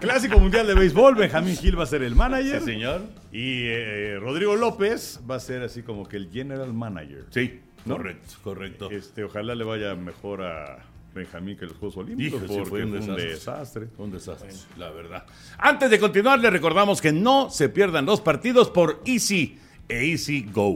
Clásico 0.00 0.38
Mundial 0.38 0.66
de 0.68 0.74
Béisbol, 0.74 1.16
Benjamín 1.16 1.56
Gil 1.56 1.76
va 1.76 1.82
a 1.82 1.86
ser 1.86 2.02
el 2.02 2.14
manager. 2.14 2.60
Sí, 2.60 2.64
señor. 2.66 3.02
Y 3.32 3.64
eh, 3.66 4.18
Rodrigo 4.20 4.54
López 4.54 5.20
va 5.28 5.34
a 5.36 5.40
ser 5.40 5.62
así 5.62 5.82
como 5.82 6.06
que 6.08 6.16
el 6.16 6.30
general 6.30 6.72
manager. 6.72 7.24
Sí, 7.30 7.60
¿No? 7.84 7.96
correcto, 7.96 8.34
correcto. 8.42 8.90
Este, 8.90 9.24
ojalá 9.24 9.56
le 9.56 9.64
vaya 9.64 9.94
mejor 9.96 10.42
a 10.42 10.78
Benjamín 11.14 11.56
que 11.56 11.66
los 11.66 11.76
Juegos 11.76 11.96
Olímpicos, 11.96 12.40
Hijo, 12.42 12.54
porque 12.54 12.70
fue 12.70 12.84
un 12.84 12.92
desastre. 12.92 13.24
desastre. 13.30 13.88
Un 13.98 14.12
desastre, 14.12 14.50
la 14.78 14.90
verdad. 14.90 15.26
Antes 15.58 15.90
de 15.90 15.98
continuar, 15.98 16.38
le 16.38 16.48
recordamos 16.50 17.00
que 17.00 17.10
no 17.12 17.50
se 17.50 17.68
pierdan 17.68 18.06
los 18.06 18.20
partidos 18.20 18.70
por 18.70 19.02
Easy 19.04 19.58
e 19.88 20.04
Easy 20.12 20.46
Go. 20.52 20.72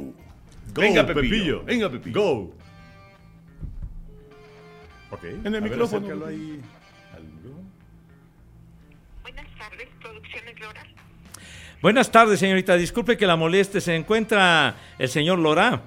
Go, 0.74 0.80
Venga, 0.80 1.06
Pepillo. 1.06 1.62
Venga, 1.62 1.88
Pepillo. 1.88 2.20
Go. 2.20 2.54
Ok. 5.16 5.24
En 5.24 5.46
el 5.46 5.56
A 5.56 5.60
micrófono. 5.60 6.26
ahí. 6.26 6.60
Buenas 9.22 9.46
tardes, 9.58 9.88
Producciones 10.00 10.60
Lora. 10.60 10.82
Buenas 11.82 12.10
tardes, 12.10 12.40
señorita. 12.40 12.76
Disculpe 12.76 13.16
que 13.16 13.26
la 13.26 13.36
moleste. 13.36 13.80
Se 13.80 13.94
encuentra 13.94 14.76
el 14.98 15.08
señor 15.08 15.38
Lora. 15.38 15.82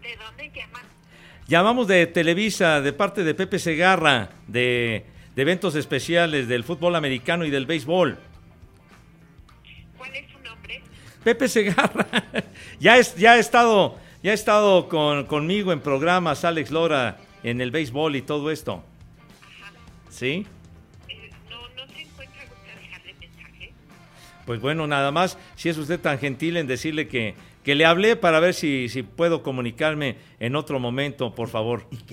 ¿De 0.00 0.16
dónde 0.16 0.50
llaman? 0.54 0.82
Llamamos 1.48 1.88
de 1.88 2.06
Televisa, 2.06 2.80
de 2.80 2.92
parte 2.92 3.24
de 3.24 3.34
Pepe 3.34 3.58
Segarra, 3.58 4.30
de, 4.46 5.04
de 5.34 5.42
eventos 5.42 5.74
especiales 5.74 6.48
del 6.48 6.64
fútbol 6.64 6.94
americano 6.96 7.44
y 7.44 7.50
del 7.50 7.66
béisbol. 7.66 8.18
¿Cuál 9.98 10.14
es 10.14 10.30
su 10.30 10.38
nombre? 10.40 10.82
Pepe 11.24 11.48
Segarra. 11.48 12.06
ya, 12.80 12.96
es, 12.96 13.16
ya 13.16 13.32
ha 13.32 13.38
estado, 13.38 13.96
ya 14.22 14.30
ha 14.30 14.34
estado 14.34 14.88
con, 14.88 15.26
conmigo 15.26 15.72
en 15.72 15.80
programas, 15.80 16.44
Alex 16.44 16.70
Lora, 16.70 17.18
en 17.42 17.60
el 17.60 17.70
béisbol 17.70 18.16
y 18.16 18.22
todo 18.22 18.50
esto. 18.50 18.84
¿Sí? 20.08 20.46
Eh, 21.08 21.30
no, 21.48 21.60
no 21.70 21.92
se 21.92 22.02
encuentra. 22.02 22.44
¿Gusta 22.44 22.80
dejarle 22.80 23.14
mensaje? 23.14 23.72
Pues 24.46 24.60
bueno, 24.60 24.86
nada 24.86 25.10
más, 25.10 25.38
si 25.56 25.68
es 25.68 25.78
usted 25.78 26.00
tan 26.00 26.18
gentil 26.18 26.56
en 26.56 26.66
decirle 26.66 27.08
que, 27.08 27.34
que 27.64 27.74
le 27.74 27.86
hablé 27.86 28.16
para 28.16 28.40
ver 28.40 28.54
si, 28.54 28.88
si 28.88 29.02
puedo 29.02 29.42
comunicarme 29.42 30.16
en 30.40 30.56
otro 30.56 30.78
momento, 30.78 31.34
por 31.34 31.48
favor. 31.48 31.86
Ok, 31.90 32.10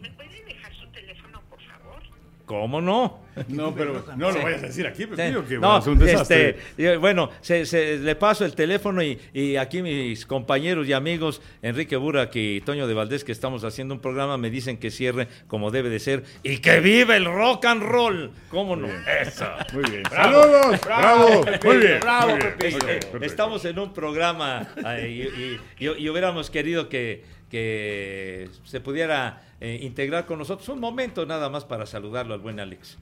¿me 0.00 0.10
puede 0.10 0.44
dejar 0.44 0.74
su 0.74 0.86
teléfono, 0.88 1.40
por 1.48 1.60
favor? 1.62 2.02
¿Cómo 2.48 2.80
no? 2.80 3.20
No, 3.48 3.72
pero 3.74 4.04
no 4.16 4.32
Sí. 4.32 4.38
lo 4.38 4.42
vayas 4.44 4.64
a 4.64 4.66
decir 4.66 4.86
aquí, 4.86 5.02
Sí. 5.02 5.08
Pepillo, 5.14 5.46
que 5.46 5.54
No, 5.56 5.68
va 5.68 5.76
a 5.76 5.82
ser 5.82 5.92
un 5.92 5.98
desastre. 6.00 6.48
este, 6.76 6.92
eh, 6.92 6.96
bueno, 6.96 7.30
se- 7.40 7.66
se- 7.66 7.98
le 7.98 8.16
paso 8.16 8.44
el 8.44 8.54
teléfono 8.56 9.00
y, 9.02 9.16
y 9.32 9.56
aquí 9.56 9.80
mis 9.82 10.24
compañeros 10.26 10.88
y 10.88 10.92
amigos, 10.94 11.40
Enrique 11.62 11.96
Burak 11.96 12.34
y 12.34 12.60
Toño 12.62 12.86
de 12.88 12.94
Valdés, 12.94 13.22
que 13.22 13.30
estamos 13.32 13.62
haciendo 13.64 13.94
un 13.94 14.00
programa, 14.00 14.38
me 14.38 14.50
dicen 14.50 14.78
que 14.78 14.90
cierre 14.90 15.28
como 15.46 15.70
debe 15.70 15.90
de 15.90 16.00
ser 16.00 16.24
y 16.42 16.58
que 16.58 16.80
vive 16.80 17.16
el 17.16 17.26
rock 17.26 17.66
and 17.66 17.82
roll. 17.82 18.30
¿Cómo 18.50 18.74
no? 18.74 18.88
Eso. 19.20 19.44
Muy 19.74 19.88
bien. 19.90 20.02
¡Saludos! 20.10 20.80
¡Bravo! 20.84 21.44
Muy 21.64 21.76
bien. 21.76 22.00
bravo, 22.00 22.30
muy 22.30 22.38
bien. 22.40 22.54
Pepillo. 22.58 22.76
Ok, 22.78 22.84
perfecto. 22.86 23.18
Estamos 23.24 23.64
en 23.66 23.78
un 23.78 23.92
programa 23.92 24.66
eh, 24.96 25.60
y, 25.78 25.84
y- 25.84 25.86
y- 25.86 26.02
y 26.02 26.08
hubiéramos 26.08 26.50
querido 26.50 26.88
que, 26.88 27.24
que 27.50 28.48
se 28.64 28.80
pudiera 28.80 29.42
eh, 29.60 29.80
integrar 29.82 30.26
con 30.26 30.38
nosotros 30.38 30.68
un 30.68 30.80
momento 30.80 31.26
nada 31.26 31.48
más 31.50 31.64
para 31.64 31.86
saludarlo 31.86 32.34
al 32.34 32.40
buen 32.40 32.60
Alex. 32.60 32.98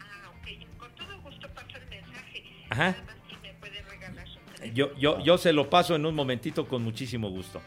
Ah, 0.00 0.30
ok. 0.30 0.78
Con 0.78 0.90
todo 0.92 1.20
gusto 1.20 1.48
paso 1.50 1.76
el 1.76 1.88
mensaje. 1.88 2.44
Ajá. 2.70 2.90
Nada 2.90 3.02
más 3.04 3.16
si 3.28 3.36
me 3.42 3.54
puede 3.54 3.82
regalar 3.82 4.26
su 4.26 4.38
teléfono. 4.40 4.72
Yo, 4.74 4.94
yo, 4.96 5.20
yo 5.24 5.38
se 5.38 5.52
lo 5.52 5.70
paso 5.70 5.94
en 5.94 6.04
un 6.04 6.14
momentito 6.14 6.66
con 6.66 6.82
muchísimo 6.82 7.30
gusto. 7.30 7.62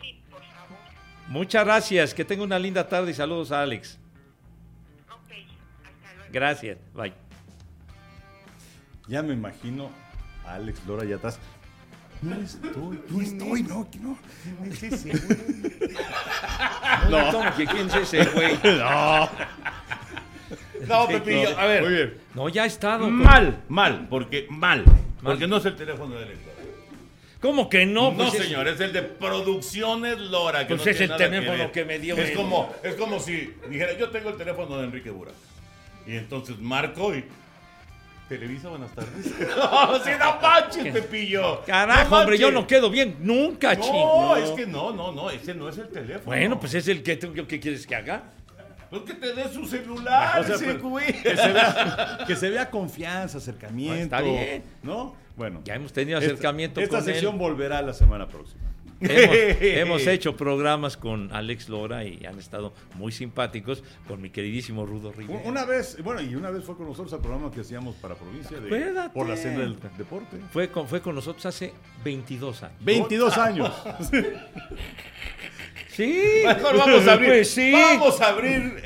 Sí, 0.00 0.20
por 0.30 0.40
favor. 0.40 0.78
Muchas 1.28 1.64
gracias, 1.64 2.14
que 2.14 2.24
tenga 2.24 2.42
una 2.42 2.58
linda 2.58 2.88
tarde 2.88 3.10
y 3.10 3.14
saludos 3.14 3.52
a 3.52 3.62
Alex. 3.62 3.98
Ok, 5.08 5.32
hasta 5.84 6.14
luego. 6.14 6.30
Gracias, 6.32 6.78
bye. 6.94 7.12
Ya 9.08 9.22
me 9.22 9.32
imagino 9.32 9.90
a 10.44 10.54
Alex 10.54 10.86
Lora 10.86 11.04
allá 11.04 11.16
atrás. 11.16 11.40
No 12.20 12.34
estoy, 12.36 13.00
no 13.08 13.20
estoy, 13.22 13.62
no, 13.62 13.88
no. 14.02 14.18
No, 17.10 17.32
¿cómo 17.32 17.54
que 17.56 17.66
quién 17.66 17.86
es 17.88 17.94
ese 17.94 18.24
güey? 18.26 18.58
No. 18.78 19.28
No, 20.86 21.08
Pepillo, 21.08 21.58
a 21.58 21.66
ver. 21.66 21.82
Muy 21.82 21.92
bien. 21.92 22.14
No, 22.34 22.48
ya 22.48 22.62
ha 22.62 22.66
estado. 22.66 23.08
Mal, 23.10 23.62
mal, 23.68 24.06
porque 24.08 24.46
mal. 24.48 24.84
Porque 25.22 25.46
no 25.46 25.56
es 25.56 25.64
el 25.66 25.76
teléfono 25.76 26.14
del 26.14 26.28
Lora. 26.28 26.38
¿Cómo 27.40 27.68
que 27.68 27.84
no? 27.84 28.10
No, 28.12 28.16
Pues 28.16 28.34
es- 28.34 28.44
señor, 28.44 28.68
es 28.68 28.80
el 28.80 28.92
de 28.92 29.02
Producciones 29.02 30.18
Lora. 30.18 30.66
Que 30.66 30.76
Pues 30.76 30.84
no 30.86 30.90
es 30.90 30.96
tiene 30.96 31.12
el 31.12 31.18
que 31.18 31.24
teléfono 31.28 31.72
que 31.72 31.84
me 31.84 31.98
dio 31.98 32.16
Es 32.16 32.30
como, 32.36 32.72
es 32.82 32.94
como 32.94 33.18
si 33.20 33.52
dijera, 33.68 33.96
yo 33.98 34.08
tengo 34.10 34.30
el 34.30 34.36
teléfono 34.36 34.78
de 34.78 34.84
Enrique 34.84 35.10
Burak. 35.10 35.34
Y 36.06 36.16
entonces 36.16 36.58
marco 36.58 37.14
y. 37.14 37.24
Televisa, 38.28 38.68
buenas 38.68 38.90
tardes. 38.92 39.26
no, 39.56 40.04
sí, 40.04 40.10
no 40.18 40.40
manches, 40.40 40.92
Pepillo. 40.92 41.62
Carajo, 41.64 42.10
No 42.10 42.20
hombre, 42.20 42.38
yo 42.38 42.50
no 42.50 42.66
quedo 42.66 42.90
bien 42.90 43.16
nunca, 43.20 43.74
No, 43.74 43.82
chico. 43.82 44.36
es 44.36 44.50
que 44.50 44.66
no, 44.66 44.92
no, 44.92 45.12
no, 45.12 45.30
ese 45.30 45.54
no 45.54 45.68
es 45.68 45.78
el 45.78 45.88
teléfono. 45.88 46.26
Bueno, 46.26 46.60
pues 46.60 46.74
es 46.74 46.88
el 46.88 47.02
que 47.02 47.16
tú, 47.16 47.32
¿qué 47.46 47.58
quieres 47.58 47.86
que 47.86 47.94
haga? 47.96 48.22
Pues 48.90 49.02
que 49.02 49.14
te 49.14 49.34
dé 49.34 49.48
su 49.52 49.66
celular, 49.66 50.40
O 50.40 50.44
sea, 50.44 50.54
ese 50.56 50.64
pero- 50.66 50.88
güey. 50.88 51.12
Que 51.22 51.36
se 51.36 51.52
vea, 51.52 52.18
que 52.26 52.36
se 52.36 52.50
vea 52.50 52.70
confianza, 52.70 53.38
acercamiento. 53.38 54.02
Está 54.02 54.20
bien. 54.22 54.62
¿No? 54.82 55.14
Bueno. 55.36 55.60
Ya 55.64 55.74
hemos 55.74 55.92
tenido 55.92 56.18
Esta- 56.18 56.32
acercamiento 56.32 56.80
Esta, 56.80 56.96
con 56.96 57.04
sección 57.04 57.34
él. 57.34 57.38
volverá 57.38 57.82
la 57.82 57.92
semana 57.92 58.26
próxima. 58.28 58.62
Hemos, 59.00 59.36
hemos 59.60 60.06
hecho 60.06 60.36
programas 60.36 60.96
con 60.96 61.32
Alex 61.32 61.68
Lora 61.68 62.04
y 62.04 62.24
han 62.26 62.38
estado 62.38 62.72
muy 62.94 63.12
simpáticos 63.12 63.82
con 64.06 64.20
mi 64.20 64.30
queridísimo 64.30 64.86
Rudo 64.86 65.12
Rivera. 65.12 65.40
Una 65.44 65.64
vez, 65.64 66.02
bueno, 66.02 66.20
y 66.20 66.34
una 66.34 66.50
vez 66.50 66.64
fue 66.64 66.76
con 66.76 66.86
nosotros 66.86 67.12
al 67.12 67.20
programa 67.20 67.50
que 67.50 67.60
hacíamos 67.60 67.94
para 67.96 68.14
provincia 68.14 68.58
de 68.60 69.08
por 69.14 69.28
la 69.28 69.36
senda 69.36 69.60
del 69.60 69.76
deporte. 69.96 70.38
Fue 70.52 70.68
con, 70.70 70.88
fue 70.88 71.00
con 71.00 71.14
nosotros 71.14 71.46
hace 71.46 71.72
22 72.04 72.62
años. 72.62 72.76
22 72.80 73.38
años. 73.38 73.72
Sí, 75.98 76.42
Mejor 76.46 76.76
vamos 76.78 77.08
a 77.08 77.12
abrir. 77.14 77.28
Pues 77.28 77.50
sí. 77.50 77.72
Vamos 77.72 78.20
a 78.20 78.28
abrir. 78.28 78.80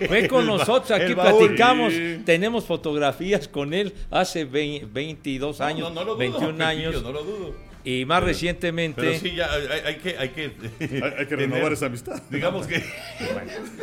Fue 0.08 0.26
con 0.26 0.46
nosotros, 0.46 0.90
aquí 0.90 1.14
platicamos, 1.14 1.92
tenemos 2.24 2.64
fotografías 2.64 3.46
con 3.46 3.74
él 3.74 3.92
hace 4.10 4.46
vein- 4.46 4.88
22 4.90 5.58
No, 5.60 5.66
años, 5.66 5.92
no, 5.92 5.94
no 5.96 6.00
lo 6.00 6.06
dudo, 6.12 6.16
21 6.16 6.46
Pepillo, 6.46 6.64
años 6.66 7.02
No 7.02 7.12
lo 7.12 7.24
dudo. 7.24 7.54
Y 7.86 8.04
más 8.04 8.20
recientemente, 8.20 9.00
Pero 9.00 9.16
sí, 9.16 9.36
ya 9.36 9.48
hay, 9.52 9.80
hay 9.84 9.94
que. 9.98 10.18
Hay 10.18 10.30
que, 10.30 10.52
Hay, 10.80 11.14
hay 11.18 11.26
que 11.26 11.36
renovar 11.36 11.72
esa 11.72 11.86
amistad. 11.86 12.20
Digamos 12.28 12.66
que. 12.66 12.82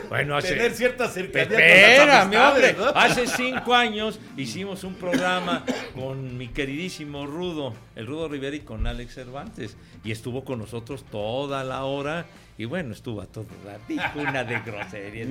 bueno, 0.10 0.36
hace, 0.36 0.49
tener 0.49 0.74
cierta 0.74 1.08
cercanía. 1.08 1.58
las 2.06 2.26
Espérame, 2.26 2.36
hombre. 2.36 2.76
Hace 2.95 3.28
cinco 3.28 3.74
años 3.74 4.20
hicimos 4.36 4.84
un 4.84 4.95
programa 4.95 5.64
con 5.95 6.38
mi 6.38 6.49
queridísimo 6.49 7.26
Rudo, 7.26 7.74
el 7.95 8.06
Rudo 8.06 8.28
Rivera 8.28 8.58
y 8.58 8.60
con 8.60 8.86
Alex 8.88 9.14
Cervantes. 9.14 9.78
Y 10.04 10.12
estuvo 10.12 10.43
con 10.43 10.60
nosotros 10.60 11.06
toda 11.10 11.64
la 11.64 11.86
hora. 11.86 12.26
Y 12.58 12.66
bueno, 12.66 12.91
estuvo 12.91 13.22
a 13.22 13.26
todo. 13.26 13.45
Dijo 13.88 14.20
una 14.20 14.43
de 14.43 14.60
groserías. 14.60 15.30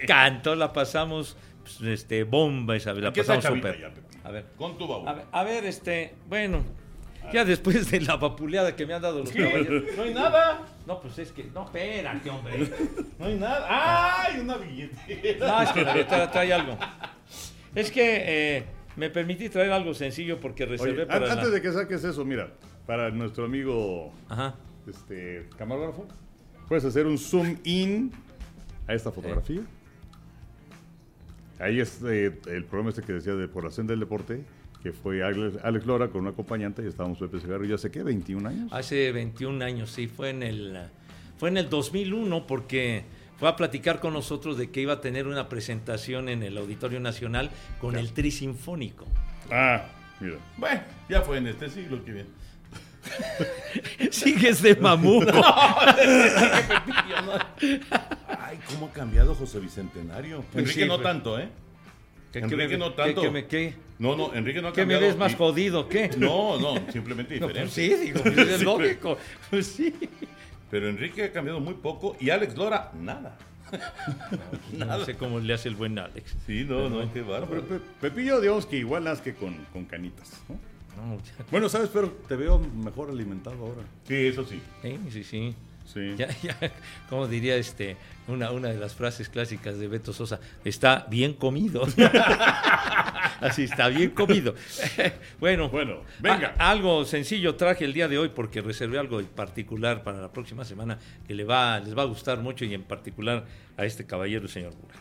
Cantó, 0.06 0.54
la 0.54 0.72
pasamos 0.72 1.36
pues, 1.62 1.82
este, 1.82 2.24
bomba 2.24 2.74
esa 2.74 2.94
vez. 2.94 3.04
La 3.04 3.12
pasamos 3.12 3.44
súper. 3.44 3.92
A 4.24 4.30
ver. 4.30 4.46
Con 4.56 4.78
tu 4.78 4.88
baúl. 4.88 5.06
A 5.06 5.12
ver, 5.12 5.24
a 5.30 5.44
ver, 5.44 5.66
este, 5.66 6.14
bueno, 6.26 6.64
ya 7.32 7.44
después 7.44 7.90
de 7.90 8.00
la 8.00 8.16
vapuleada 8.16 8.74
que 8.76 8.86
me 8.86 8.94
han 8.94 9.02
dado 9.02 9.20
los 9.20 9.30
caballeros. 9.32 9.84
No 9.96 10.02
hay 10.02 10.14
nada. 10.14 10.66
No, 10.86 11.00
pues 11.00 11.18
es 11.18 11.32
que, 11.32 11.44
no, 11.44 11.64
espérate, 11.64 12.30
hombre. 12.30 12.70
No 13.18 13.26
hay 13.26 13.34
nada. 13.38 13.66
¡Ay! 14.24 14.40
Una 14.40 14.56
billetera. 14.56 15.46
No, 15.48 15.62
es 15.62 15.70
que 15.72 15.82
la 15.82 15.92
billetera 15.92 16.30
trae 16.30 16.52
algo. 16.52 16.78
Es 17.74 17.90
que 17.90 18.56
eh, 18.56 18.64
me 18.96 19.10
permití 19.10 19.48
traer 19.48 19.70
algo 19.72 19.92
sencillo 19.94 20.40
porque 20.40 20.66
reservé 20.66 20.92
Oye, 21.02 21.06
para 21.06 21.18
an- 21.18 21.26
la- 21.26 21.32
antes 21.34 21.52
de 21.52 21.60
que 21.62 21.72
saques 21.72 22.02
eso, 22.04 22.24
mira, 22.24 22.50
para 22.86 23.10
nuestro 23.10 23.44
amigo 23.44 24.12
Ajá. 24.28 24.54
este, 24.88 25.48
camarógrafo, 25.58 26.06
puedes 26.66 26.84
hacer 26.84 27.06
un 27.06 27.18
zoom 27.18 27.56
in 27.64 28.10
a 28.86 28.94
esta 28.94 29.12
fotografía. 29.12 29.60
Ahí 31.60 31.80
es 31.80 32.00
eh, 32.08 32.38
el 32.46 32.64
programa 32.64 32.90
este 32.90 33.02
que 33.02 33.12
decía 33.12 33.34
de 33.34 33.48
Por 33.48 33.64
la 33.64 33.70
Senda 33.70 33.90
del 33.92 34.00
Deporte, 34.00 34.42
que 34.82 34.92
fue 34.92 35.22
Alex, 35.22 35.56
Alex 35.62 35.86
Lora 35.86 36.08
con 36.08 36.22
una 36.22 36.30
acompañante 36.30 36.82
y 36.82 36.86
estábamos 36.86 37.18
Pepe 37.18 37.40
Segarra 37.40 37.66
ya 37.66 37.78
sé 37.78 37.90
qué, 37.90 38.02
21 38.02 38.48
años. 38.48 38.72
Hace 38.72 39.12
21 39.12 39.64
años, 39.64 39.90
sí, 39.90 40.06
fue 40.06 40.30
en 40.30 40.42
el 40.42 40.78
fue 41.38 41.48
en 41.50 41.56
el 41.56 41.68
2001 41.68 42.46
porque 42.46 43.04
fue 43.38 43.48
a 43.48 43.56
platicar 43.56 44.00
con 44.00 44.12
nosotros 44.12 44.58
de 44.58 44.70
que 44.70 44.80
iba 44.80 44.94
a 44.94 45.00
tener 45.00 45.26
una 45.28 45.48
presentación 45.48 46.28
en 46.28 46.42
el 46.42 46.58
Auditorio 46.58 46.98
Nacional 46.98 47.50
con 47.80 47.96
el 47.96 48.12
Tri 48.12 48.30
Sinfónico. 48.32 49.06
Ah, 49.50 49.84
mira. 50.20 50.38
Bueno, 50.56 50.82
ya 51.08 51.22
fue 51.22 51.38
en 51.38 51.46
este 51.46 51.70
siglo, 51.70 52.04
qué 52.04 52.12
bien. 52.12 52.26
Sigues 54.10 54.60
de 54.60 54.74
mamuco. 54.76 55.30
Ay, 58.26 58.58
cómo 58.66 58.86
ha 58.86 58.92
cambiado 58.92 59.34
José 59.34 59.60
Bicentenario. 59.60 60.44
Pues 60.52 60.64
Enrique 60.64 60.82
sí, 60.82 60.88
no 60.88 60.96
pues. 60.96 61.04
tanto, 61.04 61.38
¿eh? 61.38 61.48
¿Qué- 62.32 62.40
Enrique 62.40 62.68
qué 62.68 62.68
me- 62.68 62.78
no 62.78 62.90
qué- 62.90 62.96
tanto. 63.02 63.20
qué 63.22 63.30
me- 63.30 63.46
qué? 63.46 63.74
No, 63.98 64.16
no, 64.16 64.34
Enrique 64.34 64.60
no 64.62 64.68
ha 64.68 64.72
¿Qué 64.72 64.82
me 64.84 64.94
cambiado. 64.94 65.06
ves 65.06 65.16
más 65.16 65.34
jodido? 65.34 65.88
¿Qué? 65.88 66.10
No, 66.18 66.58
no, 66.60 66.74
simplemente 66.92 67.38
No, 67.40 67.48
diferente. 67.48 67.60
pues 67.60 67.72
sí, 67.72 68.04
digo, 68.06 68.20
pues 68.22 68.38
es 68.38 68.62
lógico. 68.62 69.16
Pues 69.50 69.66
sí. 69.66 69.94
Pero 70.70 70.88
Enrique 70.88 71.24
ha 71.24 71.32
cambiado 71.32 71.60
muy 71.60 71.74
poco 71.74 72.16
y 72.20 72.30
Alex 72.30 72.56
Lora, 72.56 72.92
nada. 73.00 73.36
No 74.72 75.04
sé 75.04 75.14
cómo 75.14 75.40
le 75.40 75.52
hace 75.54 75.68
el 75.68 75.74
buen 75.74 75.98
Alex. 75.98 76.34
Sí, 76.46 76.64
no, 76.68 76.88
no, 76.88 77.12
qué 77.12 77.20
No, 77.20 77.28
bárbaro. 77.28 77.62
pero 77.66 77.80
Pe- 77.80 77.84
Pepillo, 78.10 78.40
digamos 78.40 78.66
que 78.66 78.76
igual 78.76 79.04
las 79.04 79.20
que 79.20 79.34
con, 79.34 79.54
con 79.72 79.84
canitas. 79.84 80.30
¿no? 80.48 80.54
No, 81.02 81.16
ya- 81.18 81.44
Bueno, 81.50 81.68
sabes, 81.68 81.90
pero 81.92 82.10
te 82.10 82.36
veo 82.36 82.58
mejor 82.58 83.10
alimentado 83.10 83.56
ahora. 83.58 83.82
Sí, 84.06 84.14
eso 84.14 84.44
sí. 84.44 84.60
Sí, 84.82 84.98
sí, 85.10 85.24
sí. 85.24 85.54
Sí. 85.92 86.14
Ya, 86.18 86.28
ya, 86.42 86.56
como 87.08 87.26
diría 87.26 87.56
este, 87.56 87.96
una, 88.26 88.50
una 88.52 88.68
de 88.68 88.76
las 88.78 88.94
frases 88.94 89.28
clásicas 89.30 89.78
de 89.78 89.88
Beto 89.88 90.12
Sosa, 90.12 90.38
está 90.64 91.06
bien 91.08 91.32
comido. 91.32 91.86
Así 93.40 93.62
está 93.64 93.88
bien 93.88 94.10
comido. 94.10 94.54
bueno, 95.40 95.68
Bueno, 95.68 96.02
venga. 96.18 96.54
a- 96.58 96.70
algo 96.70 97.04
sencillo 97.04 97.54
traje 97.54 97.84
el 97.84 97.92
día 97.92 98.08
de 98.08 98.18
hoy 98.18 98.30
porque 98.30 98.60
reservé 98.60 98.98
algo 98.98 99.20
en 99.20 99.26
particular 99.26 100.02
para 100.02 100.20
la 100.20 100.32
próxima 100.32 100.64
semana 100.64 100.98
que 101.26 101.34
le 101.34 101.44
va, 101.44 101.78
les 101.80 101.96
va 101.96 102.02
a 102.02 102.06
gustar 102.06 102.38
mucho 102.38 102.64
y 102.64 102.74
en 102.74 102.82
particular 102.82 103.46
a 103.76 103.84
este 103.84 104.04
caballero, 104.06 104.42
el 104.42 104.48
señor 104.50 104.74
Burak. 104.74 104.98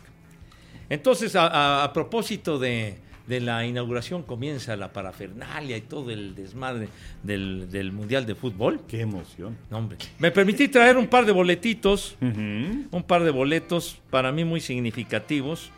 Entonces, 0.90 1.36
a, 1.36 1.48
a- 1.48 1.84
a 1.84 1.94
propósito 1.94 2.60
de, 2.60 2.98
de 3.28 3.42
la 3.42 3.66
inauguración, 3.66 4.24
comienza 4.24 4.76
la 4.78 4.94
parafernalia 4.94 5.76
y 5.78 5.82
todo 5.82 6.12
el 6.12 6.34
desmadre 6.34 6.88
del, 7.24 7.70
del 7.70 7.92
Mundial 7.92 8.26
de 8.26 8.36
Fútbol. 8.36 8.80
Qué 8.88 9.02
emoción. 9.02 9.58
No, 9.70 9.78
hombre. 9.80 9.98
Me 10.18 10.32
permití 10.32 10.68
traer 10.70 10.96
un 10.98 11.08
par 11.08 11.26
de 11.26 11.34
boletitos, 11.34 12.16
un 12.22 13.04
par 13.06 13.24
de 13.24 13.32
boletos 13.32 14.00
para 14.10 14.32
mí 14.32 14.46
muy 14.46 14.62
significativos. 14.62 15.72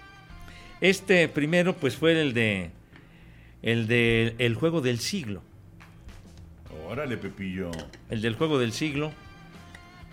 Este 0.79 1.27
primero, 1.27 1.75
pues 1.75 1.95
fue 1.97 2.19
el 2.21 2.33
de 2.33 2.69
el 3.61 3.87
de 3.87 4.35
el 4.37 4.55
juego 4.55 4.79
del 4.79 4.99
siglo, 4.99 5.41
Órale, 6.87 7.17
Pepillo. 7.17 7.71
el 8.09 8.21
del 8.21 8.35
juego 8.35 8.57
del 8.59 8.71
siglo. 8.71 9.11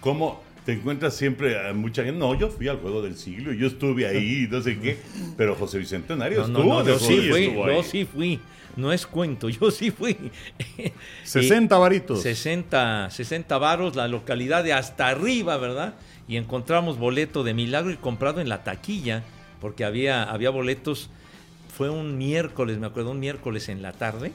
¿Cómo 0.00 0.42
te 0.66 0.72
encuentras 0.72 1.14
siempre 1.14 1.68
a 1.68 1.72
mucha 1.72 2.02
gente? 2.02 2.18
No, 2.18 2.34
yo 2.34 2.50
fui 2.50 2.66
al 2.66 2.78
juego 2.78 3.00
del 3.00 3.16
siglo, 3.16 3.52
yo 3.52 3.68
estuve 3.68 4.04
ahí, 4.04 4.48
no 4.50 4.60
sé 4.60 4.76
qué. 4.80 4.98
Pero 5.36 5.54
José 5.54 5.78
Bicentenario 5.78 6.40
No, 6.40 6.48
no, 6.48 6.58
estuvo. 6.58 6.74
no, 6.74 6.84
de 6.84 6.92
yo 6.92 6.98
sí 6.98 7.28
fui, 7.30 7.54
yo 7.54 7.82
sí 7.84 8.04
fui. 8.04 8.40
No 8.74 8.92
es 8.92 9.06
cuento, 9.06 9.48
yo 9.48 9.70
sí 9.70 9.92
fui. 9.92 10.16
60 11.22 11.78
varitos. 11.78 12.20
60, 12.20 13.10
60 13.10 13.58
varos, 13.58 13.94
la 13.94 14.08
localidad 14.08 14.64
de 14.64 14.72
hasta 14.72 15.06
arriba, 15.06 15.56
¿verdad? 15.56 15.94
Y 16.26 16.36
encontramos 16.36 16.98
boleto 16.98 17.44
de 17.44 17.54
milagro 17.54 17.92
y 17.92 17.96
comprado 17.96 18.40
en 18.40 18.48
la 18.48 18.64
taquilla, 18.64 19.22
porque 19.60 19.84
había, 19.84 20.24
había 20.24 20.50
boletos, 20.50 21.10
fue 21.74 21.90
un 21.90 22.18
miércoles, 22.18 22.78
me 22.78 22.88
acuerdo, 22.88 23.12
un 23.12 23.20
miércoles 23.20 23.68
en 23.68 23.82
la 23.82 23.92
tarde, 23.92 24.32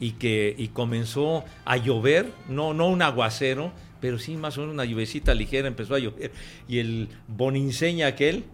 y 0.00 0.12
que 0.12 0.54
y 0.56 0.68
comenzó 0.68 1.44
a 1.66 1.76
llover, 1.76 2.30
no, 2.48 2.72
no 2.72 2.88
un 2.88 3.02
aguacero, 3.02 3.72
pero 4.00 4.18
sí 4.18 4.36
más 4.36 4.56
o 4.58 4.62
menos 4.62 4.74
una 4.74 4.84
lluvecita 4.84 5.34
ligera 5.34 5.68
empezó 5.68 5.94
a 5.94 5.98
llover. 5.98 6.32
Y 6.68 6.78
el 6.78 7.08
Boninseña 7.28 8.06
aquel, 8.08 8.44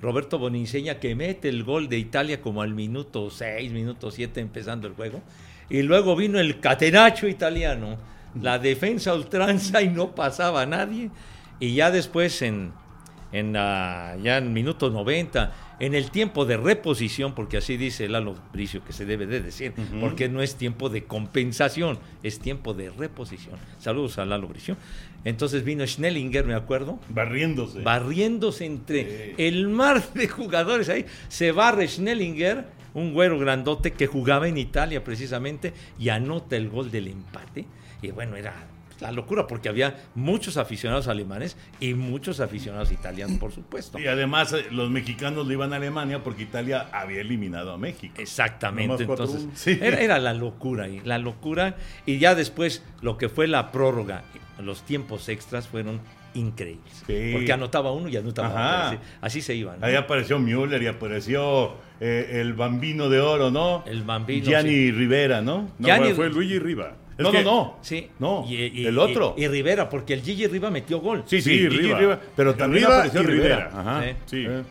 Roberto 0.00 0.38
Boninseña, 0.38 0.98
que 0.98 1.14
mete 1.14 1.48
el 1.48 1.62
gol 1.64 1.88
de 1.88 1.98
Italia 1.98 2.40
como 2.40 2.62
al 2.62 2.74
minuto 2.74 3.30
6, 3.30 3.72
minuto 3.72 4.10
7 4.10 4.40
empezando 4.40 4.86
el 4.88 4.94
juego. 4.94 5.22
Y 5.70 5.82
luego 5.82 6.16
vino 6.16 6.38
el 6.40 6.60
catenacho 6.60 7.28
italiano, 7.28 7.96
la 8.40 8.58
defensa 8.58 9.14
ultranza 9.14 9.80
y 9.82 9.88
no 9.88 10.14
pasaba 10.14 10.62
a 10.62 10.66
nadie. 10.66 11.10
Y 11.60 11.74
ya 11.74 11.90
después 11.90 12.42
en, 12.42 12.72
en 13.30 13.52
la- 13.52 14.16
ya 14.22 14.38
en 14.38 14.52
minuto 14.52 14.90
90, 14.90 15.52
en 15.82 15.94
el 15.96 16.12
tiempo 16.12 16.44
de 16.44 16.56
reposición, 16.56 17.34
porque 17.34 17.56
así 17.56 17.76
dice 17.76 18.08
Lalo 18.08 18.36
Bricio 18.52 18.84
que 18.84 18.92
se 18.92 19.04
debe 19.04 19.26
de 19.26 19.42
decir, 19.42 19.74
porque 20.00 20.28
no 20.28 20.40
es 20.40 20.54
tiempo 20.54 20.88
de 20.88 21.04
compensación, 21.04 21.98
es 22.22 22.38
tiempo 22.38 22.72
de 22.72 22.90
reposición. 22.90 23.56
Saludos 23.80 24.16
a 24.18 24.24
Lalo 24.24 24.46
Bricio. 24.46 24.76
Entonces 25.24 25.64
vino 25.64 25.84
Schnellinger, 25.84 26.44
me 26.46 26.54
acuerdo, 26.54 27.00
Barriéndose. 27.08 27.80
barriéndose 27.82 28.64
entre 28.64 29.02
Sí. 29.02 29.34
el 29.38 29.68
mar 29.68 30.00
de 30.14 30.28
jugadores 30.28 30.88
ahí. 30.88 31.04
Se 31.28 31.50
barre 31.50 31.88
Schnellinger, 31.88 32.64
un 32.94 33.12
güero 33.12 33.38
grandote 33.40 33.92
que 33.92 34.06
jugaba 34.06 34.46
en 34.46 34.58
Italia 34.58 35.02
precisamente, 35.02 35.72
y 35.98 36.10
anota 36.10 36.56
el 36.56 36.68
gol 36.68 36.92
del 36.92 37.08
empate. 37.08 37.64
Y 38.02 38.12
bueno, 38.12 38.36
era 38.36 38.54
la 39.02 39.12
locura 39.12 39.46
porque 39.46 39.68
había 39.68 39.96
muchos 40.14 40.56
aficionados 40.56 41.08
alemanes 41.08 41.56
y 41.80 41.94
muchos 41.94 42.40
aficionados 42.40 42.90
italianos, 42.92 43.38
por 43.38 43.52
supuesto. 43.52 43.98
Y 43.98 44.06
además 44.06 44.52
eh, 44.52 44.66
los 44.70 44.90
mexicanos 44.90 45.46
le 45.46 45.54
iban 45.54 45.72
a 45.72 45.76
Alemania 45.76 46.22
porque 46.22 46.44
Italia 46.44 46.88
había 46.92 47.20
eliminado 47.20 47.72
a 47.72 47.78
México. 47.78 48.14
Exactamente, 48.18 49.04
Nomás 49.04 49.20
entonces. 49.20 49.46
Sí. 49.54 49.78
era, 49.82 50.00
era 50.00 50.18
la 50.18 50.32
locura 50.32 50.84
ahí, 50.84 51.00
la 51.04 51.18
locura 51.18 51.76
y 52.06 52.18
ya 52.18 52.34
después 52.34 52.82
lo 53.02 53.18
que 53.18 53.28
fue 53.28 53.46
la 53.48 53.72
prórroga, 53.72 54.22
los 54.58 54.82
tiempos 54.84 55.28
extras 55.28 55.66
fueron 55.68 56.00
increíbles, 56.34 57.02
Sí. 57.06 57.30
porque 57.32 57.52
anotaba 57.52 57.92
uno 57.92 58.08
y 58.08 58.16
anotaba 58.16 58.48
Ajá. 58.48 58.86
otro, 58.86 58.98
así, 59.00 59.08
así 59.20 59.42
se 59.42 59.54
iban. 59.54 59.80
¿no? 59.80 59.86
Ahí 59.86 59.96
apareció 59.96 60.38
Müller 60.38 60.82
y 60.82 60.86
apareció 60.86 61.74
eh, 62.00 62.40
el 62.40 62.54
bambino 62.54 63.08
de 63.10 63.20
oro, 63.20 63.50
¿no? 63.50 63.84
El 63.86 64.02
Bambino, 64.02 64.46
Gianni 64.46 64.90
Rivera, 64.90 65.42
¿no? 65.42 65.70
No, 65.78 66.14
fue 66.14 66.30
Luigi 66.30 66.58
Riva. 66.58 66.94
Es 67.18 67.24
no, 67.24 67.30
que- 67.30 67.42
no, 67.44 67.50
no. 67.52 67.76
Sí. 67.82 68.08
No, 68.18 68.44
Y- 68.48 68.54
y- 68.82 68.86
el 68.86 68.98
otro. 68.98 69.34
Y, 69.36 69.46
Rivera, 69.48 69.88
porque 69.88 70.14
el 70.14 70.22
Gigi 70.22 70.46
Riva 70.46 70.70
metió 70.70 70.98
gol. 71.00 71.22
sí, 71.26 71.40
sí, 71.42 71.50
Sí, 71.50 71.58
Gigi 71.58 71.68
Riva. 71.68 71.98
Riva, 71.98 72.20
Pero 72.36 72.54
también 72.54 72.84
Riva 72.84 72.94
apareció 72.96 73.22
y 73.22 73.24
Rivera. 73.26 73.56
Rivera. 73.68 73.80
Ajá. 73.80 74.02
Sí. 74.04 74.12
Sí. 74.26 74.44
Eh. 74.48 74.62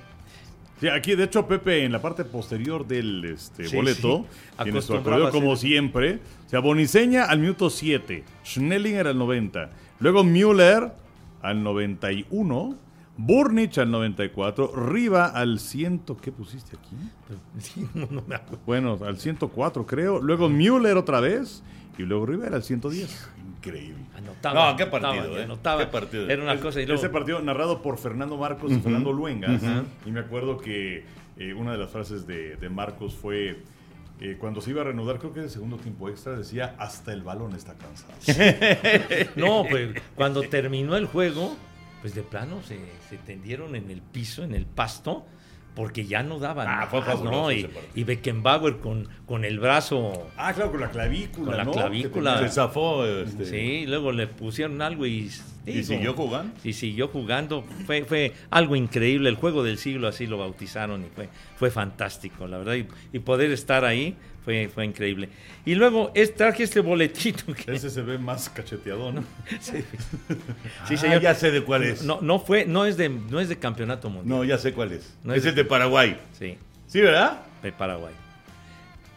Sí, 0.80 0.88
aquí 0.88 1.14
de 1.16 1.26
hecho 1.26 1.48
Pepe 1.48 1.84
en 1.86 1.92
la 1.92 2.02
parte 2.02 2.26
posterior 2.26 2.88
del 2.88 3.24
este, 3.26 3.66
Sí, 3.68 3.76
boleto 3.76 4.26
sí. 4.58 4.64
tiene 4.64 4.82
su 4.82 4.96
acordeón 4.96 5.30
como 5.30 5.56
siempre. 5.56 6.20
O 6.48 6.50
sea, 6.50 6.60
Boniseña 6.60 7.26
al 7.26 7.38
minuto 7.40 7.70
7, 7.70 8.24
Schnellinger 8.44 9.06
al 9.08 9.18
90, 9.20 9.70
luego 10.00 10.24
Müller 10.24 10.92
al 11.44 11.62
91, 11.64 12.76
Burnich 13.16 13.78
al 13.78 13.92
94, 13.92 14.74
Riva 14.76 15.28
al 15.28 15.60
100, 15.60 16.02
¿qué 16.20 16.32
pusiste 16.32 16.76
aquí? 16.78 16.96
Sí, 17.60 17.88
no, 17.94 18.08
no 18.10 18.24
me 18.28 18.34
acuerdo. 18.36 18.60
Bueno, 18.66 18.98
al 19.06 19.20
104 19.20 19.86
creo, 19.86 20.20
luego 20.20 20.50
Müller 20.50 20.98
otra 20.98 21.20
vez 21.20 21.62
y 22.02 22.06
luego 22.06 22.26
Rivera 22.26 22.56
al 22.56 22.64
110. 22.64 23.30
Increíble. 23.58 23.96
Anotaba, 24.18 24.72
No, 24.72 24.78
qué 24.78 24.84
anotaba, 24.84 25.14
partido, 25.14 25.40
¿eh? 25.40 25.44
anotaba. 25.44 25.82
Qué 25.82 25.88
partido. 25.92 26.30
Era 26.30 26.44
una 26.44 26.60
cosa 26.60 26.82
y 26.82 26.86
luego, 26.86 27.00
Ese 27.02 27.10
partido 27.10 27.42
narrado 27.42 27.82
por 27.82 27.98
Fernando 27.98 28.38
Marcos 28.38 28.72
y 28.72 28.80
Fernando 28.80 29.12
Luengas. 29.14 29.62
Y 30.06 30.12
me 30.12 30.20
acuerdo 30.22 30.58
que 30.58 31.04
eh, 31.38 31.54
una 31.54 31.72
de 31.74 31.78
las 31.78 31.90
frases 31.92 32.28
de, 32.28 32.56
de 32.58 32.70
Marcos 32.70 33.14
fue, 33.16 33.60
eh, 34.20 34.38
cuando 34.40 34.62
se 34.62 34.72
iba 34.72 34.82
a 34.82 34.86
reanudar, 34.86 35.18
creo 35.20 35.34
que 35.34 35.40
en 35.40 35.46
el 35.46 35.52
segundo 35.52 35.78
tiempo 35.78 36.10
extra, 36.10 36.36
decía, 36.36 36.76
hasta 36.78 37.14
el 37.14 37.22
balón 37.24 37.56
está 37.56 37.74
cansado. 37.76 38.14
No, 39.36 39.66
pues 39.70 39.90
cuando 40.16 40.42
terminó 40.44 40.96
el 40.96 41.06
juego, 41.06 41.56
pues 42.02 42.16
de 42.16 42.24
plano 42.24 42.62
se, 42.64 42.80
se 43.10 43.18
tendieron 43.18 43.76
en 43.76 43.90
el 43.92 44.02
piso, 44.02 44.44
en 44.44 44.54
el 44.56 44.66
pasto, 44.66 45.26
porque 45.76 46.06
ya 46.06 46.22
no 46.24 46.40
daban 46.40 46.68
Ah, 46.70 46.88
fue 46.90 47.02
fabuloso 47.02 47.36
¿no? 47.44 47.52
Y, 47.52 47.70
y 47.96 48.04
Beckenbauer 48.04 48.78
con, 48.80 49.08
con 49.26 49.46
el 49.46 49.60
brazo, 49.60 50.28
ah, 50.38 50.54
claro, 50.54 50.72
con 50.72 50.82
la 50.82 50.90
clavícula, 50.90 51.46
Con 51.48 51.58
la 51.58 51.64
¿no? 51.64 51.72
clavícula. 51.72 52.40
Se 52.40 52.50
zafó. 52.50 53.06
Este, 53.06 53.46
sí, 53.46 53.86
luego 53.88 54.12
le 54.12 54.28
pusieron 54.28 54.82
algo 54.82 55.06
y... 55.06 55.30
Y 55.66 55.72
digo, 55.74 55.86
siguió 55.88 56.14
jugando. 56.14 56.54
Y 56.64 56.74
siguió 56.74 57.08
jugando. 57.08 57.64
Fue, 57.86 58.04
fue 58.06 58.34
algo 58.50 58.76
increíble. 58.76 59.30
El 59.30 59.36
juego 59.36 59.64
del 59.64 59.78
siglo 59.78 60.08
así 60.08 60.26
lo 60.28 60.38
bautizaron 60.40 61.02
y 61.04 61.08
fue, 61.16 61.30
fue 61.58 61.70
fantástico, 61.72 62.48
la 62.48 62.58
verdad. 62.58 62.74
Y, 62.76 62.88
y 63.14 63.20
poder 63.20 63.52
estar 63.52 63.86
ahí 63.86 64.16
fue, 64.44 64.70
fue 64.74 64.86
increíble. 64.86 65.30
Y 65.64 65.76
luego 65.76 66.12
es, 66.16 66.34
traje 66.34 66.64
este 66.64 66.80
boletito. 66.80 67.54
Que, 67.54 67.74
Ese 67.76 67.92
se 67.92 68.02
ve 68.02 68.18
más 68.18 68.50
cacheteado, 68.50 69.12
¿no? 69.12 69.24
sí, 69.60 69.84
Ah, 70.82 70.86
sí, 70.88 70.98
señor. 70.98 71.22
ya 71.22 71.36
sé 71.36 71.52
de 71.52 71.62
cuál 71.64 71.84
es. 71.84 72.04
No, 72.04 72.20
no 72.22 72.40
fue, 72.40 72.66
no 72.66 72.86
es 72.86 72.98
de, 72.98 73.10
no 73.10 73.40
es 73.40 73.48
de 73.50 73.58
campeonato 73.60 74.10
mundial. 74.10 74.30
No, 74.40 74.44
ya 74.44 74.58
sé 74.58 74.74
cuál 74.74 74.94
es. 74.94 75.14
No 75.24 75.34
es 75.34 75.42
es- 75.42 75.46
el 75.48 75.56
de 75.56 75.66
Paraguay. 75.66 76.18
Sí, 76.40 76.58
¿Sí, 76.88 77.02
verdad? 77.02 77.42
de 77.62 77.72
Paraguay. 77.72 78.14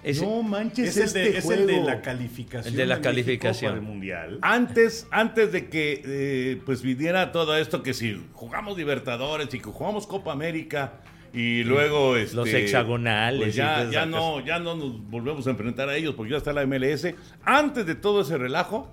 No 0.05 0.11
Es, 0.41 0.45
manches, 0.45 0.97
el 0.97 1.13
de, 1.13 1.29
este 1.29 1.39
es 1.39 1.51
el 1.51 1.67
de 1.67 1.73
juego. 1.75 1.89
la 1.89 2.03
calificación. 2.03 2.73
El 2.73 2.77
de 2.79 2.87
la 2.87 3.01
calificación. 3.01 3.73
para 3.73 3.81
el 3.83 3.87
Mundial. 3.87 4.39
Antes, 4.43 5.07
antes 5.11 5.51
de 5.53 5.69
que 5.69 6.03
eh, 6.05 6.61
pues 6.67 6.83
viniera 6.83 7.33
todo 7.33 7.57
esto, 7.57 7.83
que 7.83 7.95
si 7.95 8.21
jugamos 8.35 8.77
Libertadores 8.77 9.53
y 9.55 9.59
que 9.59 9.65
jugamos 9.71 10.07
Copa 10.07 10.33
América 10.33 11.01
y 11.33 11.65
luego 11.65 12.17
este, 12.17 12.37
Los 12.37 12.49
hexagonales 12.49 13.41
pues 13.41 13.55
ya, 13.57 13.91
ya 13.91 14.07
no, 14.07 14.45
ya 14.45 14.59
no 14.59 14.77
nos 14.77 15.01
volvemos 15.11 15.47
a 15.47 15.51
enfrentar 15.51 15.89
a 15.89 15.97
ellos 15.97 16.15
porque 16.15 16.33
ya 16.33 16.37
está 16.39 16.53
la 16.53 16.67
MLS. 16.67 17.07
Antes 17.45 17.87
de 17.87 17.95
todo 17.95 18.21
ese 18.21 18.37
relajo, 18.39 18.91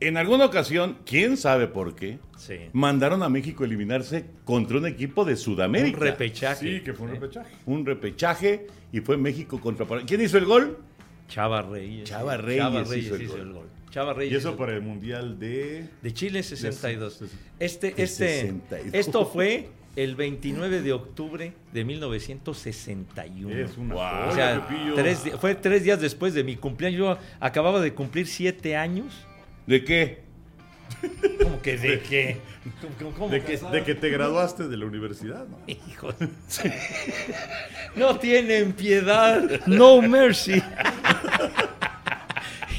en 0.00 0.16
alguna 0.16 0.46
ocasión, 0.46 0.98
quién 1.04 1.36
sabe 1.36 1.66
por 1.66 1.94
qué, 1.96 2.18
sí. 2.36 2.54
mandaron 2.72 3.22
a 3.22 3.28
México 3.28 3.64
a 3.64 3.66
eliminarse 3.66 4.26
contra 4.44 4.78
un 4.78 4.86
equipo 4.86 5.24
de 5.24 5.32
Un 5.32 5.38
Sudamérica. 5.38 5.98
repechaje. 6.00 6.78
Sí, 6.78 6.84
que 6.84 6.92
fue 6.94 7.06
un 7.08 7.12
repechaje. 7.14 7.50
un 7.66 7.84
repechaje 7.86 8.66
y 8.92 9.00
fue 9.00 9.16
México 9.16 9.60
contra 9.60 9.86
Paraguay. 9.86 10.06
¿Quién 10.06 10.20
hizo 10.20 10.38
el 10.38 10.44
gol? 10.46 10.78
Chava 11.28 11.62
Reyes. 11.62 12.08
Chava. 12.08 12.36
Reyes 12.36 12.62
Chava 12.62 12.80
hizo 12.96 13.14
el 13.16 13.22
hizo 13.22 13.32
gol. 13.32 13.40
el 13.40 13.52
gol. 13.52 13.66
Chava 13.90 14.12
Reyes 14.14 14.32
Y 14.32 14.36
eso 14.36 14.56
para 14.56 14.74
el 14.74 14.82
Mundial 14.82 15.38
de... 15.38 15.88
De 16.02 16.12
Chile 16.12 16.42
62. 16.42 17.20
De- 17.20 17.26
de- 17.26 17.32
Este, 17.58 17.88
este, 18.02 18.28
62. 18.42 18.94
esto 18.94 19.24
fue 19.32 19.68
el 19.96 20.14
29 20.14 20.82
de 20.82 20.92
octubre 20.92 21.52
de 21.72 21.84
1961. 21.84 23.50
Es 23.56 23.76
una 23.76 23.94
Wow. 23.94 24.28
o 24.30 24.34
sea, 24.34 24.68
tres 24.94 25.22
fue 25.40 25.54
tres 25.54 25.82
días 25.84 26.00
después 26.00 26.34
de 26.34 26.44
mi 26.44 26.56
cumpleaños. 26.56 26.98
Yo 26.98 27.18
acababa 27.40 27.80
de 27.80 27.92
cumplir 27.94 28.26
siete 28.26 28.76
años. 28.76 29.12
¿De 29.66 29.84
qué? 29.84 30.27
¿Cómo 31.42 31.60
que 31.62 31.76
de 31.78 32.00
qué? 32.00 32.36
¿Cómo, 32.98 33.12
cómo 33.12 33.28
De 33.30 33.42
que- 33.42 33.56
de 33.58 33.84
que 33.84 33.94
te 33.94 34.10
graduaste 34.10 34.68
de 34.68 34.76
la 34.76 34.86
universidad, 34.86 35.46
¿no? 35.48 35.58
Hijo. 35.66 36.12
No 37.96 38.16
tienen 38.18 38.72
piedad. 38.72 39.42
No 39.66 40.00
mercy. 40.02 40.62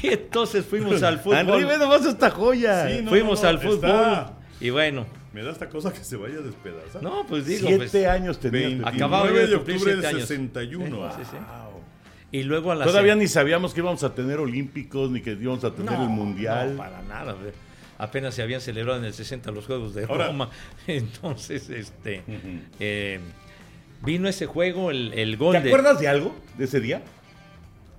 Y 0.02 0.08
entonces 0.08 0.64
fuimos 0.64 1.02
al 1.02 1.18
fútbol. 1.20 1.66
nomás 1.78 2.06
esta 2.06 2.30
joya. 2.30 2.88
Sí, 2.88 3.02
no, 3.02 3.10
fuimos 3.10 3.42
no, 3.42 3.48
al 3.50 3.58
fútbol. 3.58 3.90
está- 3.90 4.32
Y 4.58 4.70
bueno, 4.70 5.06
Me 5.34 5.42
da 5.42 5.50
esta 5.52 5.68
cosa 5.68 5.92
que 5.92 6.02
se 6.02 6.16
vaya 6.16 6.38
a 6.38 6.40
despedazar. 6.40 7.02
no, 7.02 7.26
pues 7.26 7.44
digo, 7.46 7.68
Siete 7.68 7.86
pues, 7.90 8.06
años 8.06 8.40
tenía. 8.40 8.60
29 8.68 8.84
Pepillo. 8.90 9.04
Acababa 9.06 9.30
de 9.30 9.46
de 9.46 9.54
octubre 9.56 9.96
del 9.96 10.06
años. 10.06 10.22
61. 10.22 11.12
Sí, 11.16 11.22
sí. 11.30 11.36
Wow. 11.36 11.80
Y 12.32 12.42
luego 12.44 12.72
a 12.72 12.76
la 12.76 12.84
Todavía 12.86 13.12
se- 13.12 13.18
ni 13.18 13.28
sabíamos 13.28 13.74
que 13.74 13.80
íbamos 13.80 14.02
a 14.02 14.14
tener 14.14 14.38
olímpicos 14.38 15.10
ni 15.10 15.20
que 15.20 15.32
íbamos 15.32 15.62
a 15.64 15.70
tener 15.72 15.92
No, 15.92 16.02
el 16.02 16.08
mundial. 16.08 16.72
No, 16.72 16.78
para 16.78 17.02
nada. 17.02 17.36
Apenas 18.02 18.34
se 18.34 18.42
habían 18.42 18.60
celebrado 18.60 18.98
en 18.98 19.04
el 19.04 19.12
60 19.12 19.50
los 19.50 19.66
Juegos 19.66 19.94
de 19.94 20.04
Ahora- 20.04 20.28
Roma. 20.28 20.50
Entonces, 20.86 21.68
este 21.70 22.22
eh, 22.78 23.20
vino 24.02 24.28
ese 24.28 24.46
juego, 24.46 24.90
el, 24.90 25.12
el 25.14 25.36
gol 25.36 25.54
¿Te 25.56 25.62
de. 25.62 25.68
acuerdas 25.68 26.00
de 26.00 26.08
algo 26.08 26.34
de 26.58 26.64
ese 26.64 26.80
día? 26.80 27.02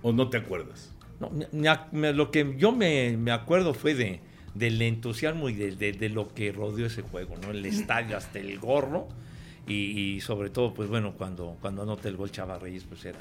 ¿O 0.01 0.11
no 0.11 0.29
te 0.29 0.37
acuerdas? 0.37 0.91
No, 1.19 1.29
me- 1.29 1.47
me- 1.91 2.13
lo 2.13 2.31
que 2.31 2.55
yo 2.57 2.71
me, 2.71 3.15
me 3.17 3.31
acuerdo 3.31 3.73
fue 3.73 3.93
de 3.93 4.19
del 4.55 4.81
entusiasmo 4.81 5.47
y 5.49 5.53
de, 5.53 5.75
de- 5.75 5.93
de 5.93 6.09
lo 6.09 6.33
que 6.33 6.51
rodeó 6.51 6.87
ese 6.87 7.03
juego, 7.03 7.35
¿no? 7.41 7.51
El 7.51 7.65
estadio 7.65 8.17
hasta 8.17 8.39
el 8.39 8.59
gorro. 8.59 9.07
Y, 9.67 10.15
y 10.15 10.21
sobre 10.21 10.49
todo, 10.49 10.73
pues 10.73 10.89
bueno, 10.89 11.13
cuando, 11.17 11.55
cuando 11.61 11.83
anota 11.83 12.09
el 12.09 12.17
gol 12.17 12.31
Chava 12.31 12.57
Reyes, 12.57 12.83
pues 12.83 13.05
era 13.05 13.19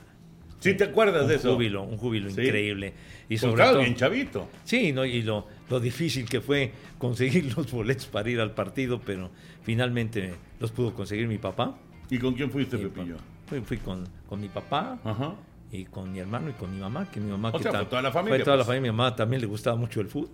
¿Sí 0.61 0.75
te 0.75 0.85
acuerdas 0.85 1.23
un 1.23 1.29
de 1.29 1.35
eso? 1.37 1.55
júbilo, 1.55 1.83
un 1.83 1.97
júbilo 1.97 2.31
Sí. 2.31 2.43
increíble. 2.43 2.93
Y 3.25 3.29
Pues 3.29 3.41
sobre 3.41 3.55
claro, 3.57 3.73
todo. 3.73 3.83
bien 3.83 3.95
chavito. 3.97 4.49
Sí, 4.65 4.93
¿no? 4.93 5.05
y 5.05 5.23
lo, 5.23 5.47
lo 5.69 5.81
difícil 5.81 6.29
que 6.29 6.41
fue 6.41 6.73
conseguir 6.99 7.53
los 7.57 7.71
boletos 7.73 8.07
para 8.07 8.29
ir 8.31 8.41
al 8.41 8.53
partido, 8.53 9.01
pero 9.01 9.31
finalmente 9.63 10.35
los 10.61 10.71
pudo 10.71 10.95
conseguir 10.95 11.27
mi 11.29 11.39
papá. 11.39 11.77
¿Y 12.11 12.19
con 12.19 12.35
quién 12.35 12.51
fuiste, 12.51 12.77
Y 12.77 12.81
Pepillo? 12.81 13.17
Fui, 13.47 13.61
fui 13.63 13.77
con, 13.79 14.05
con 14.29 14.41
mi 14.41 14.49
papá 14.49 14.99
Ajá. 15.05 15.35
y 15.73 15.85
con 15.85 16.13
mi 16.13 16.19
hermano 16.19 16.51
y 16.51 16.53
con 16.53 16.73
mi 16.75 16.81
mamá, 16.81 17.11
que 17.11 17.21
mi 17.21 17.31
mamá... 17.31 17.51
O 17.51 17.57
que 17.57 17.63
sea, 17.65 17.73
fue 17.73 17.85
toda 17.87 18.03
la 18.03 18.11
familia, 18.13 18.37
Fue 18.39 18.45
toda 18.45 18.57
la 18.57 18.65
pues. 18.65 18.67
familia, 18.77 18.93
mi 18.93 18.97
mamá 18.97 19.17
también 19.17 19.41
le 19.41 19.47
gustaba 19.47 19.77
mucho 19.77 20.01
el 20.01 20.09
fútbol. 20.09 20.31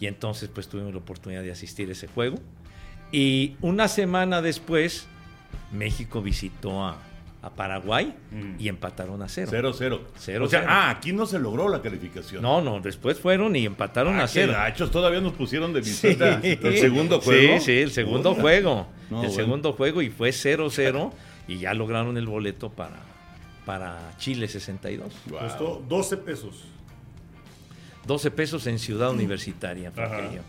Y 0.00 0.06
entonces 0.06 0.48
pues 0.52 0.68
tuvimos 0.68 0.92
la 0.92 0.98
oportunidad 1.00 1.42
de 1.42 1.50
asistir 1.52 1.88
a 1.88 1.92
ese 1.92 2.06
juego. 2.08 2.36
Y 3.12 3.56
una 3.60 3.88
semana 3.88 4.40
después, 4.42 5.06
México 5.72 6.22
visitó 6.22 6.84
a, 6.84 6.98
a 7.40 7.50
Paraguay 7.50 8.12
Mm. 8.32 8.54
y 8.58 8.68
empataron 8.68 9.22
a 9.22 9.28
cero. 9.28 9.48
Cero, 9.50 9.72
cero. 9.72 10.00
Cero, 10.18 10.44
o 10.46 10.48
sea, 10.48 10.60
cero. 10.60 10.72
ah, 10.72 10.90
aquí 10.90 11.12
no 11.12 11.24
se 11.24 11.38
logró 11.38 11.68
la 11.68 11.80
calificación. 11.80 12.42
No, 12.42 12.60
no, 12.60 12.80
después 12.80 13.20
fueron 13.20 13.54
y 13.54 13.64
empataron 13.64 14.18
Ah, 14.18 14.24
a 14.24 14.28
cero. 14.28 14.52
gachos, 14.54 14.90
todavía 14.90 15.20
nos 15.20 15.34
pusieron 15.34 15.72
de 15.72 15.82
Sí. 15.84 15.90
visita 16.08 16.40
el 16.42 16.78
segundo 16.78 17.20
juego. 17.20 17.58
Sí, 17.60 17.64
sí, 17.64 17.78
el 17.78 17.90
segundo 17.92 18.34
juego. 18.34 18.88
No, 19.10 19.22
el 19.22 19.28
bueno. 19.28 19.30
segundo 19.34 19.72
juego 19.72 20.02
y 20.02 20.10
fue 20.10 20.32
0-0 20.32 21.12
y 21.46 21.58
ya 21.58 21.72
lograron 21.74 22.16
el 22.18 22.26
boleto 22.26 22.70
para, 22.70 22.96
para 23.64 24.12
Chile 24.18 24.48
62. 24.48 25.12
Wow. 25.30 25.38
Costó 25.38 25.82
12 25.88 26.16
pesos. 26.16 26.64
12 28.06 28.30
pesos 28.30 28.66
en 28.66 28.78
Ciudad 28.78 29.10
Universitaria. 29.10 29.92
Ajá. 29.96 30.16
aquello. 30.26 30.42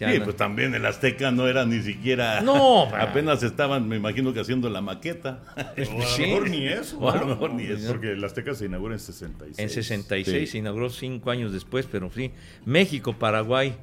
Ya 0.00 0.10
Sí, 0.10 0.18
no- 0.18 0.24
pues 0.24 0.36
también 0.36 0.74
el 0.74 0.84
Azteca 0.86 1.30
no 1.30 1.46
era 1.46 1.66
ni 1.66 1.82
siquiera. 1.82 2.40
No, 2.40 2.84
apenas 2.96 3.42
estaban, 3.42 3.86
me 3.86 3.96
imagino 3.96 4.32
que 4.32 4.40
haciendo 4.40 4.68
la 4.70 4.80
maqueta. 4.80 5.42
O 5.56 5.60
a 5.60 5.74
lo 5.76 6.06
Sí. 6.06 6.22
mejor 6.22 6.48
ni 6.50 6.66
eso. 6.66 6.98
O 6.98 7.10
a 7.10 7.14
lo 7.16 7.20
¿no? 7.20 7.26
mejor 7.28 7.52
ni 7.52 7.64
eso. 7.64 7.86
Porque 7.88 8.12
el 8.12 8.24
Azteca 8.24 8.54
se 8.54 8.64
inaugura 8.66 8.94
en 8.94 9.00
66. 9.00 9.58
En 9.58 9.68
66 9.70 10.40
Sí. 10.40 10.52
se 10.52 10.58
inauguró 10.58 10.88
cinco 10.90 11.30
años 11.30 11.52
después, 11.52 11.86
pero 11.90 12.10
sí. 12.10 12.30
México, 12.64 13.12
Paraguay. 13.18 13.76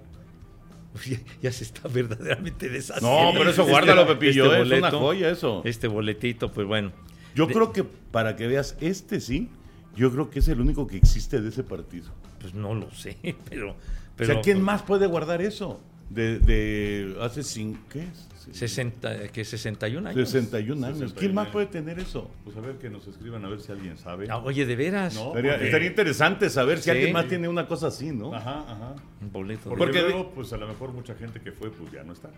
Ya 1.43 1.51
se 1.51 1.63
está 1.63 1.87
verdaderamente 1.87 2.69
deshaciendo. 2.69 3.25
No, 3.31 3.37
pero 3.37 3.51
eso 3.51 3.61
Este- 3.61 3.71
guárdalo, 3.71 4.07
Pepillo, 4.07 4.45
este 4.45 4.57
¿eh? 4.57 4.77
es 4.77 4.79
una 4.79 4.91
joya 4.91 5.29
eso. 5.29 5.61
Este 5.63 5.87
boletito, 5.87 6.51
pues 6.51 6.65
bueno. 6.65 6.91
Yo 7.35 7.45
De- 7.45 7.53
creo 7.53 7.71
que 7.71 7.83
para 7.83 8.35
que 8.35 8.47
veas 8.47 8.75
este 8.81 9.19
sí, 9.21 9.49
yo 9.95 10.11
creo 10.11 10.31
que 10.31 10.39
es 10.39 10.47
el 10.47 10.59
único 10.59 10.87
que 10.87 10.97
existe 10.97 11.39
de 11.39 11.49
ese 11.49 11.63
partido. 11.63 12.09
Pues 12.41 12.55
no 12.55 12.73
lo 12.73 12.89
sé, 12.91 13.15
pero. 13.49 13.71
o 13.73 13.75
pero 14.15 14.33
sea, 14.33 14.41
¿quién 14.41 14.59
más 14.61 14.81
puede 14.81 15.05
guardar 15.05 15.41
eso? 15.43 15.79
De, 16.09 16.39
de 16.39 17.17
hace 17.21 17.43
cinco, 17.43 17.79
¿qué 17.89 18.03
es? 18.03 18.27
60, 18.49 19.27
que 19.27 19.43
61 19.43 20.07
años. 20.07 20.29
61 20.29 20.85
años. 20.85 20.97
61 20.99 21.19
¿Quién 21.19 21.35
más 21.35 21.47
puede 21.49 21.65
tener 21.65 21.99
eso? 21.99 22.31
Pues 22.45 22.55
a 22.55 22.61
ver 22.61 22.77
que 22.77 22.89
nos 22.89 23.05
escriban 23.05 23.43
a 23.43 23.49
ver 23.49 23.59
si 23.59 23.73
alguien 23.73 23.97
sabe. 23.97 24.27
Ah, 24.31 24.37
oye, 24.37 24.65
de 24.65 24.75
veras. 24.77 25.15
No. 25.15 25.27
Estaría, 25.27 25.51
porque- 25.51 25.65
estaría 25.65 25.87
interesante 25.89 26.49
saber 26.49 26.79
si 26.79 26.89
alguien 26.89 27.11
más 27.11 27.27
tiene 27.27 27.49
una 27.49 27.67
cosa 27.67 27.87
así, 27.87 28.11
¿no? 28.11 28.33
Ajá, 28.33 28.59
ajá. 28.61 28.95
Un 29.21 29.31
boleto. 29.33 29.69
Porque, 29.75 30.01
luego, 30.01 30.31
pues 30.31 30.53
a 30.53 30.57
lo 30.57 30.65
mejor 30.65 30.93
mucha 30.93 31.13
gente 31.15 31.41
que 31.41 31.51
fue, 31.51 31.71
pues 31.71 31.91
ya 31.91 32.03
no 32.05 32.13
está. 32.13 32.29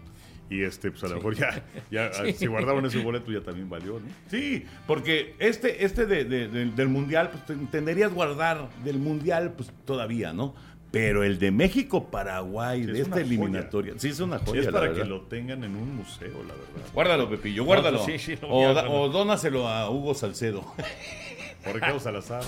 Y 0.49 0.63
este, 0.63 0.89
pues 0.89 1.03
a 1.03 1.09
lo 1.09 1.17
mejor 1.17 1.35
ya, 1.35 1.63
ya 1.91 2.09
si 2.35 2.47
guardaban 2.47 2.83
ese 2.87 3.03
boleto 3.03 3.31
ya 3.31 3.41
también 3.41 3.69
valió, 3.69 3.99
¿no? 3.99 4.07
Sí, 4.31 4.65
porque 4.87 5.35
este, 5.37 5.85
este 5.85 6.07
de- 6.07 6.23
de- 6.25 6.47
de- 6.47 6.65
del 6.71 6.87
mundial, 6.87 7.29
pues 7.29 7.45
te- 7.45 7.65
tendrías 7.67 8.11
guardar 8.11 8.67
del 8.83 8.97
mundial, 8.97 9.53
pues 9.55 9.71
todavía, 9.85 10.33
¿no? 10.33 10.55
Pero 10.91 11.23
el 11.23 11.37
de 11.37 11.51
México-Paraguay, 11.51 12.79
Sí, 12.81 12.85
de 12.87 12.93
es 12.93 12.99
esta 13.01 13.11
joya. 13.11 13.25
eliminatoria, 13.25 13.93
sí 13.97 14.09
es 14.09 14.19
una 14.19 14.39
joya. 14.39 14.61
es 14.61 14.67
para 14.69 14.91
que 14.91 15.05
lo 15.05 15.21
tengan 15.21 15.63
en 15.63 15.75
un 15.75 15.95
museo, 15.97 16.29
la 16.47 16.53
verdad. 16.55 16.91
Guárdalo, 16.93 17.29
Pepillo, 17.29 17.63
guárdalo. 17.63 18.03
pues 18.03 18.19
sí, 18.21 18.33
sí, 18.35 18.39
lo 18.41 18.47
voy 18.47 18.65
o, 18.65 18.73
da- 18.73 18.89
o 18.89 19.07
dónaselo 19.09 19.67
a 19.67 19.89
Hugo 19.89 20.15
Salcedo. 20.15 20.65
Por 21.63 21.75
Ricardo 21.75 21.99
Salazar. 21.99 22.41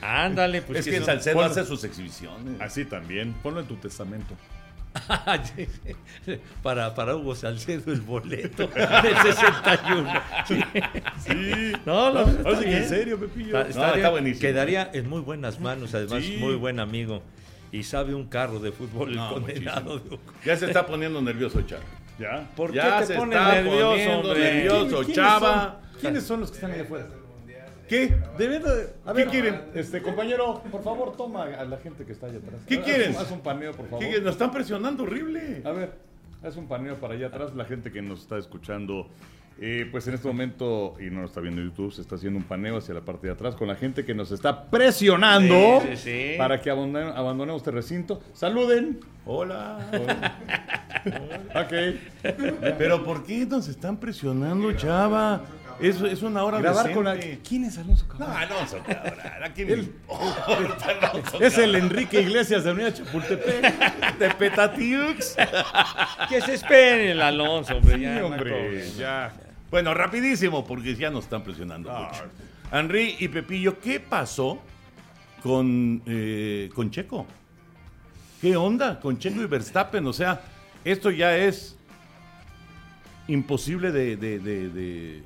Ándale, 0.00 0.62
pues 0.62 0.78
es 0.80 0.84
que 0.86 0.96
son- 0.98 1.06
Salcedo 1.06 1.34
ponlo. 1.34 1.50
hace 1.50 1.64
sus 1.66 1.84
exhibiciones. 1.84 2.60
Así 2.60 2.84
también. 2.86 3.34
Ponlo 3.42 3.60
en 3.60 3.66
tu 3.66 3.76
testamento. 3.76 4.34
Para, 6.62 6.94
para 6.94 7.16
Hugo 7.16 7.34
Salcedo 7.34 7.92
el 7.92 8.00
boleto 8.02 8.66
del 9.02 9.16
61. 9.16 10.12
Sí. 10.46 10.60
Sí. 11.26 11.72
No, 11.86 12.12
no, 12.12 12.26
que 12.44 12.64
bien. 12.66 12.82
en 12.82 12.88
serio, 12.88 13.18
Pepillo. 13.18 13.58
Está- 13.58 13.68
estaría- 13.68 13.96
está 13.96 14.10
buenísimo. 14.10 14.40
Quedaría 14.40 14.90
en 14.92 15.08
muy 15.08 15.20
buenas 15.20 15.60
manos, 15.60 15.94
además, 15.94 16.22
Sí. 16.22 16.36
muy 16.38 16.54
buen 16.56 16.78
amigo. 16.80 17.22
Y 17.72 17.82
sabe 17.84 18.14
un 18.14 18.26
carro 18.26 18.58
de 18.60 18.70
fútbol 18.70 19.16
No, 19.16 19.28
el 19.28 19.34
condenado. 19.34 19.94
muchísimo. 19.94 20.18
Ya 20.44 20.56
se 20.56 20.66
está 20.66 20.86
poniendo 20.86 21.20
nervioso 21.22 21.62
Chava. 21.62 21.82
Ya. 22.18 22.48
¿Por 22.54 22.72
ya 22.72 22.98
qué 23.00 23.06
se 23.06 23.12
te 23.14 23.18
pones 23.18 23.38
está 23.38 23.52
nervioso, 23.54 24.10
hombre? 24.18 24.40
nervioso, 24.54 24.96
¿Quiénes 24.98 25.14
Chava. 25.16 25.80
son? 25.90 26.00
¿Quiénes 26.00 26.22
son 26.24 26.40
los 26.40 26.50
que 26.50 26.54
están 26.56 26.70
allá 26.72 26.82
afuera? 26.82 27.06
¿Qué? 27.88 28.14
De 28.38 28.48
verdad. 28.48 28.86
A 29.04 29.12
ver, 29.12 29.24
¿Qué 29.24 29.30
quieren? 29.30 29.62
Este, 29.74 30.00
compañero, 30.00 30.62
por 30.70 30.82
favor, 30.82 31.16
toma 31.16 31.44
a 31.44 31.64
la 31.64 31.76
gente 31.78 32.04
que 32.06 32.12
está 32.12 32.26
allá 32.26 32.38
atrás. 32.38 32.60
¿Qué 32.66 32.76
Haz- 32.78 32.84
quieren? 32.84 33.16
Haz 33.16 33.30
un 33.30 33.40
paneo, 33.40 33.72
por 33.72 33.86
favor. 33.88 34.04
¿Qué? 34.04 34.20
Nos 34.20 34.32
están 34.32 34.50
presionando 34.50 35.02
horrible. 35.02 35.62
A 35.64 35.72
ver, 35.72 35.92
haz 36.42 36.56
un 36.56 36.68
paneo 36.68 36.96
para 36.96 37.14
allá 37.14 37.26
atrás. 37.26 37.54
La 37.54 37.64
gente 37.64 37.90
que 37.92 38.00
nos 38.00 38.20
está 38.20 38.38
escuchando, 38.38 39.08
eh, 39.60 39.86
pues 39.90 40.06
en 40.08 40.14
este 40.14 40.26
momento, 40.28 40.94
y 41.00 41.10
no 41.10 41.20
nos 41.22 41.30
está 41.30 41.40
viendo 41.40 41.60
en 41.60 41.68
YouTube, 41.68 41.92
se 41.92 42.00
está 42.00 42.16
haciendo 42.16 42.38
un 42.38 42.44
paneo 42.44 42.76
hacia 42.78 42.94
la 42.94 43.00
parte 43.02 43.26
de 43.28 43.32
atrás 43.34 43.54
con 43.54 43.68
la 43.68 43.76
gente 43.76 44.04
que 44.04 44.14
nos 44.14 44.32
está 44.32 44.64
presionando 44.70 45.80
Sí, 45.82 45.96
sí, 45.96 45.96
sí. 45.96 46.34
para 46.38 46.60
que 46.60 46.70
abandone- 46.72 47.12
abandonemos 47.14 47.60
este 47.62 47.70
recinto. 47.70 48.20
Saluden. 48.32 49.00
Hola. 49.26 49.78
Ok. 51.04 51.98
Pero 52.78 53.02
¿por 53.04 53.24
qué 53.24 53.44
nos 53.46 53.66
están 53.66 53.96
presionando, 53.96 54.72
Chava? 54.74 55.40
Es, 55.80 56.00
es 56.00 56.22
una 56.22 56.44
hora 56.44 56.58
Grabar 56.60 56.92
con 56.92 57.04
la... 57.04 57.16
¿Quién 57.46 57.64
es 57.64 57.78
Alonso 57.78 58.06
No, 58.06 58.18
Cabral? 58.18 58.52
Alonso 58.52 58.78
Cabral. 58.86 59.42
¿A 59.44 59.52
quién 59.52 59.70
Él- 59.70 59.76
le 59.78 59.84
importa, 59.84 60.84
Alonso 61.10 61.40
Es 61.42 61.58
el? 61.58 61.74
Enrique 61.74 62.20
Iglesias 62.20 62.64
de 62.64 62.72
Unidad 62.72 62.94
Chapultepec. 62.94 64.18
de 64.18 64.30
Petatiux. 64.30 65.36
Que 66.28 66.40
se 66.40 66.54
espere 66.54 67.10
el 67.12 67.20
Alonso, 67.22 67.76
hombre. 67.76 67.92
ya, 67.92 67.98
Sí, 67.98 68.04
no 68.04 68.10
hay 68.12 68.20
hombre, 68.32 68.90
ya. 68.96 69.32
Bueno, 69.70 69.94
rapidísimo, 69.94 70.64
porque 70.64 70.94
ya 70.94 71.10
nos 71.10 71.24
están 71.24 71.42
presionando 71.42 71.90
Ah. 71.90 72.08
mucho. 72.10 72.24
Henry 72.72 73.16
y 73.18 73.28
Pepillo, 73.28 73.78
¿qué 73.80 74.00
pasó 74.00 74.60
con, 75.42 76.02
eh, 76.06 76.70
con 76.74 76.90
Checo? 76.90 77.26
¿Qué 78.40 78.56
onda 78.56 78.98
con 78.98 79.18
Checo 79.18 79.42
y 79.42 79.46
Verstappen? 79.46 80.06
O 80.06 80.12
sea, 80.12 80.40
esto 80.84 81.10
ya 81.10 81.36
es 81.36 81.76
imposible 83.28 83.92
de, 83.92 84.16
de- 84.16 84.38
de- 84.38 85.22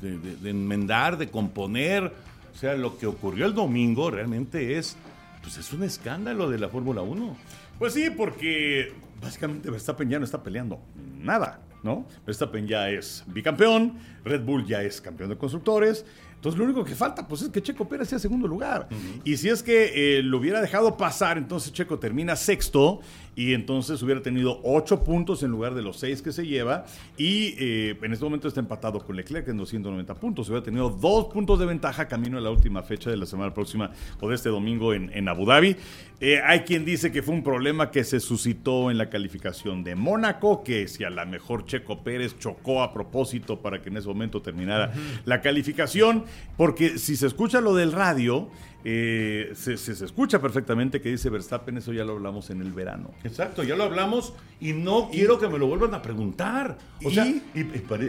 de- 0.00 0.50
enmendar, 0.50 1.16
de 1.18 1.28
componer. 1.30 2.12
O 2.54 2.56
sea, 2.56 2.74
lo 2.74 2.98
que 2.98 3.06
ocurrió 3.06 3.46
el 3.46 3.54
domingo 3.54 4.10
realmente 4.10 4.78
es, 4.78 4.96
pues 5.42 5.56
es 5.58 5.72
un 5.72 5.82
escándalo 5.82 6.48
de 6.50 6.58
la 6.58 6.68
Fórmula 6.68 7.02
1. 7.02 7.36
Pues 7.78 7.92
sí, 7.94 8.08
porque 8.10 8.92
básicamente 9.20 9.70
Verstappen 9.70 10.08
ya 10.08 10.18
no 10.18 10.24
está 10.24 10.42
peleando 10.42 10.80
nada, 11.20 11.60
¿no? 11.82 12.06
Verstappen 12.24 12.66
ya 12.68 12.88
es 12.90 13.24
bicampeón, 13.26 13.98
Red 14.24 14.42
Bull 14.44 14.64
ya 14.66 14.82
es 14.82 15.00
campeón 15.00 15.30
de 15.30 15.36
constructores. 15.36 16.06
Entonces 16.44 16.58
lo 16.58 16.66
único 16.66 16.84
que 16.84 16.94
falta 16.94 17.26
pues 17.26 17.40
es 17.40 17.48
que 17.48 17.62
Checo 17.62 17.88
Pérez 17.88 18.10
sea 18.10 18.18
segundo 18.18 18.46
lugar. 18.46 18.86
Y 19.24 19.38
si 19.38 19.48
es 19.48 19.62
que 19.62 20.18
eh, 20.18 20.22
lo 20.22 20.36
hubiera 20.36 20.60
dejado 20.60 20.94
pasar, 20.94 21.38
entonces 21.38 21.72
Checo 21.72 21.98
termina 21.98 22.36
sexto 22.36 23.00
y 23.34 23.54
entonces 23.54 24.02
hubiera 24.02 24.20
tenido 24.20 24.60
ocho 24.62 25.02
puntos 25.02 25.42
en 25.42 25.50
lugar 25.50 25.74
de 25.74 25.80
los 25.80 25.98
seis 25.98 26.20
que 26.20 26.32
se 26.32 26.46
lleva. 26.46 26.84
Y 27.16 27.54
eh, 27.58 27.98
en 28.02 28.12
este 28.12 28.26
momento 28.26 28.46
está 28.46 28.60
empatado 28.60 29.00
con 29.00 29.16
Leclerc 29.16 29.48
en 29.48 29.56
290 29.56 30.14
puntos. 30.16 30.48
Hubiera 30.50 30.62
tenido 30.62 30.90
dos 30.90 31.32
puntos 31.32 31.58
de 31.58 31.64
ventaja 31.64 32.08
camino 32.08 32.36
a 32.36 32.42
la 32.42 32.50
última 32.50 32.82
fecha 32.82 33.08
de 33.08 33.16
la 33.16 33.24
semana 33.24 33.54
próxima 33.54 33.90
o 34.20 34.28
de 34.28 34.34
este 34.34 34.50
domingo 34.50 34.92
en, 34.92 35.10
en 35.14 35.28
Abu 35.30 35.46
Dhabi. 35.46 35.76
Eh, 36.20 36.40
hay 36.44 36.60
quien 36.60 36.84
dice 36.84 37.10
que 37.10 37.22
fue 37.22 37.34
un 37.34 37.42
problema 37.42 37.90
que 37.90 38.04
se 38.04 38.20
suscitó 38.20 38.90
en 38.90 38.98
la 38.98 39.10
calificación 39.10 39.82
de 39.82 39.94
Mónaco, 39.94 40.62
que 40.62 40.88
si 40.88 41.04
a 41.04 41.10
lo 41.10 41.26
mejor 41.26 41.66
Checo 41.66 42.04
Pérez 42.04 42.38
chocó 42.38 42.82
a 42.82 42.92
propósito 42.92 43.60
para 43.60 43.82
que 43.82 43.88
en 43.88 43.96
ese 43.96 44.08
momento 44.08 44.40
terminara 44.40 44.92
la 45.24 45.40
calificación. 45.40 46.24
Porque 46.56 46.98
si 46.98 47.16
se 47.16 47.26
escucha 47.26 47.60
lo 47.60 47.74
del 47.74 47.92
radio, 47.92 48.48
eh, 48.86 49.52
se, 49.54 49.78
se- 49.78 49.94
se 49.94 50.04
escucha 50.04 50.40
perfectamente 50.42 51.00
que 51.00 51.08
dice 51.08 51.30
Verstappen, 51.30 51.78
eso 51.78 51.92
ya 51.92 52.04
lo 52.04 52.12
hablamos 52.12 52.50
en 52.50 52.60
el 52.60 52.70
verano. 52.72 53.12
Exacto, 53.24 53.62
ya 53.62 53.76
lo 53.76 53.84
hablamos 53.84 54.34
y 54.60 54.72
no 54.74 55.08
quiero 55.10 55.38
que 55.38 55.48
me 55.48 55.58
lo 55.58 55.66
vuelvan 55.66 55.94
a 55.94 56.02
preguntar. 56.02 56.76
O 57.02 57.10
¿Y? 57.10 57.14
sea, 57.14 57.26
y- 57.26 57.42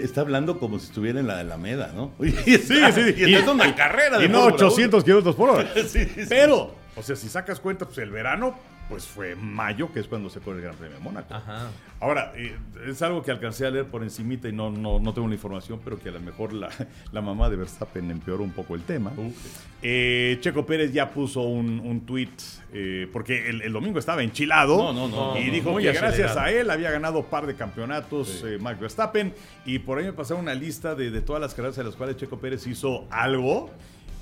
está 0.03 0.21
hablando 0.21 0.59
como 0.59 0.77
si 0.79 0.87
estuviera 0.87 1.19
en 1.21 1.27
la 1.27 1.39
Alameda, 1.39 1.93
¿no? 1.95 2.11
Y 2.19 2.55
está, 2.55 2.91
sí, 2.91 3.01
sí. 3.13 3.23
y 3.25 3.33
está 3.35 3.51
en 3.51 3.55
una 3.55 3.73
carrera 3.75 4.17
de 4.19 4.25
Y 4.25 4.27
no 4.29 4.41
Fórmula 4.43 4.65
800 4.67 5.03
kilómetros 5.03 5.35
por 5.35 5.49
hora. 5.51 5.69
Sí, 5.87 6.05
sí. 6.05 6.25
Pero, 6.27 6.75
o 6.95 7.03
sea, 7.03 7.15
si 7.15 7.27
sacas 7.29 7.59
cuenta, 7.59 7.85
pues 7.85 7.97
el 7.97 8.09
verano, 8.09 8.55
pues 8.87 9.05
fue 9.05 9.35
mayo, 9.35 9.91
que 9.91 9.99
es 9.99 10.07
cuando 10.07 10.29
se 10.29 10.39
corre 10.39 10.57
el 10.57 10.63
Gran 10.63 10.75
Premio 10.75 10.97
de 10.97 11.03
Mónaco. 11.03 11.33
Ajá. 11.33 11.69
Ahora, 11.99 12.33
eh, 12.35 12.55
es 12.87 13.01
algo 13.01 13.23
que 13.23 13.31
alcancé 13.31 13.65
a 13.65 13.71
leer 13.71 13.85
por 13.85 14.03
encimita 14.03 14.47
y 14.47 14.53
no, 14.53 14.69
no, 14.69 14.99
no 14.99 15.13
tengo 15.13 15.27
la 15.27 15.33
información, 15.33 15.81
pero 15.83 15.99
que 15.99 16.09
a 16.09 16.11
lo 16.11 16.19
mejor 16.19 16.53
la, 16.53 16.69
la 17.11 17.21
mamá 17.21 17.49
de 17.49 17.55
Verstappen 17.57 18.09
empeoró 18.11 18.43
un 18.43 18.51
poco 18.51 18.75
el 18.75 18.83
tema. 18.83 19.11
Eh, 19.81 20.37
Checo 20.41 20.65
Pérez 20.65 20.93
ya 20.93 21.09
puso 21.09 21.41
un, 21.41 21.79
un 21.79 22.01
tweet, 22.05 22.29
porque 23.11 23.49
el, 23.49 23.61
el 23.61 23.73
domingo 23.73 23.99
estaba 23.99 24.23
enchilado. 24.23 24.77
No, 24.77 24.93
no, 24.93 25.07
no, 25.07 25.37
Y 25.37 25.49
dijo 25.49 25.75
que 25.77 25.91
gracias 25.91 26.37
a 26.37 26.51
él 26.51 26.69
había 26.69 26.91
ganado 26.91 27.19
un 27.19 27.25
par 27.25 27.45
de 27.45 27.55
campeonatos 27.55 28.43
eh, 28.45 28.57
Max 28.59 28.79
Verstappen. 28.79 29.33
Y 29.65 29.79
por 29.79 29.97
ahí 29.97 30.05
me 30.05 30.13
pasaron 30.13 30.43
una 30.43 30.53
lista 30.53 30.95
de, 30.95 31.11
de 31.11 31.21
todas 31.21 31.41
las 31.41 31.53
carreras 31.53 31.77
en 31.77 31.85
las 31.87 31.95
cuales 31.95 32.17
Checo 32.17 32.37
Pérez 32.37 32.65
hizo 32.67 33.05
algo. 33.09 33.71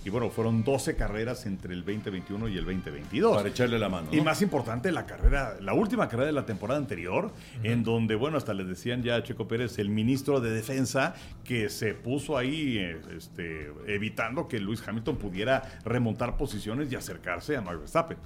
Y 0.05 0.09
bueno, 0.09 0.29
fueron 0.29 0.63
12 0.63 0.95
carreras 0.95 1.45
entre 1.45 1.73
el 1.73 1.85
2021 1.85 2.47
y 2.49 2.57
el 2.57 2.65
2022. 2.65 3.37
Para 3.37 3.49
echarle 3.49 3.79
la 3.79 3.87
mano. 3.89 4.09
Y 4.11 4.19
más 4.21 4.41
importante, 4.41 4.91
la 4.91 5.05
carrera, 5.05 5.55
la 5.61 5.73
última 5.73 6.07
carrera 6.09 6.27
de 6.27 6.33
la 6.33 6.45
temporada 6.45 6.77
anterior, 6.79 7.31
en 7.63 7.83
donde, 7.83 8.15
bueno, 8.15 8.37
hasta 8.37 8.53
le 8.53 8.65
decían 8.65 9.01
ya 9.01 9.15
a 9.15 9.23
Checo 9.23 9.47
Pérez, 9.47 9.79
el 9.79 9.89
ministro 9.89 10.41
de 10.41 10.51
Defensa, 10.51 11.15
que 11.45 11.69
se 11.69 11.93
puso 11.93 12.37
ahí 12.37 12.77
eh, 12.77 12.99
este, 13.15 13.71
evitando 13.87 14.47
que 14.47 14.59
Luis 14.59 14.85
Hamilton 14.85 15.15
pudiera 15.17 15.61
remontar 15.85 16.35
posiciones 16.37 16.91
y 16.91 16.95
acercarse 16.95 17.55
a 17.55 17.61
Max 17.61 17.79
Verstappen. 17.79 18.17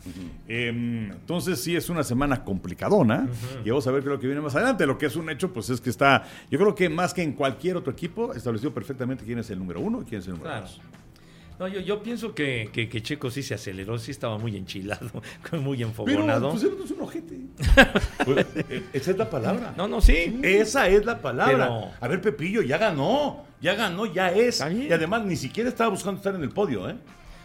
Em, 0.48 1.12
entonces, 1.12 1.62
sí, 1.62 1.76
es 1.76 1.90
una 1.90 2.04
semana 2.04 2.44
complicadona. 2.44 3.28
Y 3.64 3.70
vamos 3.70 3.86
a 3.88 3.92
ver 3.92 4.02
qué 4.02 4.10
es 4.10 4.14
lo 4.14 4.20
que 4.20 4.28
viene 4.28 4.42
más 4.42 4.56
adelante. 4.56 4.86
Lo 4.86 4.98
que 4.98 5.06
es 5.08 5.16
un 5.16 5.30
hecho, 5.30 5.54
pues 5.54 5.70
es 5.70 5.80
que 5.82 5.90
está, 5.90 6.24
yo 6.50 6.58
creo 6.58 6.74
que 6.76 6.90
más 6.90 7.14
que 7.14 7.22
en 7.22 7.34
cualquier 7.34 7.78
otro 7.78 7.92
equipo, 7.92 8.34
establecido 8.34 8.74
perfectamente 8.74 9.24
quién 9.26 9.40
es 9.40 9.50
el 9.50 9.60
número 9.60 9.80
uno 9.80 10.02
y 10.02 10.06
quién 10.06 10.22
es 10.22 10.28
el 10.28 10.34
número 10.34 10.50
Claro. 10.52 10.66
dos. 10.66 10.82
No, 11.60 11.68
yo, 11.68 11.80
yo 11.80 12.04
pienso 12.04 12.36
que, 12.36 12.70
que, 12.72 12.88
que 12.88 13.02
Checo 13.02 13.32
sí 13.32 13.42
se 13.42 13.56
aceleró, 13.56 13.98
sí 13.98 14.12
estaba 14.12 14.38
muy 14.38 14.56
enchilado, 14.56 15.10
muy 15.54 15.78
Pero, 15.78 15.90
enfogonado. 15.90 16.52
pues, 16.52 16.64
él 16.64 16.76
no 16.78 16.86
es 16.86 16.92
un 16.92 17.02
ojete. 17.02 17.38
Pues, 18.26 18.46
esa 18.94 19.12
es 19.12 19.18
la 19.18 19.30
palabra. 19.30 19.74
no, 19.78 19.88
no, 19.88 20.02
sí. 20.02 20.40
Esa 20.44 20.88
es 20.88 21.06
la 21.06 21.20
palabra. 21.22 21.54
Pero- 21.68 21.92
A 22.00 22.08
ver, 22.08 22.22
Pepillo, 22.22 22.62
ya 22.62 22.78
ganó. 22.78 23.46
Ya 23.62 23.74
ganó, 23.74 24.06
ya 24.06 24.30
es. 24.32 24.64
Y 24.72 24.92
además 24.94 25.26
ni 25.26 25.36
siquiera 25.36 25.68
estaba 25.70 25.90
buscando 25.90 26.18
estar 26.20 26.36
en 26.36 26.44
el 26.44 26.50
podio, 26.50 26.88
¿eh? 26.90 26.96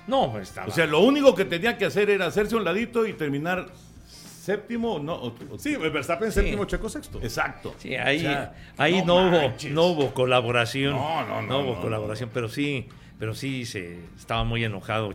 No, 0.07 0.31
pues 0.31 0.49
estaba. 0.49 0.67
O 0.67 0.71
sea, 0.73 0.87
lo 0.87 1.01
único 1.01 1.35
que 1.35 1.45
tenía 1.47 1.79
que 1.79 1.85
hacer 1.87 2.11
era 2.11 2.27
hacerse 2.27 2.55
un 2.57 2.65
ladito 2.65 3.07
y 3.07 3.15
terminar 3.15 3.69
séptimo. 4.07 4.99
No, 4.99 5.15
o- 5.15 5.35
o- 5.53 5.59
Sí, 5.59 5.77
Verstappen 5.77 6.31
Sí. 6.33 6.41
séptimo, 6.41 6.65
Checo 6.65 6.89
sexto. 6.89 7.19
exacto. 7.23 7.75
Sí, 7.79 7.95
ahí, 7.95 8.19
O 8.19 8.21
sea, 8.21 8.55
ahí 8.77 9.03
no, 9.05 9.29
hubo, 9.29 9.53
no 9.71 9.87
hubo 9.87 10.13
colaboración. 10.15 10.95
No, 10.95 11.25
no, 11.27 11.43
no, 11.43 11.59
hubo 11.61 11.75
no, 11.77 11.81
colaboración, 11.81 12.31
pero 12.35 12.49
sí, 12.49 12.89
pero 13.23 13.37
sí 13.37 13.65
se 13.67 13.99
estaba 14.19 14.43
muy 14.43 14.65
enojado 14.65 15.15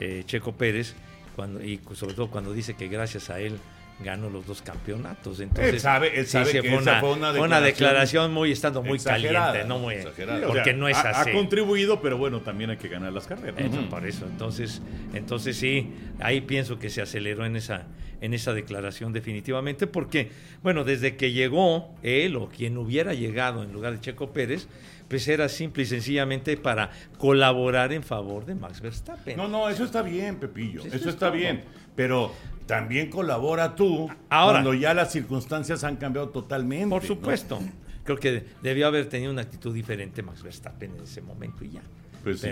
eh, 0.00 0.24
Checo 0.26 0.56
Pérez 0.56 0.96
cuando 1.36 1.62
y 1.62 1.78
sobre 1.94 2.14
todo 2.14 2.28
cuando 2.28 2.52
dice 2.52 2.74
que 2.74 2.88
gracias 2.88 3.30
a 3.30 3.38
él 3.38 3.60
ganó 4.00 4.28
los 4.28 4.44
dos 4.44 4.60
campeonatos. 4.60 5.38
Entonces, 5.38 5.74
Él 5.74 5.78
sabe- 5.80 6.18
él 6.18 6.26
sabe 6.26 6.50
que 6.50 6.62
fue, 6.68 6.78
una, 6.78 6.98
fue 6.98 7.12
una 7.12 7.30
fue 7.30 7.40
una 7.42 7.60
declaración 7.60 8.32
muy 8.32 8.50
estando 8.50 8.82
muy 8.82 8.98
caliente, 8.98 9.62
no 9.68 9.78
muy 9.78 9.94
Exagerada. 9.94 10.44
O 10.48 10.48
porque 10.48 10.64
sea, 10.64 10.72
no 10.72 10.88
es 10.88 10.96
ha, 10.96 11.10
así. 11.10 11.30
Ha 11.30 11.32
contribuido, 11.32 12.02
pero 12.02 12.18
bueno, 12.18 12.40
también 12.40 12.70
hay 12.70 12.76
que 12.76 12.88
ganar 12.88 13.12
las 13.12 13.28
carreras. 13.28 13.60
Eso, 13.60 13.88
Por 13.88 14.04
eso, 14.04 14.26
entonces, 14.26 14.82
entonces 15.12 15.56
sí, 15.56 15.92
ahí 16.18 16.40
pienso 16.40 16.80
que 16.80 16.90
se 16.90 17.02
aceleró 17.02 17.46
en 17.46 17.54
esa, 17.54 17.86
en 18.24 18.32
esa 18.32 18.54
declaración 18.54 19.12
definitivamente, 19.12 19.86
porque, 19.86 20.30
bueno, 20.62 20.84
desde 20.84 21.16
que 21.16 21.32
llegó 21.32 21.94
él 22.02 22.36
o 22.36 22.48
quien 22.48 22.78
hubiera 22.78 23.12
llegado 23.12 23.62
en 23.62 23.72
lugar 23.72 23.92
de 23.92 24.00
Checo 24.00 24.32
Pérez, 24.32 24.66
pues 25.08 25.28
era 25.28 25.48
simple 25.50 25.82
y 25.82 25.86
sencillamente 25.86 26.56
para 26.56 26.90
colaborar 27.18 27.92
en 27.92 28.02
favor 28.02 28.46
de 28.46 28.54
Max 28.54 28.80
Verstappen. 28.80 29.36
No, 29.36 29.46
no, 29.46 29.68
eso 29.68 29.84
está 29.84 30.00
bien, 30.00 30.36
Pepillo. 30.36 30.80
Eso 30.80 30.88
eso 30.88 31.08
es 31.08 31.14
está 31.14 31.28
bien. 31.28 31.64
Pero 31.94 32.32
también 32.66 33.10
colabora 33.10 33.74
tú 33.74 34.08
Ahora. 34.30 34.54
cuando 34.54 34.72
ya 34.72 34.94
las 34.94 35.12
circunstancias 35.12 35.84
han 35.84 35.96
cambiado 35.96 36.30
totalmente. 36.30 36.88
Por 36.88 37.02
¿no? 37.02 37.08
supuesto. 37.08 37.60
Creo 38.04 38.18
que 38.18 38.44
debió 38.62 38.86
haber 38.86 39.08
tenido 39.08 39.32
una 39.32 39.42
actitud 39.42 39.74
diferente 39.74 40.22
Max 40.22 40.42
Verstappen 40.42 40.94
en 40.96 41.02
ese 41.04 41.20
momento 41.20 41.64
y 41.64 41.72
ya. 41.72 41.82
Pues 42.24 42.40
sí. 42.40 42.48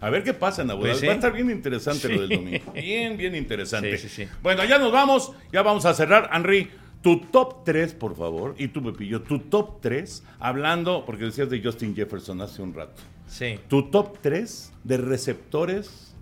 A 0.00 0.10
ver 0.10 0.22
qué 0.22 0.34
pasa 0.34 0.62
en. 0.62 0.68
Pues 0.68 0.98
sí. 0.98 1.06
Va 1.06 1.12
a 1.12 1.16
estar 1.16 1.32
bien 1.32 1.50
interesante 1.50 2.08
lo 2.08 2.20
del 2.20 2.28
Sí. 2.28 2.36
domingo. 2.36 2.72
Bien, 2.74 3.16
bien 3.16 3.34
interesante. 3.34 3.96
Sí, 3.98 4.08
sí, 4.08 4.24
sí. 4.24 4.30
Bueno, 4.42 4.62
ya 4.64 4.78
nos 4.78 4.92
vamos. 4.92 5.32
Ya 5.52 5.62
vamos 5.62 5.84
a 5.86 5.94
cerrar. 5.94 6.30
Henry, 6.32 6.70
tu 7.02 7.20
top 7.20 7.64
3, 7.64 7.94
por 7.94 8.14
favor. 8.16 8.54
Y 8.58 8.68
tú, 8.68 8.82
Pepillo, 8.82 9.22
tu 9.22 9.38
top 9.38 9.80
3. 9.80 10.22
Hablando, 10.38 11.04
porque 11.06 11.24
decías 11.24 11.48
de 11.50 11.62
Justin 11.62 11.96
Jefferson 11.96 12.40
hace 12.42 12.60
un 12.62 12.74
rato. 12.74 13.02
sí. 13.26 13.58
Tu 13.68 13.84
top 13.90 14.18
3 14.20 14.72
de 14.84 14.96
receptores. 14.98 16.14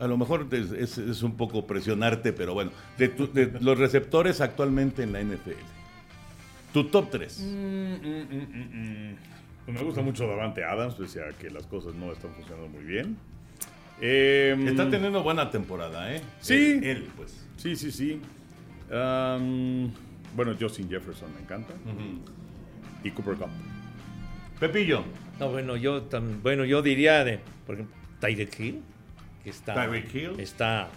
A 0.00 0.06
lo 0.06 0.16
mejor 0.18 0.46
es, 0.52 0.72
es- 0.72 0.98
es 0.98 1.22
un 1.22 1.36
poco 1.36 1.66
presionarte, 1.66 2.32
pero 2.32 2.52
bueno. 2.54 2.70
De, 2.98 3.08
tu- 3.08 3.32
de 3.32 3.52
los 3.60 3.78
receptores 3.78 4.40
actualmente 4.40 5.02
en 5.02 5.12
la 5.12 5.20
NFL. 5.20 5.52
Tu 6.72 6.84
top 6.84 7.10
3. 7.10 7.34
Pues 7.36 7.46
me 9.66 9.82
gusta 9.82 10.02
mucho 10.02 10.26
Davante 10.26 10.64
Adams, 10.64 10.94
pese 10.94 11.22
a 11.22 11.28
que 11.30 11.50
las 11.50 11.66
cosas 11.66 11.94
no 11.94 12.12
están 12.12 12.32
funcionando 12.34 12.68
muy 12.68 12.84
bien. 12.84 13.16
Em, 14.00 14.68
Está 14.68 14.88
teniendo 14.90 15.22
buena 15.22 15.50
temporada, 15.50 16.14
¿eh? 16.14 16.20
Sí. 16.40 16.54
Él, 16.82 16.84
él, 16.84 17.08
pues. 17.16 17.46
Sí, 17.56 17.74
sí, 17.76 17.90
sí. 17.90 18.20
Bueno, 20.34 20.54
Justin 20.60 20.88
Jefferson 20.88 21.32
me 21.34 21.40
encanta. 21.40 21.74
Y 23.02 23.10
Cooper 23.10 23.36
Cup. 23.36 23.48
Pepillo. 24.60 25.04
No, 25.40 25.50
bueno, 25.50 25.76
yo 25.76 26.04
tam- 26.04 26.40
bueno, 26.42 26.64
yo 26.64 26.82
diría 26.82 27.24
de, 27.24 27.40
por 27.66 27.74
ejemplo, 27.76 27.94
Tyreek 28.20 28.58
Hill, 28.60 28.82
que 29.44 29.50
está, 29.50 29.74
Tyreek 29.74 30.14
Hill. 30.14 30.40
está 30.40 30.88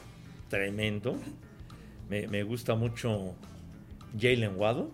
tremendo. 0.50 1.18
Me, 2.10 2.28
me 2.28 2.44
gusta 2.44 2.76
mucho 2.76 3.36
Jalen 4.20 4.54
Waddle. 4.56 4.88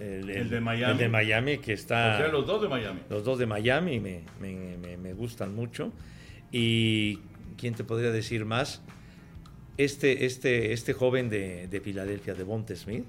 El, 0.00 0.30
El 0.30 0.48
de 0.50 0.60
Miami. 0.60 0.92
El 0.92 0.98
de 0.98 1.08
Miami, 1.08 1.58
que 1.58 1.72
está... 1.74 2.14
O 2.14 2.18
sea, 2.18 2.28
los 2.28 2.46
dos 2.46 2.62
de 2.62 2.68
Miami. 2.68 3.00
los 3.10 3.22
dos 3.24 3.38
de 3.38 3.46
Miami 3.46 4.00
me, 4.00 4.22
me- 4.40 4.76
me- 4.78 4.96
me 4.96 5.12
gustan 5.12 5.54
mucho. 5.54 5.92
Y, 6.50 7.18
¿quién 7.58 7.74
te 7.74 7.84
podría 7.84 8.10
decir 8.10 8.44
más? 8.44 8.82
Este, 9.76 10.24
este, 10.26 10.72
este 10.72 10.92
joven 10.94 11.28
de, 11.28 11.68
de 11.68 11.80
Filadelfia, 11.80 12.34
de 12.34 12.44
Bonte 12.44 12.76
Smith, 12.76 13.04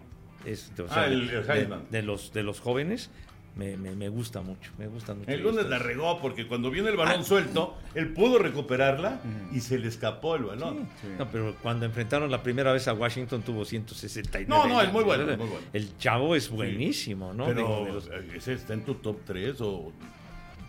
es, 0.46 0.72
o 0.80 0.86
Ah, 0.89 1.06
el- 1.08 1.28
de- 1.28 1.38
el 1.38 1.70
de 1.92 2.02
los, 2.02 2.34
de 2.34 2.44
los 2.44 2.60
jóvenes, 2.60 3.10
me, 3.56 3.76
me- 3.76 3.95
me 3.95 4.08
gusta 4.10 4.41
mucho, 4.41 4.72
me 4.78 4.88
gustan 4.88 5.20
mucho. 5.20 5.30
El 5.32 5.41
lunes 5.43 5.66
la 5.68 5.78
regó 5.78 6.20
porque 6.22 6.47
cuando 6.47 6.72
viene 6.72 6.89
el 6.89 6.95
Ah. 6.99 7.04
balón 7.06 7.26
suelto, 7.26 7.78
él 7.95 8.14
pudo 8.14 8.39
recuperarla 8.39 9.20
y 9.52 9.60
se 9.60 9.78
le 9.78 9.88
escapó 9.89 10.36
el 10.36 10.43
balón. 10.45 10.88
No, 11.20 11.30
pero 11.30 11.56
cuando 11.62 11.86
enfrentaron 11.86 12.32
la 12.32 12.41
primera 12.43 12.72
vez 12.72 12.88
a 12.88 12.93
Washington 12.93 13.41
tuvo 13.41 13.66
169. 13.66 14.47
No, 14.47 14.68
no, 14.68 14.82
es 14.82 14.91
muy 14.93 15.04
bueno, 15.04 15.30
es 15.30 15.38
muy 15.38 15.47
bueno. 15.47 15.66
El 15.74 15.97
chavo 15.97 16.36
es 16.36 16.49
buenísimo, 16.49 17.34
¿no? 17.34 17.45
Pero 17.47 17.84
de 17.86 17.91
los- 17.93 18.10
ese 18.36 18.54
está 18.54 18.74
en 18.74 18.84
tu 18.86 18.95
top 18.95 19.18
3 19.26 19.60
o... 19.62 19.91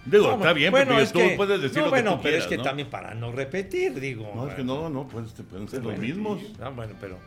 Digo, 0.04 0.26
No, 0.26 0.34
está 0.34 0.52
bien, 0.52 0.72
bueno, 0.72 0.86
Pepillo, 0.96 1.04
es 1.04 1.12
tú 1.12 1.18
que- 1.20 1.34
puedes 1.36 1.62
decir 1.62 1.78
no, 1.78 1.84
lo 1.84 1.90
bueno, 1.90 2.10
que 2.10 2.16
tú 2.16 2.22
pero 2.24 2.30
quieras, 2.32 2.42
es 2.44 2.48
que 2.48 2.56
¿no? 2.56 2.62
también 2.64 2.90
para 2.90 3.14
no 3.14 3.30
repetir, 3.30 4.00
digo. 4.00 4.32
No, 4.34 4.48
es 4.48 4.54
que 4.54 4.64
no, 4.64 4.90
no, 4.90 5.06
pues, 5.06 5.30
pueden 5.48 5.68
ser 5.68 5.78
los 5.78 5.92
Bueno, 5.94 6.00
mismos. 6.00 6.40
Ah, 6.60 6.70
bueno, 6.70 6.94
pero, 7.00 7.18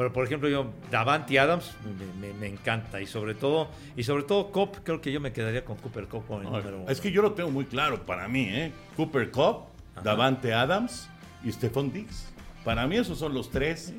pero 0.00 0.14
por 0.14 0.24
ejemplo 0.24 0.48
yo 0.48 0.64
Davante 0.90 1.38
Adams 1.38 1.72
me, 2.18 2.28
me- 2.28 2.32
me 2.32 2.46
encanta 2.46 3.02
y 3.02 3.06
sobre 3.06 3.34
todo 3.34 3.68
y 3.98 4.02
sobre 4.02 4.22
todo 4.22 4.50
Cop 4.50 4.76
creo 4.82 4.98
que 5.02 5.12
yo 5.12 5.20
me 5.20 5.30
quedaría 5.30 5.62
con 5.62 5.76
Cooper 5.76 6.06
Cop 6.08 6.26
como 6.26 6.40
el 6.40 6.46
número 6.46 6.78
uno. 6.80 6.90
es 6.90 7.02
que 7.02 7.12
yo 7.12 7.20
lo 7.20 7.32
tengo 7.32 7.50
muy 7.50 7.66
claro 7.66 8.00
para 8.06 8.26
mí, 8.26 8.44
¿eh? 8.48 8.72
Cooper 8.96 9.30
Cup, 9.30 9.64
Davante 10.02 10.54
Adams 10.54 11.06
y 11.44 11.52
Stephon 11.52 11.92
Diggs. 11.92 12.24
Para 12.64 12.86
mí 12.86 12.96
esos 12.96 13.18
son 13.18 13.34
los 13.34 13.50
tres 13.50 13.92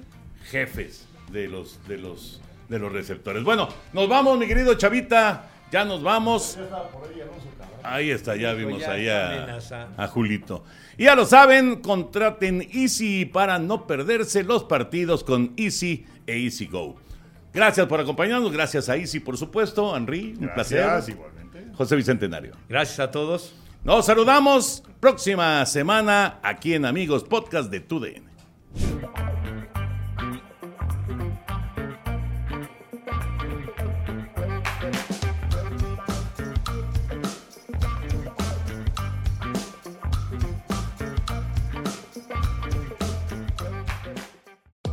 jefes 0.49 1.07
de 1.31 1.47
los, 1.47 1.79
de 1.87 1.97
los, 1.99 2.41
de 2.67 2.79
los 2.79 2.91
receptores. 2.91 3.43
Bueno, 3.43 3.69
nos 3.93 4.09
vamos, 4.09 4.39
mi 4.39 4.47
querido 4.47 4.73
Chavita. 4.73 5.49
Ya 5.71 5.85
nos 5.85 6.01
vamos. 6.01 6.57
Ahí 7.83 8.11
está, 8.11 8.35
ya 8.35 8.53
vimos 8.53 8.83
ahí 8.83 9.07
a 9.09 10.07
Julito. 10.07 10.63
Y 10.97 11.05
ya 11.05 11.15
lo 11.15 11.25
saben, 11.25 11.77
contraten 11.77 12.67
Easy 12.73 13.25
para 13.25 13.59
no 13.59 13.87
perderse 13.87 14.43
los 14.43 14.63
partidos 14.63 15.23
con 15.23 15.53
Easy 15.57 16.05
e 16.27 16.37
Easy 16.43 16.67
Go. 16.67 16.95
Gracias 17.53 17.85
por 17.87 17.99
acompañarnos, 17.99 18.51
gracias 18.51 18.87
a 18.89 18.95
Easy, 18.95 19.19
por 19.19 19.37
supuesto, 19.37 19.95
Henry, 19.95 20.35
un 20.39 20.47
Gracias, 20.47 20.53
placer. 20.53 21.13
igualmente. 21.15 21.65
José 21.75 21.95
Bicentenario. 21.95 22.53
Gracias 22.69 22.99
a 22.99 23.11
todos. 23.11 23.55
Nos 23.83 24.05
saludamos 24.05 24.83
próxima 24.99 25.65
semana 25.65 26.39
aquí 26.43 26.75
en 26.75 26.85
Amigos 26.85 27.23
Podcast 27.23 27.71
de 27.71 27.79
TUDN. 27.79 28.30